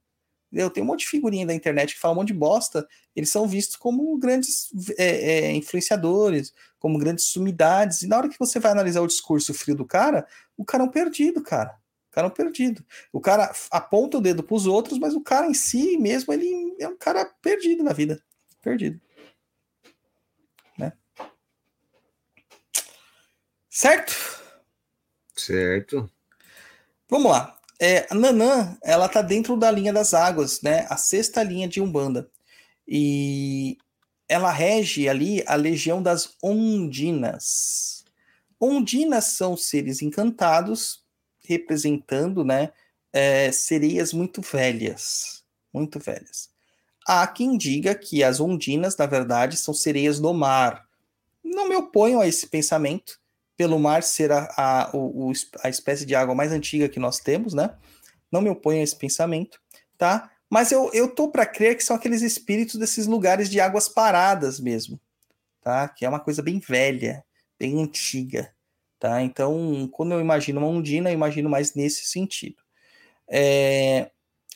[0.52, 3.30] Eu tenho um monte de figurinha da internet que fala um monte de bosta, eles
[3.30, 8.60] são vistos como grandes é, é, influenciadores, como grandes sumidades, e na hora que você
[8.60, 10.26] vai analisar o discurso frio do cara,
[10.56, 11.76] o cara é um perdido, cara.
[12.16, 12.82] Cara é um perdido.
[13.12, 16.74] O cara aponta o dedo para os outros, mas o cara em si mesmo, ele
[16.80, 18.24] é um cara perdido na vida.
[18.62, 19.02] Perdido.
[20.78, 20.94] Né?
[23.70, 24.14] Certo?
[25.36, 26.10] Certo.
[27.10, 27.60] Vamos lá.
[27.82, 30.88] É, a Nanã, ela tá dentro da linha das águas, né?
[30.90, 32.32] A sexta linha de Umbanda.
[32.88, 33.78] E
[34.30, 38.06] ela rege ali a legião das Ondinas.
[38.58, 41.05] Ondinas são seres encantados,
[41.48, 42.72] representando, né?
[43.14, 45.44] É, sereias muito velhas.
[45.74, 46.50] Muito velhas.
[47.08, 50.86] Há quem diga que as Ondinas, na verdade, são sereias do mar.
[51.44, 53.20] Não me oponho a esse pensamento
[53.56, 55.32] pelo mar ser a, a, o,
[55.64, 57.76] a espécie de água mais antiga que nós temos, né?
[58.32, 59.60] Não me oponho a esse pensamento,
[59.98, 60.32] tá?
[60.50, 64.60] Mas eu, eu tô para crer que são aqueles espíritos desses lugares de águas paradas
[64.60, 65.00] mesmo,
[65.62, 65.88] tá?
[65.88, 67.24] Que é uma coisa bem velha,
[67.58, 68.54] bem antiga,
[69.06, 69.22] tá?
[69.22, 72.56] Então, quando eu imagino uma ondina, eu imagino mais nesse sentido.
[73.30, 74.10] É...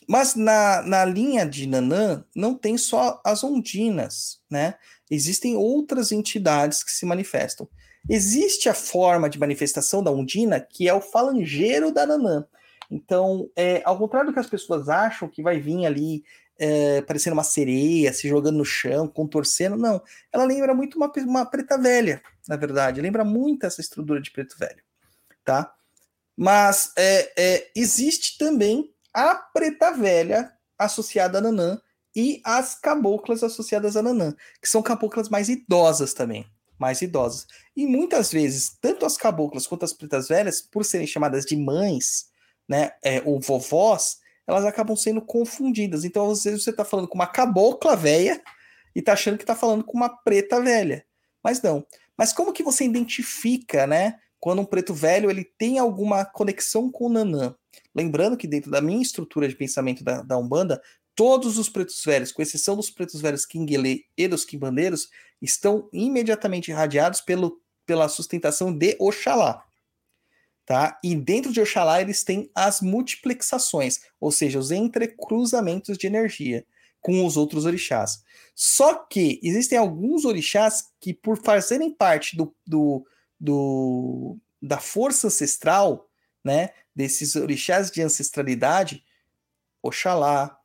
[0.07, 4.73] Mas na, na linha de Nanã, não tem só as ondinas, né?
[5.11, 7.69] Existem outras entidades que se manifestam.
[8.09, 12.43] Existe a forma de manifestação da Undina, que é o falangeiro da Nanã.
[12.89, 16.23] Então, é, ao contrário do que as pessoas acham, que vai vir ali
[16.60, 20.02] é, parecendo uma sereia, se jogando no chão, contorcendo, não.
[20.31, 23.02] Ela lembra muito uma, uma preta velha, na verdade.
[23.02, 24.84] Lembra muito essa estrutura de preto velho,
[25.44, 25.73] tá?
[26.36, 31.80] Mas é, é, existe também a preta velha associada a Nanã
[32.15, 36.45] e as caboclas associadas a Nanã, que são caboclas mais idosas também
[36.80, 37.45] mais idosas.
[37.76, 42.30] E muitas vezes, tanto as caboclas quanto as pretas velhas, por serem chamadas de mães,
[42.68, 44.18] né, é, ou vovós,
[44.49, 46.03] elas acabam sendo confundidas.
[46.03, 48.41] Então, às vezes, você está falando com uma cabocla velha
[48.95, 51.05] e está achando que está falando com uma preta velha.
[51.43, 51.85] Mas não.
[52.17, 57.05] Mas como que você identifica, né, quando um preto velho ele tem alguma conexão com
[57.05, 57.55] o Nanã?
[57.93, 60.81] Lembrando que dentro da minha estrutura de pensamento da, da Umbanda,
[61.13, 65.09] todos os pretos velhos, com exceção dos pretos velhos Quinguelê e dos Quimbandeiros,
[65.39, 69.63] estão imediatamente irradiados pelo, pela sustentação de Oxalá.
[70.69, 70.99] Tá?
[71.03, 76.63] E dentro de Oxalá eles têm as multiplexações, ou seja, os entrecruzamentos de energia
[77.01, 78.23] com os outros orixás.
[78.53, 83.03] Só que existem alguns orixás que, por fazerem parte do, do,
[83.39, 86.07] do da força ancestral,
[86.43, 89.03] né, desses orixás de ancestralidade,
[89.81, 90.55] Oxalá,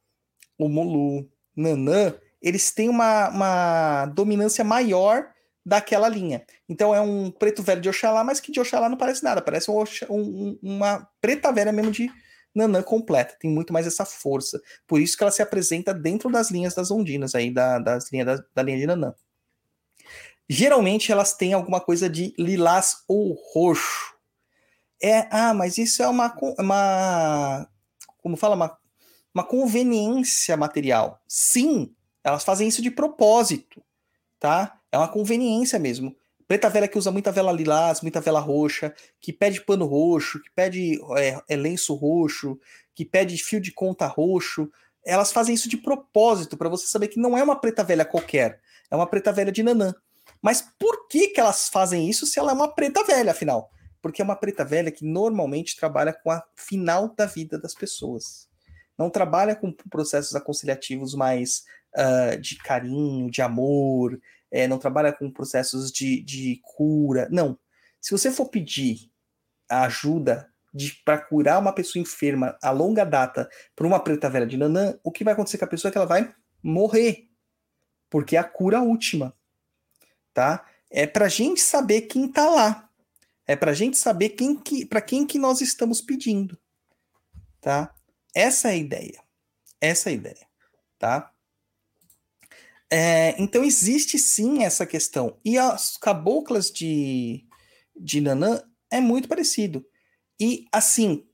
[0.59, 1.26] o Mulu,
[1.56, 5.32] Nanã, eles têm uma, uma dominância maior
[5.65, 6.45] daquela linha.
[6.69, 9.70] Então é um preto velho de Oxalá, mas que de Oxalá não parece nada, parece
[9.70, 12.11] um, um, uma preta velha mesmo de
[12.55, 14.61] Nanã completa, tem muito mais essa força.
[14.86, 18.27] Por isso que ela se apresenta dentro das linhas das ondinas aí, da, das linhas
[18.27, 19.15] da, da linha de Nanã.
[20.49, 24.15] Geralmente elas têm alguma coisa de lilás ou roxo.
[25.03, 27.69] É, ah, mas isso é uma, uma
[28.23, 28.78] como fala, uma
[29.35, 31.20] uma conveniência material.
[31.27, 31.93] Sim,
[32.23, 33.82] elas fazem isso de propósito,
[34.39, 34.81] tá?
[34.95, 36.15] É uma conveniência mesmo.
[36.47, 40.49] Preta velha que usa muita vela lilás, muita vela roxa, que pede pano roxo, que
[40.55, 42.57] pede é, é lenço roxo,
[42.95, 44.71] que pede fio de conta roxo.
[45.05, 48.61] Elas fazem isso de propósito, para você saber que não é uma preta velha qualquer,
[48.89, 49.93] é uma preta velha de nanã.
[50.41, 53.73] Mas por que, que elas fazem isso se ela é uma preta velha, afinal?
[54.01, 58.49] Porque é uma preta velha que normalmente trabalha com a final da vida das pessoas
[58.99, 61.65] não trabalha com processos aconselhativos mais
[61.97, 64.19] uh, de carinho, de amor,
[64.55, 67.28] é, não trabalha com processos de, de cura.
[67.28, 67.59] Não.
[68.01, 69.10] Se você for pedir
[69.68, 70.48] a ajuda
[71.05, 75.10] para curar uma pessoa enferma a longa data por uma preta velha de nanã, o
[75.10, 76.32] que vai acontecer com a pessoa é que ela vai
[76.62, 77.28] morrer.
[78.09, 79.35] Porque é a cura última.
[80.32, 80.64] Tá?
[80.89, 82.89] É pra gente saber quem tá lá.
[83.48, 86.56] É pra gente saber quem que, para quem que nós estamos pedindo.
[87.60, 87.93] Tá?
[88.32, 89.20] Essa é a ideia.
[89.81, 90.47] Essa é a ideia,
[90.97, 91.34] tá?
[92.93, 95.39] É, então existe sim essa questão.
[95.44, 97.44] E as caboclas de,
[97.97, 99.85] de Nanã é muito parecido.
[100.40, 101.27] E assim,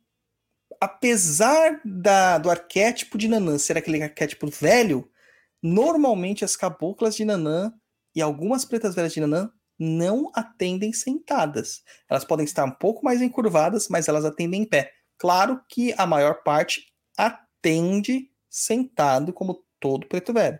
[0.81, 5.11] apesar da, do arquétipo de Nanã ser aquele arquétipo velho,
[5.63, 7.73] normalmente as caboclas de Nanã
[8.15, 11.83] e algumas pretas velhas de Nanã não atendem sentadas.
[12.09, 14.93] Elas podem estar um pouco mais encurvadas, mas elas atendem em pé.
[15.19, 16.83] Claro que a maior parte
[17.17, 20.59] atende sentado como todo preto velho.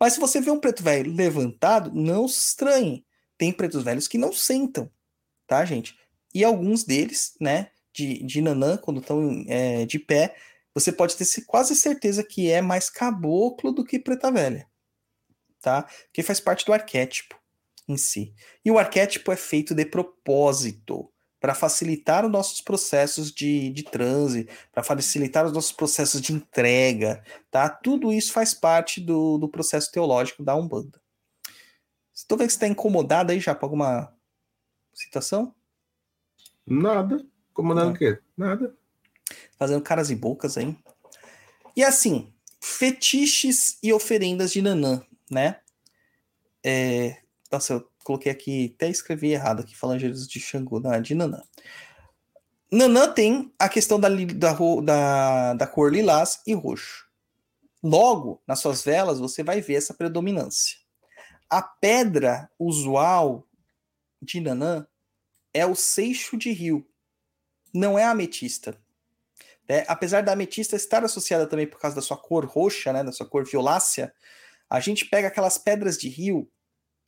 [0.00, 3.04] Mas se você vê um preto velho levantado, não se estranhe.
[3.38, 4.90] Tem pretos velhos que não sentam.
[5.46, 5.98] tá, gente?
[6.34, 10.36] E alguns deles, né, de, de nanã, quando estão é, de pé,
[10.74, 14.68] você pode ter quase certeza que é mais caboclo do que preta velha,
[15.62, 15.84] tá?
[16.06, 17.40] Porque faz parte do arquétipo
[17.88, 18.34] em si.
[18.62, 21.10] E o arquétipo é feito de propósito
[21.40, 27.22] para facilitar os nossos processos de, de transe, para facilitar os nossos processos de entrega,
[27.50, 27.68] tá?
[27.68, 31.00] Tudo isso faz parte do, do processo teológico da Umbanda.
[32.14, 34.12] Estou vendo que você está incomodado aí já por alguma
[34.94, 35.54] situação?
[36.66, 37.24] Nada.
[37.50, 37.94] Incomodado Não.
[37.94, 38.18] o quê?
[38.36, 38.74] Nada.
[39.58, 40.76] Fazendo caras e bocas aí.
[41.76, 45.60] E assim, fetiches e oferendas de Nanã, né?
[46.64, 47.22] É,
[47.52, 51.42] nossa, eu coloquei aqui, até escrevi errado aqui, falangeiros de Xangô, é de Nanã.
[52.70, 57.06] Nanã tem a questão da, da, da, da cor lilás e roxo.
[57.82, 60.78] Logo, nas suas velas, você vai ver essa predominância.
[61.50, 63.46] A pedra usual
[64.22, 64.86] de Nanã
[65.52, 66.86] é o seixo de rio,
[67.74, 68.80] não é a ametista.
[69.68, 69.84] né?
[69.88, 73.28] Apesar da ametista estar associada também por causa da sua cor roxa, né, da sua
[73.28, 74.12] cor violácea,
[74.68, 76.50] a gente pega aquelas pedras de rio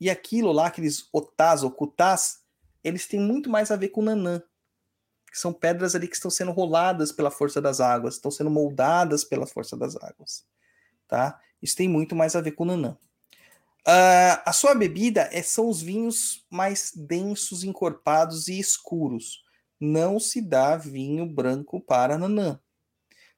[0.00, 2.38] e aquilo lá, aqueles otás ou cutás,
[2.82, 4.42] eles têm muito mais a ver com nanã.
[5.30, 9.24] Que são pedras ali que estão sendo roladas pela força das águas, estão sendo moldadas
[9.24, 10.46] pela força das águas.
[11.06, 11.38] Tá?
[11.60, 12.96] Isso tem muito mais a ver com nanã.
[13.90, 19.42] Ah, a sua bebida é, são os vinhos mais densos, encorpados e escuros.
[19.80, 22.60] Não se dá vinho branco para nanã.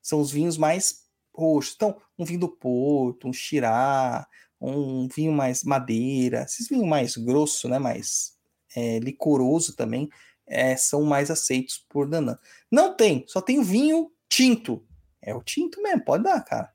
[0.03, 1.05] São os vinhos mais
[1.35, 1.75] roxos.
[1.77, 4.27] Então, um vinho do Porto, um Chirá,
[4.61, 8.37] um vinho mais madeira, esses vinhos mais grosso, né, mais
[8.77, 10.09] é, licoroso também,
[10.47, 12.39] é, são mais aceitos por nanã.
[12.71, 14.85] Não tem, só tem o vinho tinto.
[15.23, 16.73] É o tinto mesmo, pode dar, cara.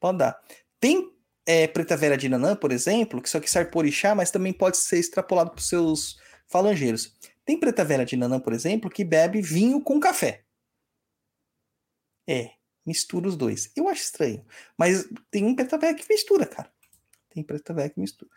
[0.00, 0.38] Pode dar.
[0.78, 1.10] Tem
[1.46, 4.52] é, preta velha de nanã, por exemplo, que isso aqui serve por orixá, mas também
[4.52, 7.14] pode ser extrapolado para os seus falangeiros.
[7.44, 10.44] Tem preta velha de nanã, por exemplo, que bebe vinho com café.
[12.28, 12.52] É,
[12.86, 13.70] mistura os dois.
[13.76, 14.44] Eu acho estranho.
[14.78, 16.72] Mas tem um preta velha que mistura, cara.
[17.34, 18.30] Tem preta velha que mistura.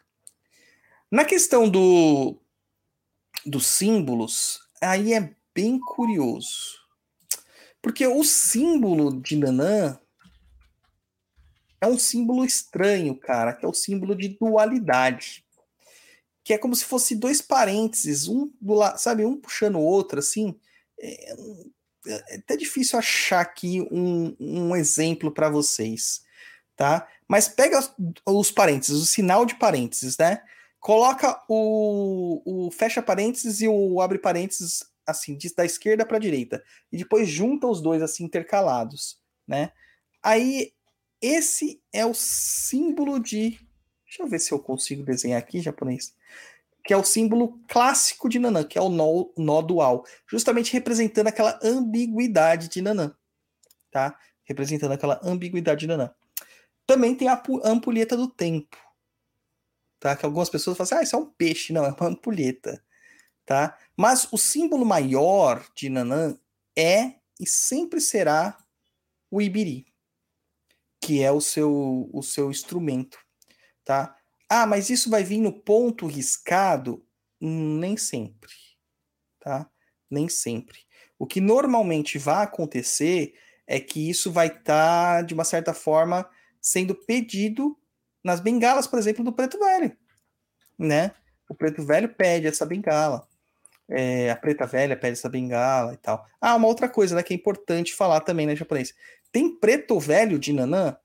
[1.12, 2.42] Na questão do
[3.46, 6.80] dos símbolos, aí é bem curioso.
[7.82, 9.98] Porque o símbolo de Nanã
[11.80, 15.46] é um símbolo estranho, cara, que é o símbolo de dualidade.
[16.44, 20.20] Que é como se fosse dois parênteses, um do lado, sabe, um puxando o outro,
[20.20, 20.60] assim.
[21.00, 21.36] É,
[22.08, 26.26] é até difícil achar aqui um, um exemplo para vocês,
[26.76, 27.08] tá?
[27.28, 27.80] Mas pega
[28.26, 30.42] os, parênteses, o sinal de parênteses, né?
[30.80, 36.64] Coloca o, o fecha parênteses e o abre parênteses assim, da esquerda para a direita.
[36.92, 39.72] E depois junta os dois assim intercalados, né?
[40.22, 40.74] Aí
[41.22, 43.60] esse é o símbolo de.
[44.06, 46.14] Deixa eu ver se eu consigo desenhar aqui, japonês.
[46.84, 50.06] Que é o símbolo clássico de Nanã, que é o nó, nó dual.
[50.30, 53.14] Justamente representando aquela ambiguidade de Nanã.
[53.92, 54.18] Tá?
[54.44, 56.14] Representando aquela ambiguidade de Nanã.
[56.88, 58.78] Também tem a pu- ampulheta do tempo.
[60.00, 60.16] Tá?
[60.16, 61.74] Que algumas pessoas falam assim, ah, isso é um peixe.
[61.74, 62.84] Não, é uma ampulheta.
[63.46, 63.78] Tá?
[63.96, 66.36] Mas o símbolo maior de Nanã
[66.76, 68.58] é e sempre será
[69.30, 69.86] o ibiri
[71.08, 73.18] que é o seu, o seu instrumento,
[73.84, 74.16] tá?
[74.50, 77.06] Ah, mas isso vai vir no ponto riscado?
[77.40, 78.52] Nem sempre,
[79.40, 79.70] tá?
[80.10, 80.80] Nem sempre.
[81.20, 83.36] O que normalmente vai acontecer
[83.66, 86.30] é que isso vai estar, de uma certa forma,
[86.68, 87.78] sendo pedido
[88.24, 89.96] nas bengalas, por exemplo, do Preto Velho,
[90.78, 91.12] né?
[91.50, 93.28] O Preto Velho pede essa bengala.
[93.90, 96.26] É, a Preta Velha pede essa bengala e tal.
[96.42, 98.94] Ah, uma outra coisa, né, que é importante falar também, né, japonês?
[99.32, 100.98] Tem preto velho de nanã?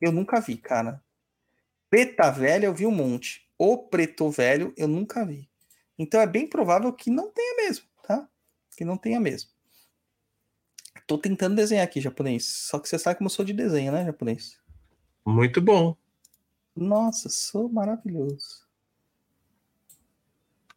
[0.00, 1.00] Eu nunca vi, cara.
[1.88, 3.48] Preta velha eu vi um monte.
[3.56, 5.48] O preto velho eu nunca vi.
[5.96, 8.28] Então é bem provável que não tenha mesmo, tá?
[8.76, 9.50] Que não tenha mesmo.
[11.06, 12.44] Tô tentando desenhar aqui, japonês.
[12.46, 14.58] Só que você sabe como eu sou de desenho, né, japonês?
[15.26, 15.96] Muito bom.
[16.74, 18.64] Nossa, sou maravilhoso.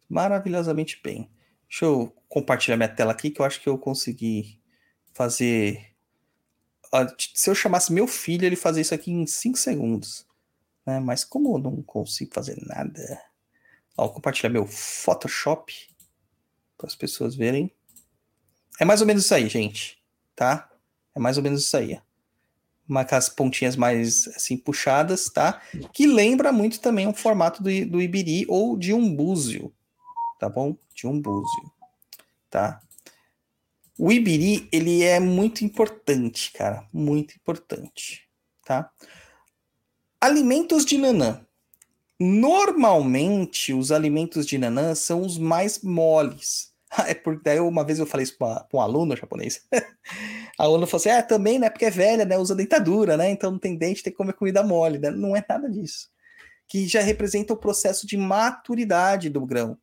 [0.08, 1.30] Maravilhosamente bem.
[1.68, 4.60] Deixa eu compartilhar minha tela aqui, que eu acho que eu consegui
[5.12, 5.94] fazer.
[7.34, 10.26] Se eu chamasse meu filho, ele fazia isso aqui em 5 segundos.
[10.86, 11.00] Né?
[11.00, 13.22] Mas como eu não consigo fazer nada.
[13.96, 15.74] Ó, vou compartilhar meu Photoshop
[16.76, 17.70] para as pessoas verem.
[18.80, 19.97] É mais ou menos isso aí, gente.
[20.38, 20.70] Tá?
[21.16, 22.00] É mais ou menos isso aí.
[22.88, 25.60] Uma com as pontinhas mais assim puxadas, tá?
[25.92, 29.74] Que lembra muito também um formato do, do Ibiri ou de um búzio,
[30.38, 30.76] tá bom?
[30.94, 31.72] De um búzio,
[32.48, 32.80] tá?
[33.98, 38.28] O Ibiri, ele é muito importante, cara, muito importante,
[38.64, 38.92] tá?
[40.20, 41.44] Alimentos de nanã.
[42.16, 46.67] Normalmente, os alimentos de nanã são os mais moles.
[47.06, 49.66] É porque daí uma vez eu falei isso para um aluno japonês.
[50.58, 51.68] A aluno falou assim: é, também, né?
[51.70, 52.38] Porque é velha, né?
[52.38, 53.30] Usa dentadura, né?
[53.30, 55.10] Então não tem dente, tem que comer comida mole, né?
[55.10, 56.08] Não é nada disso.
[56.66, 59.78] Que já representa o processo de maturidade do grão.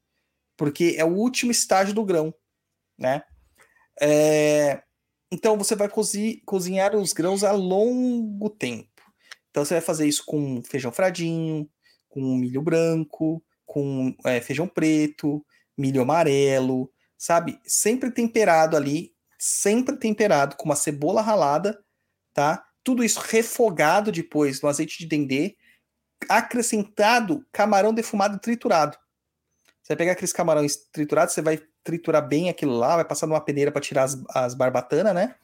[0.58, 2.34] Porque é o último estágio do grão,
[2.98, 3.24] né?
[4.02, 4.82] É,
[5.32, 8.90] Então você vai cozi- cozinhar os grãos a longo tempo.
[9.52, 11.70] Então você vai fazer isso com feijão fradinho,
[12.10, 15.46] com milho branco, com é, feijão preto,
[15.78, 17.60] milho amarelo, sabe?
[17.66, 21.80] Sempre temperado ali, sempre temperado com uma cebola ralada,
[22.34, 22.66] tá?
[22.84, 25.56] Tudo isso refogado depois no azeite de dendê,
[26.30, 28.98] acrescentado camarão defumado triturado.
[29.82, 33.42] Você vai pegar aqueles camarões triturados, você vai triturar bem aquilo lá, vai passar numa
[33.42, 35.36] peneira para tirar as, as barbatanas, né?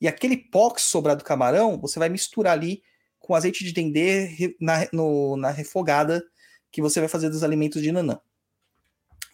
[0.00, 2.82] E aquele pó que sobrar do camarão, você vai misturar ali
[3.20, 6.22] com azeite de dendê na, no- na refogada
[6.70, 8.20] que você vai fazer dos alimentos de nanã.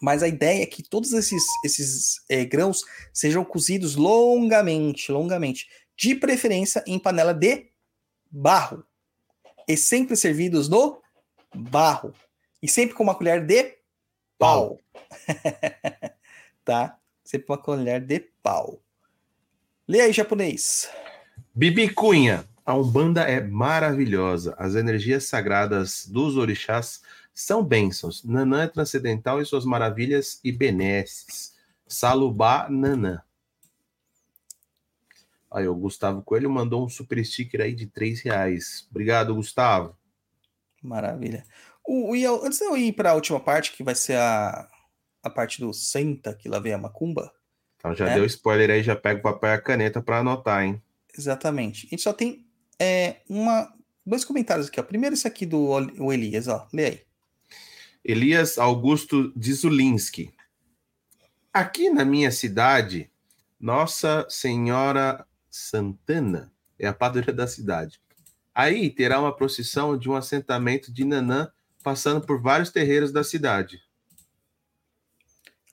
[0.01, 2.83] Mas a ideia é que todos esses, esses eh, grãos
[3.13, 5.69] sejam cozidos longamente, longamente.
[5.95, 7.69] De preferência em panela de
[8.31, 8.83] barro.
[9.67, 10.99] E sempre servidos no
[11.53, 12.15] barro.
[12.63, 13.77] E sempre com uma colher de
[14.39, 14.79] pau.
[16.65, 16.97] tá?
[17.23, 18.81] Sempre com uma colher de pau.
[19.87, 20.89] Lê aí, japonês.
[21.53, 24.55] Bibi Cunha, a Umbanda é maravilhosa.
[24.57, 27.01] As energias sagradas dos orixás
[27.33, 28.23] são bênçãos.
[28.23, 31.53] Nanã é transcendental em suas maravilhas e benesses.
[31.87, 33.21] Salubá Nanã.
[35.49, 38.87] Aí, o Gustavo Coelho mandou um super sticker aí de 3 reais.
[38.89, 39.97] Obrigado, Gustavo.
[40.81, 41.45] Maravilha.
[41.85, 44.69] O, Iel- antes de eu ir para a última parte, que vai ser a,
[45.21, 47.33] a parte do Senta, que lá vem a Macumba.
[47.77, 48.13] Então já É.
[48.13, 50.81] deu spoiler aí, já pega o papel e a caneta para anotar, hein?
[51.17, 51.87] Exatamente.
[51.87, 52.47] A gente só tem
[52.79, 53.73] é, uma,
[54.05, 54.79] dois comentários aqui.
[54.79, 54.83] Ó.
[54.83, 55.59] Primeiro esse aqui do
[55.99, 56.67] o Elias, ó.
[56.71, 57.01] Lê aí.
[58.03, 60.33] Elias Augusto Dzizulinski.
[61.53, 63.11] Aqui na minha cidade,
[63.59, 68.01] Nossa Senhora Santana é a padroeira da cidade.
[68.55, 71.51] Aí terá uma procissão de um assentamento de Nanã
[71.83, 73.79] passando por vários terreiros da cidade.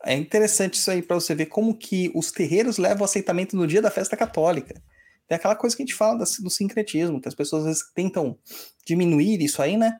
[0.04, 3.66] É interessante isso aí para você ver como que os terreiros levam o aceitamento no
[3.66, 4.80] dia da festa católica.
[5.26, 8.38] Tem aquela coisa que a gente fala do sincretismo, que as pessoas às vezes tentam
[8.86, 9.98] diminuir isso aí, né?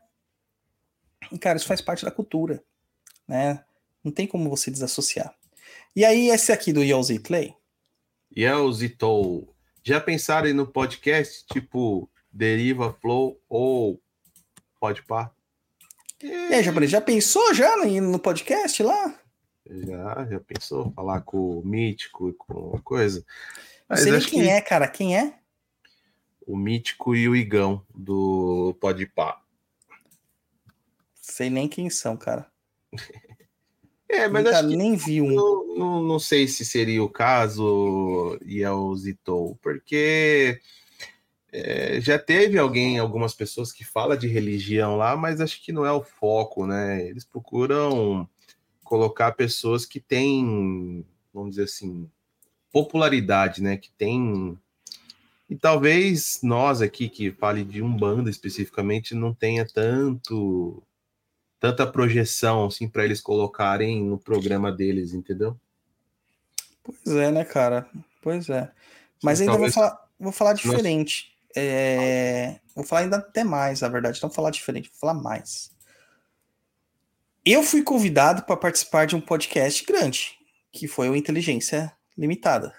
[1.33, 2.63] E, cara, isso faz parte da cultura,
[3.27, 3.65] né?
[4.03, 5.35] Não tem como você desassociar.
[5.95, 6.83] E aí, esse aqui do
[8.45, 9.55] é o Zitou.
[9.83, 14.01] Já pensaram no podcast tipo Deriva Flow ou
[14.79, 15.33] Podpar?
[16.23, 19.19] E aí, japonês, já pensou já no, podcast lá?
[19.67, 20.93] Já, já pensou?
[20.93, 23.21] Falar com o Mítico e com coisa?
[23.21, 23.25] Não
[23.91, 24.89] Mas sei nem quem que é, cara.
[24.89, 25.39] Quem é?
[26.49, 29.39] o Mítico e o Igão do Podpar.
[31.29, 32.47] Sei nem quem são, cara.
[34.11, 35.35] É, mas Nunca acho que nem vi um.
[35.35, 40.59] não, não, não sei se seria o caso e é o Zitou, porque
[41.53, 45.85] é, já teve alguém, algumas pessoas que fala de religião lá, mas acho que não
[45.85, 47.07] é o foco, né?
[47.07, 48.27] Eles procuram
[48.83, 52.11] colocar pessoas que têm, vamos dizer assim,
[52.73, 53.77] popularidade, né?
[53.77, 54.59] Que tem
[55.51, 60.83] e talvez nós aqui que fale de Umbanda especificamente não tenha tanto
[61.61, 65.59] tanta projeção assim para eles colocarem no programa deles, entendeu?
[66.83, 67.89] Pois é, né, cara?
[68.23, 68.71] Pois é.
[69.23, 71.35] Mas ainda Talvez- vou falar, vou falar diferente.
[71.57, 74.23] É, Vou falar ainda até mais, na verdade.
[74.23, 75.73] Não falar diferente, vou falar mais.
[77.45, 80.39] Eu fui convidado para participar de um podcast grande,
[80.71, 82.73] que foi o Inteligência Limitada.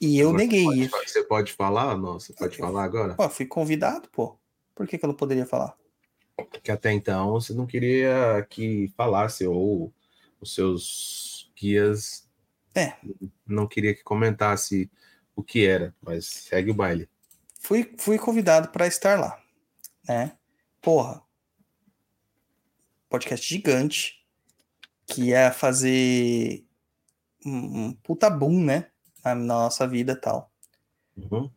[0.00, 0.64] E eu neguei.
[0.64, 1.94] Você pode, você pode falar?
[1.96, 3.28] Você pode falar agora?
[3.28, 4.34] Fui convidado, pô.
[4.74, 5.76] Por que, que eu não poderia falar?
[6.62, 9.92] Que até então você não queria que falasse ou
[10.40, 12.28] os seus guias
[12.74, 12.96] É.
[13.46, 14.90] não queria que comentasse
[15.36, 17.08] o que era, mas segue o baile.
[17.60, 19.40] Fui, fui convidado para estar lá,
[20.08, 20.36] né?
[20.80, 21.22] Porra.
[23.08, 24.24] Podcast gigante
[25.06, 26.64] que ia fazer
[27.44, 28.90] um, um puta boom, né?
[29.24, 30.52] Na, na nossa vida e tal.
[31.16, 31.50] Uhum.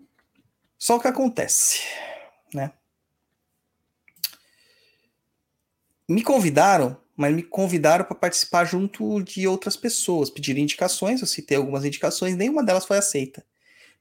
[0.77, 1.81] Só o que acontece,
[2.53, 2.71] né?
[6.07, 11.57] Me convidaram, mas me convidaram para participar junto de outras pessoas, pediram indicações, eu citei
[11.57, 13.45] algumas indicações, nenhuma delas foi aceita.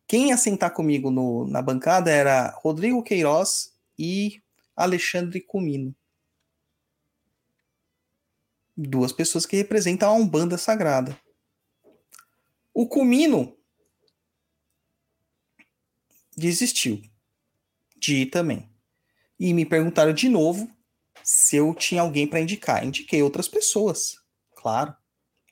[0.06, 4.40] Quem ia sentar comigo no- na bancada era Rodrigo Queiroz e
[4.76, 5.94] Alexandre Comino.
[8.76, 11.18] Duas pessoas que representam a Umbanda Sagrada.
[12.74, 13.56] O Comino
[16.36, 17.02] desistiu
[17.96, 18.68] de ir também.
[19.40, 20.70] E me perguntaram de novo
[21.26, 22.84] se eu tinha alguém para indicar.
[22.84, 24.22] Indiquei outras pessoas,
[24.54, 24.94] claro,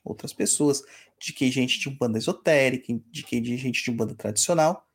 [0.05, 0.81] outras pessoas.
[1.17, 4.87] Indiquei gente de banda esotérica, indiquei gente de banda tradicional.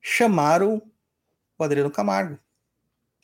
[0.00, 0.82] Chamaram
[1.56, 2.36] o Adriano Camargo,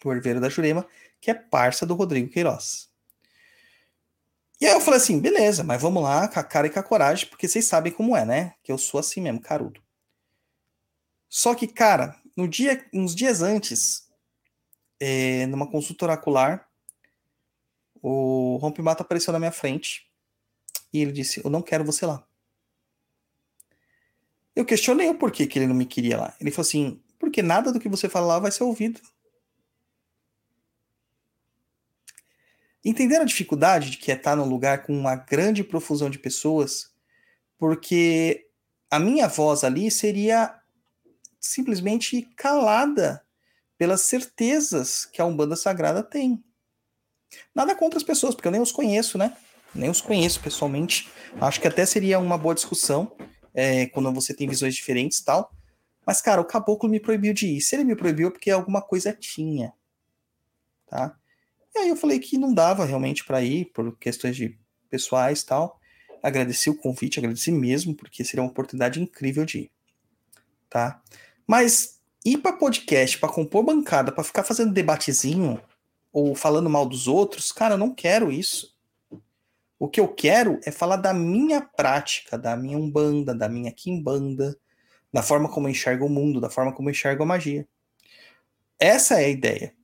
[0.05, 0.87] o herveiro da Jurema,
[1.21, 2.89] que é parça do Rodrigo Queiroz.
[4.61, 6.83] E aí eu falei assim, beleza, mas vamos lá, com a cara e com a
[6.83, 8.55] coragem, porque vocês sabem como é, né?
[8.63, 9.83] Que eu sou assim mesmo, carudo.
[11.29, 14.09] Só que, cara, no dia, uns dias antes,
[15.01, 16.70] é, numa consulta oracular,
[18.03, 20.11] o Rompimato apareceu na minha frente
[20.93, 22.27] e ele disse: Eu não quero você lá.
[24.55, 26.37] Eu questionei o porquê que ele não me queria lá.
[26.41, 29.01] Ele falou assim: Porque nada do que você falar lá vai ser ouvido.
[32.85, 36.91] Entenderam a dificuldade de que é estar num lugar com uma grande profusão de pessoas?
[37.59, 38.49] Porque
[38.91, 40.59] a minha voz ali seria
[41.39, 43.25] simplesmente calada
[43.77, 46.43] pelas certezas que a Umbanda Sagrada tem.
[47.55, 49.37] Nada contra as pessoas, porque eu nem os conheço, né?
[49.75, 51.09] Nem os conheço pessoalmente.
[51.41, 53.13] Acho que até seria uma boa discussão
[53.55, 55.53] é, quando você tem visões diferentes e tal.
[56.05, 57.61] Mas, cara, o caboclo me proibiu de ir.
[57.61, 59.73] Se ele me proibiu, é porque alguma coisa tinha.
[60.87, 61.17] Tá?
[61.75, 64.59] E aí eu falei que não dava realmente para ir, por questões de
[64.89, 65.79] pessoais e tal.
[66.23, 69.71] Agradeci o convite, agradeci mesmo, porque seria uma oportunidade incrível de ir.
[70.69, 71.01] Tá?
[71.47, 75.61] Mas ir para podcast, para compor bancada, para ficar fazendo debatezinho
[76.13, 78.77] ou falando mal dos outros, cara, eu não quero isso.
[79.79, 84.59] O que eu quero é falar da minha prática, da minha umbanda, da minha quimbanda,
[85.13, 87.67] da forma como eu enxergo o mundo, da forma como eu enxergo a magia.
[88.79, 89.75] Essa é a ideia,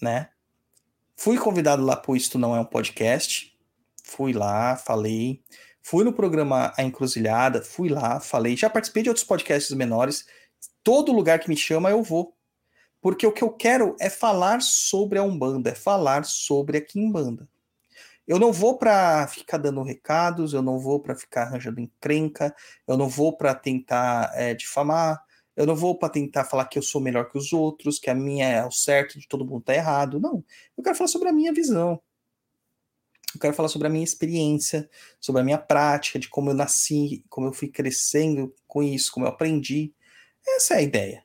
[0.00, 0.30] né?
[1.16, 3.56] Fui convidado lá por Isto Não É um Podcast.
[4.04, 5.42] Fui lá, falei.
[5.82, 8.56] Fui no programa A Encruzilhada, fui lá, falei.
[8.56, 10.26] Já participei de outros podcasts menores.
[10.84, 12.37] Todo lugar que me chama eu vou.
[13.00, 17.48] Porque o que eu quero é falar sobre a Umbanda, é falar sobre a Kimbanda.
[18.26, 22.54] Eu não vou para ficar dando recados, eu não vou para ficar arranjando encrenca,
[22.86, 25.24] eu não vou para tentar é, difamar,
[25.56, 28.14] eu não vou para tentar falar que eu sou melhor que os outros, que a
[28.14, 30.20] minha é o certo, de todo mundo tá errado.
[30.20, 30.44] Não.
[30.76, 32.00] Eu quero falar sobre a minha visão.
[33.34, 34.88] Eu quero falar sobre a minha experiência,
[35.20, 39.26] sobre a minha prática, de como eu nasci, como eu fui crescendo com isso, como
[39.26, 39.92] eu aprendi.
[40.46, 41.24] Essa é a ideia.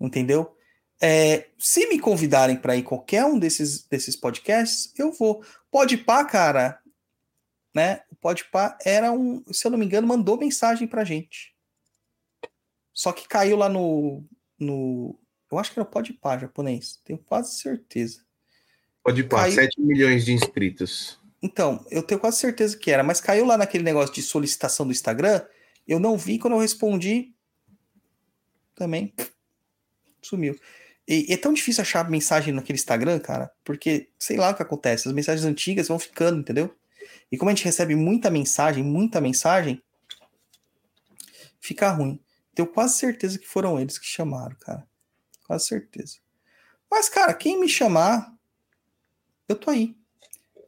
[0.00, 0.56] Entendeu?
[1.00, 5.44] É, se me convidarem para ir qualquer um desses, desses podcasts, eu vou.
[5.70, 6.80] Pode pá, cara,
[7.74, 8.02] né?
[8.10, 11.54] O Pode pá era um, se eu não me engano, mandou mensagem pra gente.
[12.92, 14.24] Só que caiu lá no.
[14.58, 15.16] no
[15.50, 18.22] eu acho que era o Podpah japonês, tenho quase certeza.
[19.02, 21.18] Pode ir Caiu- 7 milhões de inscritos.
[21.40, 24.92] Então, eu tenho quase certeza que era, mas caiu lá naquele negócio de solicitação do
[24.92, 25.40] Instagram.
[25.86, 27.32] Eu não vi quando eu respondi.
[28.74, 29.14] Também
[30.20, 30.58] sumiu.
[31.08, 35.08] E é tão difícil achar mensagem naquele Instagram, cara, porque sei lá o que acontece.
[35.08, 36.76] As mensagens antigas vão ficando, entendeu?
[37.32, 39.82] E como a gente recebe muita mensagem, muita mensagem,
[41.58, 42.20] fica ruim.
[42.54, 44.86] Tenho quase certeza que foram eles que chamaram, cara.
[45.46, 46.16] Quase certeza.
[46.90, 48.34] Mas, cara, quem me chamar,
[49.48, 49.96] eu tô aí.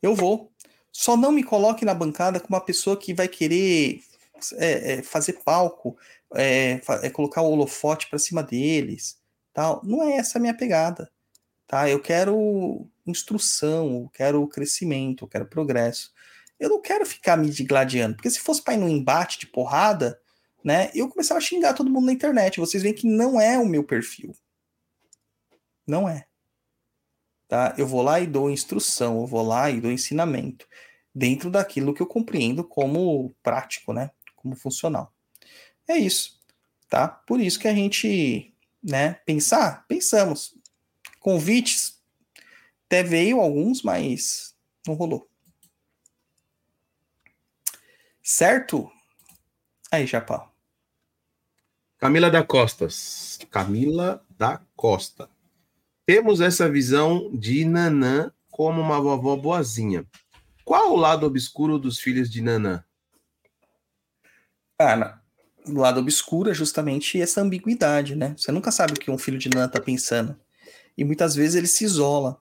[0.02, 0.50] Eu vou.
[0.90, 4.02] Só não me coloque na bancada com uma pessoa que vai querer
[4.54, 5.98] é, é, fazer palco,
[6.34, 9.19] é, é, colocar o holofote pra cima deles,
[9.52, 9.80] tal.
[9.84, 11.10] Não é essa a minha pegada,
[11.66, 11.88] tá?
[11.88, 16.12] Eu quero instrução, eu quero crescimento, eu quero progresso.
[16.58, 20.20] Eu não quero ficar me digladiando, porque se fosse para ir num embate de porrada,
[20.62, 22.60] né, eu começava a xingar todo mundo na internet.
[22.60, 24.36] Vocês veem que não é o meu perfil.
[25.86, 26.26] Não é.
[27.48, 27.74] Tá?
[27.76, 30.68] Eu vou lá e dou instrução, eu vou lá e dou ensinamento
[31.14, 34.10] dentro daquilo que eu compreendo como prático, né?
[34.36, 35.12] Como funcional.
[35.88, 36.38] É isso,
[36.88, 37.08] tá?
[37.08, 40.54] Por isso que a gente, né, pensar, pensamos.
[41.18, 42.00] Convites
[42.86, 44.54] até veio alguns, mas
[44.86, 45.30] não rolou.
[48.22, 48.90] Certo?
[49.92, 50.50] Aí, Japão.
[51.98, 52.88] Camila da Costa.
[53.50, 55.28] Camila da Costa.
[56.04, 60.04] Temos essa visão de Nanã como uma vovó boazinha.
[60.64, 62.84] Qual o lado obscuro dos filhos de Nanã?
[64.78, 65.19] Cara,
[65.70, 68.34] do lado obscuro é justamente essa ambiguidade, né?
[68.36, 70.38] Você nunca sabe o que um filho de Nã tá pensando.
[70.96, 72.40] E muitas vezes ele se isola.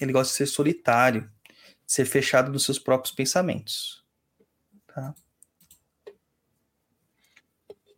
[0.00, 1.30] Ele gosta de ser solitário,
[1.86, 4.04] de ser fechado nos seus próprios pensamentos.
[4.86, 5.14] Tá?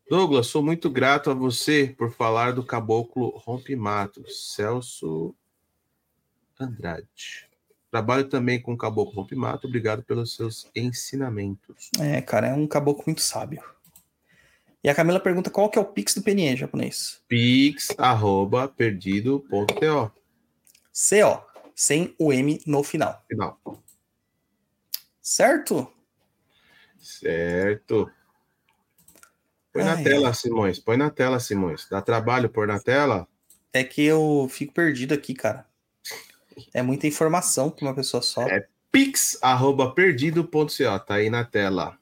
[0.08, 5.34] Douglas, sou muito grato a você por falar do caboclo Rompimatos, Celso
[6.58, 7.46] Andrade.
[7.90, 11.90] Trabalho também com o caboclo Rompimato, obrigado pelos seus ensinamentos.
[12.00, 13.62] É, cara, é um caboclo muito sábio.
[14.82, 17.20] E a Camila pergunta qual que é o pix do PNE japonês.
[17.26, 20.12] Pix, arroba, perdido.to.
[20.92, 21.44] CO.
[21.74, 23.24] sem o M no final.
[23.28, 23.60] Final.
[25.20, 25.92] Certo?
[26.98, 28.10] Certo.
[29.72, 30.78] Põe na Ai, tela, Simões.
[30.78, 31.86] Põe na tela, Simões.
[31.88, 33.28] Dá trabalho pôr na tela?
[33.72, 35.66] É que eu fico perdido aqui, cara.
[36.72, 38.42] É muita informação para uma pessoa só.
[38.48, 38.66] É.
[38.90, 40.68] Pix, arroba perdido.co.
[41.06, 41.98] Tá aí na tela.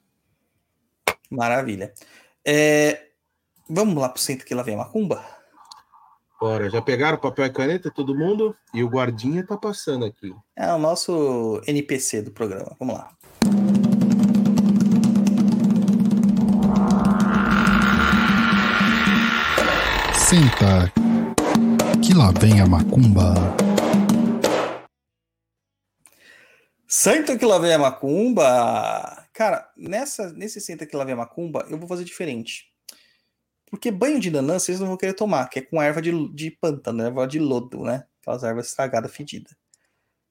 [1.28, 1.93] Maravilha.
[2.48, 3.06] É,
[3.68, 5.24] Vamos lá pro centro que lá vem a macumba?
[6.40, 8.55] Bora, já pegaram papel e caneta, todo mundo?
[8.73, 10.32] E o guardinha tá passando aqui.
[10.55, 12.77] É o nosso NPC do programa.
[12.78, 13.10] Vamos lá.
[20.14, 20.93] Senta,
[22.01, 23.35] que lá vem a macumba.
[26.86, 29.26] Senta que lá vem a macumba.
[29.36, 32.72] Cara, nessa, nesse senta que lá vem a macumba, eu vou fazer diferente.
[33.66, 36.50] Porque banho de nanã vocês não vão querer tomar, que é com erva de, de
[36.52, 38.06] pântano, erva de lodo, né?
[38.22, 39.54] Aquelas ervas estragadas, fedidas.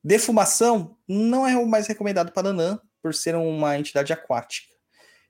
[0.04, 4.74] Defumação não é o mais recomendado para nanã, por ser uma entidade aquática.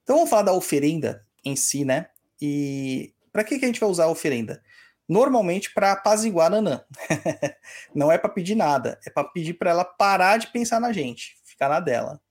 [0.03, 2.07] Então vamos falar da oferenda em si, né?
[2.41, 4.63] E para que, que a gente vai usar a oferenda?
[5.05, 6.85] Normalmente para apaziguar a nanã.
[7.93, 11.37] não é para pedir nada, é para pedir para ela parar de pensar na gente,
[11.43, 12.21] ficar na dela,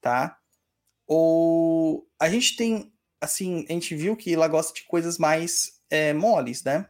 [0.00, 0.38] tá?
[1.06, 6.12] Ou a gente tem, assim, a gente viu que ela gosta de coisas mais é,
[6.12, 6.88] moles, né?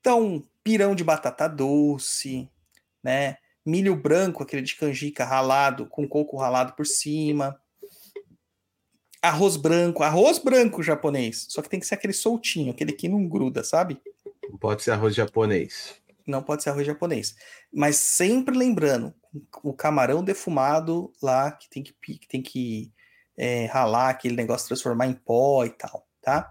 [0.00, 2.48] Então, pirão de batata doce,
[3.02, 3.36] né?
[3.64, 7.60] Milho branco, aquele de canjica ralado, com coco ralado por cima.
[9.22, 11.46] Arroz branco, arroz branco japonês.
[11.50, 14.00] Só que tem que ser aquele soltinho, aquele que não gruda, sabe?
[14.48, 15.94] Não pode ser arroz japonês.
[16.26, 17.36] Não pode ser arroz japonês.
[17.72, 19.14] Mas sempre lembrando,
[19.62, 22.90] o camarão defumado lá, que tem que, que, tem que
[23.42, 26.50] é, ralar aquele negócio, transformar em pó e tal, tá?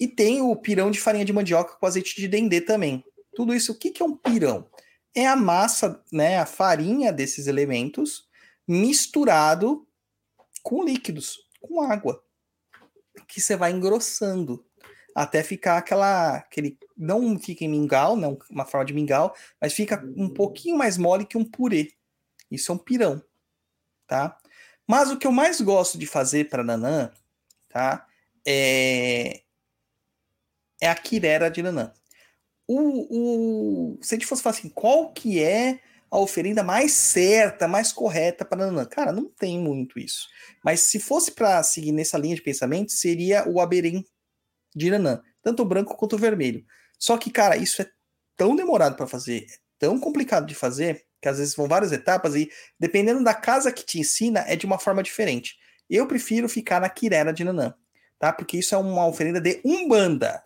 [0.00, 3.04] E tem o pirão de farinha de mandioca com azeite de dendê também.
[3.36, 4.66] Tudo isso, o que, que é um pirão?
[5.14, 8.26] É a massa, né, a farinha desses elementos
[8.66, 9.86] misturado
[10.62, 12.24] com líquidos, com água,
[13.28, 14.64] que você vai engrossando
[15.14, 20.02] até ficar aquela, aquele, não fica em mingau, não uma forma de mingau, mas fica
[20.16, 21.92] um pouquinho mais mole que um purê.
[22.50, 23.22] Isso é um pirão,
[24.06, 24.38] tá?
[24.86, 27.10] Mas o que eu mais gosto de fazer para nanã,
[27.68, 28.06] tá?
[28.46, 29.42] É,
[30.80, 31.92] é a quirera de nanã.
[32.66, 35.80] O, o, se a gente fosse falar assim, qual que é
[36.10, 38.84] a oferenda mais certa, mais correta para nanã?
[38.84, 40.28] Cara, não tem muito isso.
[40.64, 44.04] Mas se fosse para seguir nessa linha de pensamento, seria o aberim
[44.74, 46.64] de nanã, tanto o branco quanto o vermelho.
[46.98, 47.90] Só que, cara, isso é
[48.36, 52.34] tão demorado para fazer, é tão complicado de fazer, que às vezes vão várias etapas
[52.34, 55.56] e dependendo da casa que te ensina, é de uma forma diferente.
[55.88, 57.72] Eu prefiro ficar na quirera de nanã,
[58.18, 58.30] tá?
[58.30, 60.42] Porque isso é uma oferenda de umbanda.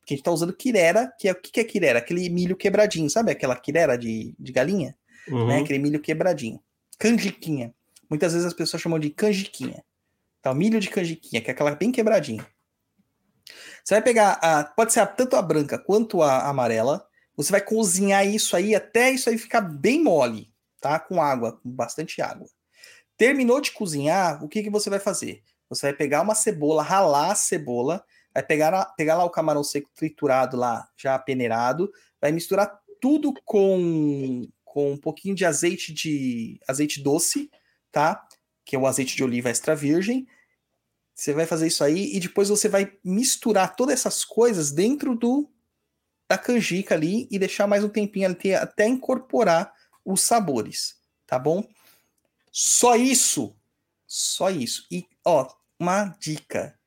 [0.00, 1.98] Porque a gente tá usando quirera, que é o que, que é quirera?
[1.98, 4.96] Aquele milho quebradinho, sabe aquela quirera de, de galinha?
[5.28, 5.48] Uhum.
[5.48, 5.58] Né?
[5.58, 6.58] Aquele milho quebradinho.
[6.98, 7.74] Canjiquinha.
[8.08, 9.84] Muitas vezes as pessoas chamam de canjiquinha.
[10.40, 12.46] Tá, o milho de canjiquinha, que é aquela bem quebradinha.
[13.84, 17.06] Você vai pegar, a, pode ser a, tanto a branca quanto a amarela.
[17.42, 20.98] Você vai cozinhar isso aí até isso aí ficar bem mole, tá?
[20.98, 22.46] Com água, com bastante água.
[23.16, 25.42] Terminou de cozinhar, o que, que você vai fazer?
[25.70, 28.04] Você vai pegar uma cebola, ralar a cebola,
[28.34, 31.90] vai pegar, pegar lá o camarão seco triturado lá, já peneirado,
[32.20, 37.50] vai misturar tudo com, com um pouquinho de azeite de azeite doce,
[37.90, 38.22] tá?
[38.66, 40.26] Que é o azeite de oliva extra virgem.
[41.14, 45.50] Você vai fazer isso aí e depois você vai misturar todas essas coisas dentro do
[46.30, 49.72] da canjica ali e deixar mais um tempinho ali até incorporar
[50.04, 50.94] os sabores,
[51.26, 51.68] tá bom?
[52.52, 53.56] Só isso,
[54.06, 54.86] só isso.
[54.92, 56.78] E ó, uma dica: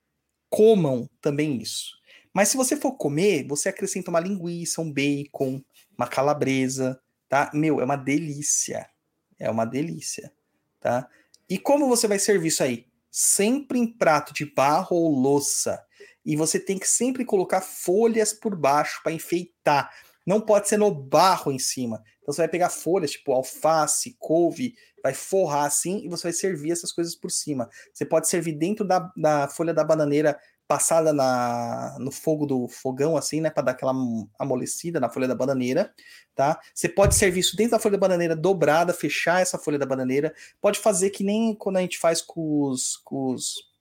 [0.49, 1.91] comam também isso.
[2.33, 5.61] Mas se você for comer, você acrescenta uma linguiça, um bacon,
[5.97, 6.97] uma calabresa,
[7.27, 7.51] tá?
[7.53, 8.89] Meu, é uma delícia.
[9.37, 10.31] É uma delícia,
[10.79, 11.09] tá?
[11.49, 12.87] E como você vai servir isso aí?
[13.11, 15.83] Sempre em prato de barro ou louça.
[16.25, 19.91] E você tem que sempre colocar folhas por baixo para enfeitar.
[20.25, 22.01] Não pode ser no barro em cima.
[22.21, 24.73] Então você vai pegar folhas, tipo alface, couve,
[25.03, 27.69] vai forrar assim e você vai servir essas coisas por cima.
[27.93, 33.17] Você pode servir dentro da, da folha da bananeira passada na, no fogo do fogão,
[33.17, 33.49] assim, né?
[33.49, 33.93] Para dar aquela
[34.39, 35.93] amolecida na folha da bananeira,
[36.33, 36.59] tá?
[36.73, 40.33] Você pode servir isso dentro da folha da bananeira dobrada, fechar essa folha da bananeira.
[40.61, 42.97] Pode fazer que nem quando a gente faz com os.
[43.03, 43.72] Com os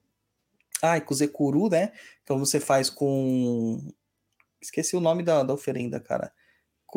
[0.82, 1.92] ai, com o Zekuru, né?
[2.22, 3.78] Então você faz com.
[4.60, 6.32] Esqueci o nome da, da oferenda, cara.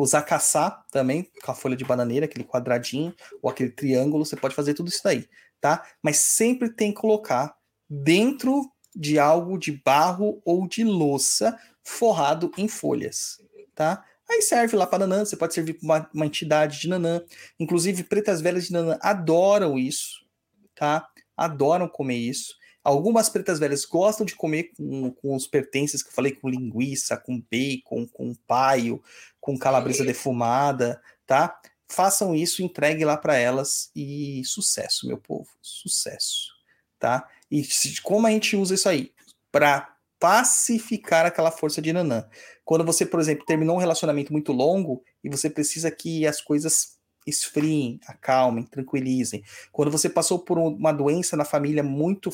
[0.04, 4.74] Zakassá também, com a folha de bananeira, aquele quadradinho, ou aquele triângulo, você pode fazer
[4.74, 5.26] tudo isso daí,
[5.58, 5.86] tá?
[6.02, 7.56] Mas sempre tem que colocar
[7.88, 13.40] dentro de algo de barro ou de louça forrado em folhas,
[13.74, 14.04] tá?
[14.28, 17.22] Aí serve lá para Nanã, você pode servir para uma, uma entidade de Nanã.
[17.60, 20.26] Inclusive, pretas velhas de Nanã adoram isso,
[20.74, 21.08] tá?
[21.36, 22.56] Adoram comer isso.
[22.86, 27.16] Algumas pretas velhas gostam de comer com, com os pertences que eu falei, com linguiça,
[27.16, 29.02] com bacon, com paio,
[29.40, 31.60] com calabresa defumada, tá?
[31.88, 36.52] Façam isso, entregue lá para elas e sucesso, meu povo, sucesso,
[36.98, 37.28] tá?
[37.50, 39.12] E se- como a gente usa isso aí?
[39.50, 42.24] Para pacificar aquela força de Nanã.
[42.64, 46.96] Quando você, por exemplo, terminou um relacionamento muito longo e você precisa que as coisas
[47.26, 49.42] esfriem, acalmem, tranquilizem.
[49.72, 52.30] Quando você passou por um- uma doença na família muito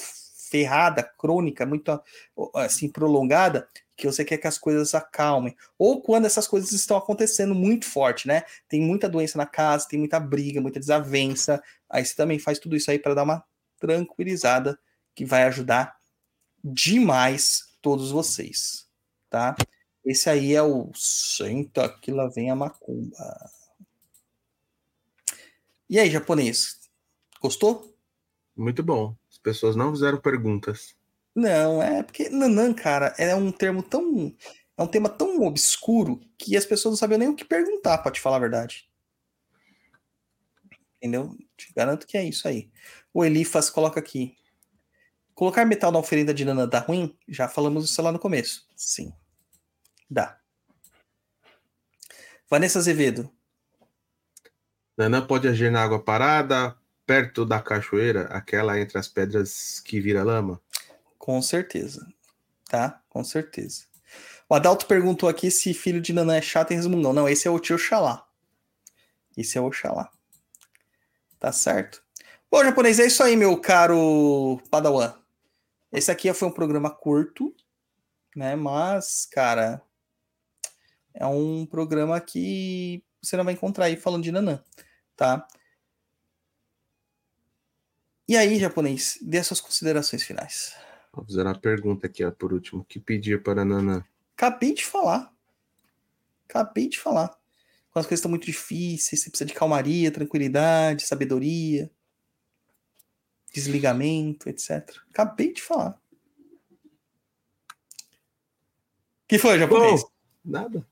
[0.52, 1.98] ferrada, crônica, muito
[2.54, 3.66] assim prolongada,
[3.96, 5.56] que você quer que as coisas acalmem.
[5.78, 8.42] Ou quando essas coisas estão acontecendo muito forte, né?
[8.68, 11.62] Tem muita doença na casa, tem muita briga, muita desavença.
[11.88, 13.42] Aí você também faz tudo isso aí para dar uma
[13.80, 14.78] tranquilizada,
[15.14, 15.96] que vai ajudar
[16.62, 18.86] demais todos vocês,
[19.30, 19.56] tá?
[20.04, 23.16] Esse aí é o senta que lá vem a macumba.
[25.88, 26.78] E aí, japonês?
[27.40, 27.96] Gostou?
[28.56, 29.16] Muito bom.
[29.42, 30.94] As pessoas não fizeram perguntas.
[31.34, 34.32] Não, é porque Nanã, cara, é um termo tão.
[34.78, 38.12] É um tema tão obscuro que as pessoas não sabiam nem o que perguntar, pra
[38.12, 38.88] te falar a verdade.
[40.96, 41.36] Entendeu?
[41.56, 42.70] Te garanto que é isso aí.
[43.12, 44.36] O Elifas coloca aqui.
[45.34, 47.18] Colocar metal na oferenda de Nanã dá ruim?
[47.26, 48.68] Já falamos isso lá no começo.
[48.76, 49.12] Sim.
[50.08, 50.38] Dá.
[52.48, 53.28] Vanessa Azevedo.
[54.96, 60.22] Nanã pode agir na água parada, perto da cachoeira, aquela entre as pedras que vira
[60.22, 60.60] lama?
[61.18, 62.06] Com certeza.
[62.68, 63.02] Tá?
[63.08, 63.84] Com certeza.
[64.48, 67.12] O Adalto perguntou aqui se filho de Nanã é chato e resmungão.
[67.12, 68.26] Não, esse é o tio Oxalá.
[69.36, 70.10] Esse é o Oxalá.
[71.38, 72.02] Tá certo?
[72.50, 75.14] Bom, japonês, é isso aí, meu caro Padawan.
[75.90, 77.54] Esse aqui foi um programa curto,
[78.36, 78.56] né?
[78.56, 79.82] Mas, cara,
[81.14, 84.62] é um programa que você não vai encontrar aí falando de Nanã,
[85.16, 85.46] tá?
[88.28, 90.74] E aí, japonês, dê suas considerações finais.
[91.12, 92.82] Vou fazer uma pergunta aqui, ó, por último.
[92.82, 94.04] O que pedir para Nanã?
[94.36, 95.32] Acabei de falar.
[96.48, 97.28] Acabei de falar.
[97.90, 101.90] Quando as coisas estão muito difíceis, você precisa de calmaria, tranquilidade, sabedoria,
[103.52, 104.96] desligamento, etc.
[105.10, 106.00] Acabei de falar.
[109.28, 110.02] que foi, japonês?
[110.02, 110.10] Bom,
[110.44, 110.86] nada.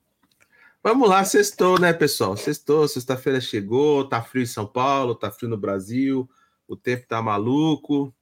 [0.83, 2.37] Vamos lá, sextou, né, pessoal?
[2.37, 6.29] Sextou, sexta-feira chegou, tá frio em São Paulo, tá frio no Brasil,
[6.71, 8.15] o tempo tá maluco.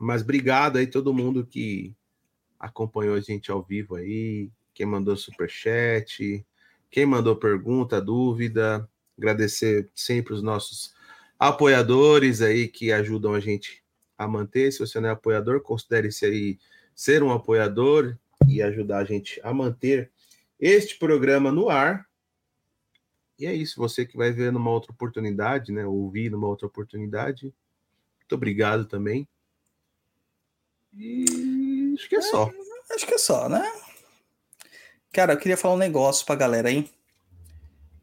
[0.00, 1.94] Mas obrigado aí todo mundo que
[2.58, 6.44] acompanhou a gente ao vivo aí, quem mandou superchat,
[6.90, 8.88] quem mandou pergunta, dúvida.
[9.16, 10.92] Agradecer sempre os nossos
[11.38, 13.84] apoiadores aí que ajudam a gente
[14.16, 14.72] a manter.
[14.72, 16.58] Se você não é apoiador, considere-se aí
[16.96, 18.16] ser um apoiador
[18.48, 20.10] e ajudar a gente a manter
[20.58, 22.08] este programa no ar.
[23.38, 25.86] E é isso, você que vai ver numa outra oportunidade, né?
[25.86, 27.54] Ouvir numa outra oportunidade.
[28.28, 29.26] Muito obrigado também.
[30.94, 32.50] E acho que é só.
[32.94, 33.66] Acho que é só, né?
[35.10, 36.90] Cara, eu queria falar um negócio pra galera aí.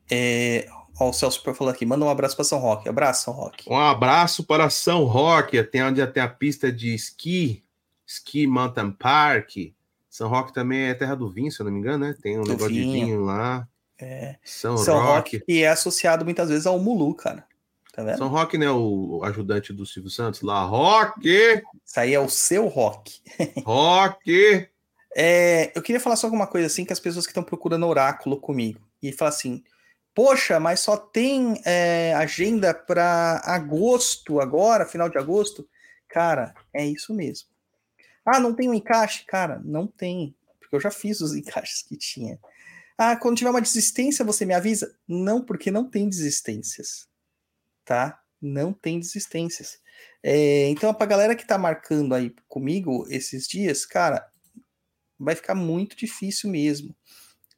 [0.09, 0.67] É...
[0.99, 2.89] Ó, o Celso falou aqui, manda um abraço pra São Roque.
[2.89, 3.69] Abraço, São Roque.
[3.69, 7.63] Um abraço para São Roque, tem onde tem a pista de esqui,
[8.07, 9.57] Ski Mountain Park.
[10.09, 12.15] São Roque também é terra do vinho, se eu não me engano, né?
[12.19, 13.05] Tem um Do negócio de vinho.
[13.05, 13.67] vinho lá.
[13.99, 14.37] É.
[14.43, 15.37] São, São Roque.
[15.37, 17.45] Roque, que é associado muitas vezes ao Mulu, cara.
[17.95, 18.17] Tá?
[18.17, 18.69] São Roque, né?
[18.69, 20.65] O ajudante do Silvio Santos lá.
[20.65, 21.63] Roque!
[21.85, 23.21] Isso aí é o seu rock.
[23.63, 24.67] Roque!
[25.15, 28.37] É, eu queria falar só alguma coisa assim que as pessoas que estão procurando oráculo
[28.37, 29.63] comigo e falar assim,
[30.13, 35.65] poxa, mas só tem é, agenda para agosto agora, final de agosto.
[36.09, 37.47] Cara, é isso mesmo.
[38.25, 39.23] Ah, não tem um encaixe?
[39.25, 42.37] Cara, não tem, porque eu já fiz os encaixes que tinha.
[42.97, 44.97] Ah, quando tiver uma desistência, você me avisa?
[45.07, 47.07] Não, porque não tem desistências,
[47.85, 48.19] tá?
[48.41, 49.79] Não tem desistências.
[50.21, 54.27] É, então, pra galera que tá marcando aí comigo esses dias, cara,
[55.17, 56.95] vai ficar muito difícil mesmo.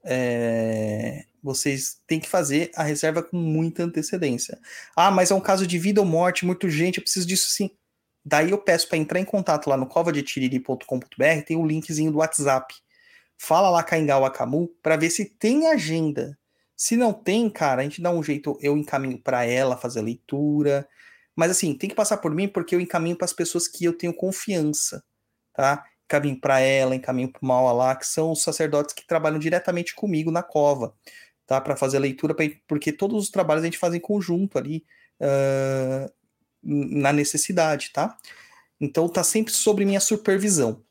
[0.03, 4.59] É, vocês têm que fazer a reserva com muita antecedência.
[4.95, 7.71] Ah, mas é um caso de vida ou morte, muito urgente, eu preciso disso sim.
[8.23, 12.73] Daí eu peço para entrar em contato lá no covadetiriri.com.br, tem o linkzinho do WhatsApp.
[13.37, 16.37] Fala lá Caingal Acamu para ver se tem agenda.
[16.77, 20.03] Se não tem, cara, a gente dá um jeito, eu encaminho para ela fazer a
[20.03, 20.87] leitura.
[21.35, 23.93] Mas assim, tem que passar por mim porque eu encaminho para as pessoas que eu
[23.97, 25.03] tenho confiança,
[25.53, 25.83] tá?
[26.07, 29.93] encaminho para ela, encaminho para o Maua lá, que são os sacerdotes que trabalham diretamente
[29.93, 30.95] comigo na cova,
[31.45, 31.59] tá?
[31.59, 32.35] Para fazer a leitura,
[32.65, 34.85] porque todos os trabalhos a gente faz em conjunto ali,
[35.21, 36.11] uh,
[36.63, 38.17] na necessidade, tá?
[38.79, 40.81] Então tá sempre sobre minha supervisão.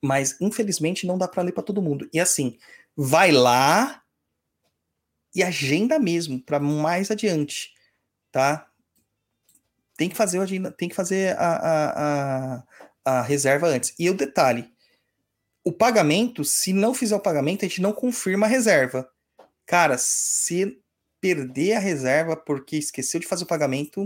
[0.00, 2.08] Mas infelizmente não dá para ler para todo mundo.
[2.12, 2.58] E assim,
[2.96, 4.01] vai lá,
[5.34, 7.72] e agenda mesmo para mais adiante,
[8.30, 8.68] tá?
[9.96, 12.64] Tem que fazer, agenda, tem que fazer a, a, a,
[13.04, 13.94] a reserva antes.
[13.98, 14.72] E o detalhe,
[15.64, 19.08] o pagamento, se não fizer o pagamento, a gente não confirma a reserva.
[19.64, 20.82] Cara, se
[21.20, 24.04] perder a reserva porque esqueceu de fazer o pagamento,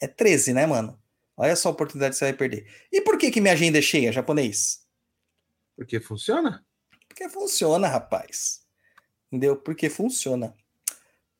[0.00, 1.00] é 13, né, mano?
[1.36, 2.70] Olha só a oportunidade que você vai perder.
[2.92, 4.84] E por que que minha agenda é cheia, japonês?
[5.76, 6.66] Porque funciona?
[7.08, 8.67] Porque funciona, rapaz.
[9.30, 9.56] Entendeu?
[9.56, 10.54] Porque funciona.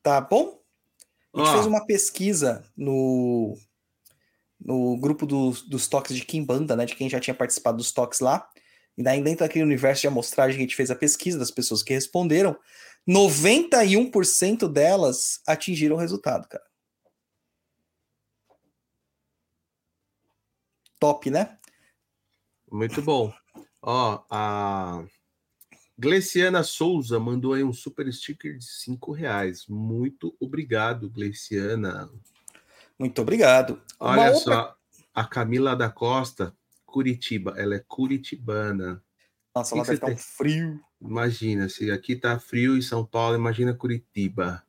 [0.01, 0.61] Tá bom?
[1.33, 1.53] A gente Ó.
[1.53, 3.57] fez uma pesquisa no,
[4.59, 6.85] no grupo dos, dos toques de Kimbanda, né?
[6.85, 8.49] De quem já tinha participado dos toques lá.
[8.97, 11.81] E daí, dentro daquele universo de amostragem que a gente fez a pesquisa das pessoas
[11.81, 12.57] que responderam,
[13.07, 16.63] 91% delas atingiram o resultado, cara.
[20.99, 21.57] Top, né?
[22.69, 23.33] Muito bom.
[23.81, 25.05] Ó, a
[25.99, 29.65] Gleciana Souza mandou aí um super sticker de 5 reais.
[29.67, 32.09] Muito obrigado, Gleciana.
[32.97, 33.81] Muito obrigado.
[33.99, 34.75] Uma Olha outra- só,
[35.13, 36.55] a Camila da Costa,
[36.85, 37.53] Curitiba.
[37.57, 39.03] Ela é curitibana.
[39.53, 40.79] Nossa, lá deve um frio.
[41.01, 44.63] Imagina, se aqui tá frio em São Paulo, imagina Curitiba.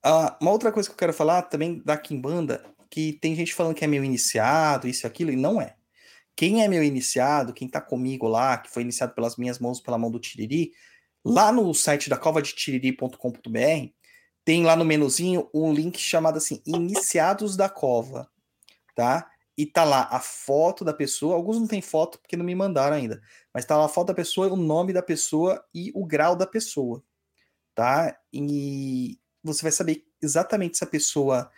[0.00, 3.74] Ah, uma outra coisa que eu quero falar também da Kimbanda, que tem gente falando
[3.74, 5.74] que é meu iniciado, isso e aquilo, e não é.
[6.36, 9.96] Quem é meu iniciado, quem tá comigo lá, que foi iniciado pelas minhas mãos, pela
[9.96, 10.72] mão do Tiriri,
[11.24, 13.90] lá no site da covadetiriri.com.br,
[14.44, 18.30] tem lá no menuzinho um link chamado assim, Iniciados da Cova,
[18.94, 19.28] tá?
[19.58, 22.94] E tá lá a foto da pessoa, alguns não tem foto porque não me mandaram
[22.94, 23.20] ainda,
[23.52, 26.46] mas tá lá a foto da pessoa, o nome da pessoa e o grau da
[26.46, 27.02] pessoa,
[27.74, 28.16] tá?
[28.30, 31.50] E você vai saber exatamente se a pessoa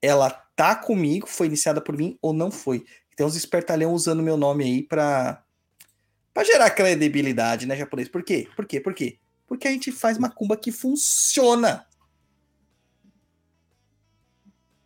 [0.00, 2.86] ela tá comigo, foi iniciada por mim ou não foi.
[3.20, 5.44] Tem uns espertalhão usando meu nome aí pra,
[6.32, 8.08] pra gerar credibilidade, né, japonês?
[8.08, 8.48] Por quê?
[8.56, 8.80] Por quê?
[8.80, 9.18] Por quê?
[9.46, 11.86] Porque a gente faz macumba que funciona.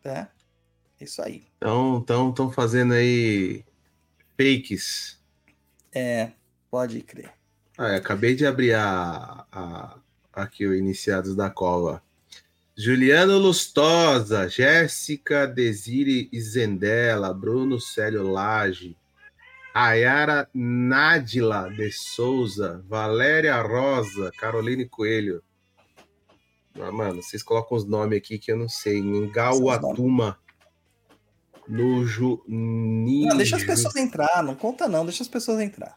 [0.03, 0.33] Tá?
[1.01, 1.47] É isso aí.
[1.59, 3.65] Então, estão tão fazendo aí
[4.37, 5.17] fakes.
[5.95, 6.33] É,
[6.69, 7.33] pode crer.
[7.79, 9.97] Ah, acabei de abrir a, a-
[10.33, 12.03] aqui o Iniciados da Cova.
[12.77, 18.97] Juliano Lustosa, Jéssica Desire Izendela, Bruno Célio Lage,
[19.73, 25.41] Ayara Nádila de Souza, Valéria Rosa, Caroline Coelho.
[26.81, 29.01] Ah, mano, vocês colocam os nomes aqui que eu não sei.
[29.01, 30.37] Ngauatuma.
[31.69, 32.43] Nuju.
[32.49, 35.95] Não, deixa as pessoas entrar, não conta não, deixa as pessoas entrar.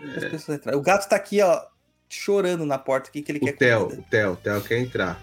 [0.00, 0.76] Deixa as pessoas entrar.
[0.76, 1.60] O gato tá aqui, ó,
[2.08, 5.20] chorando na porta aqui que ele O quer Theo, o Theo, o Theo quer entrar.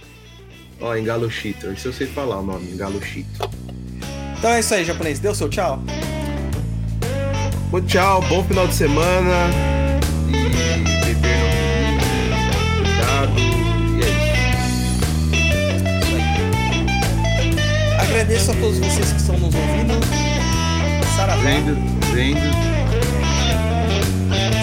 [0.81, 1.71] Ó, Engalochito.
[1.71, 3.49] Isso eu sei falar o nome, Engalochito.
[4.37, 5.19] Então é isso aí, japonês.
[5.19, 5.79] Deu seu tchau?
[7.69, 9.49] Bom, tchau, bom final de semana.
[10.27, 10.31] E
[11.05, 11.37] beber
[12.29, 12.41] não
[12.77, 13.39] cuidado.
[13.97, 14.09] E é
[17.99, 18.01] isso.
[18.01, 19.93] Agradeço a todos vocês que estão nos ouvindo.
[21.15, 21.75] Saravá, Vendo,
[22.13, 22.39] vendo.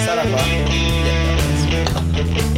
[0.05, 0.39] saravá.
[0.39, 2.58] E até a próxima.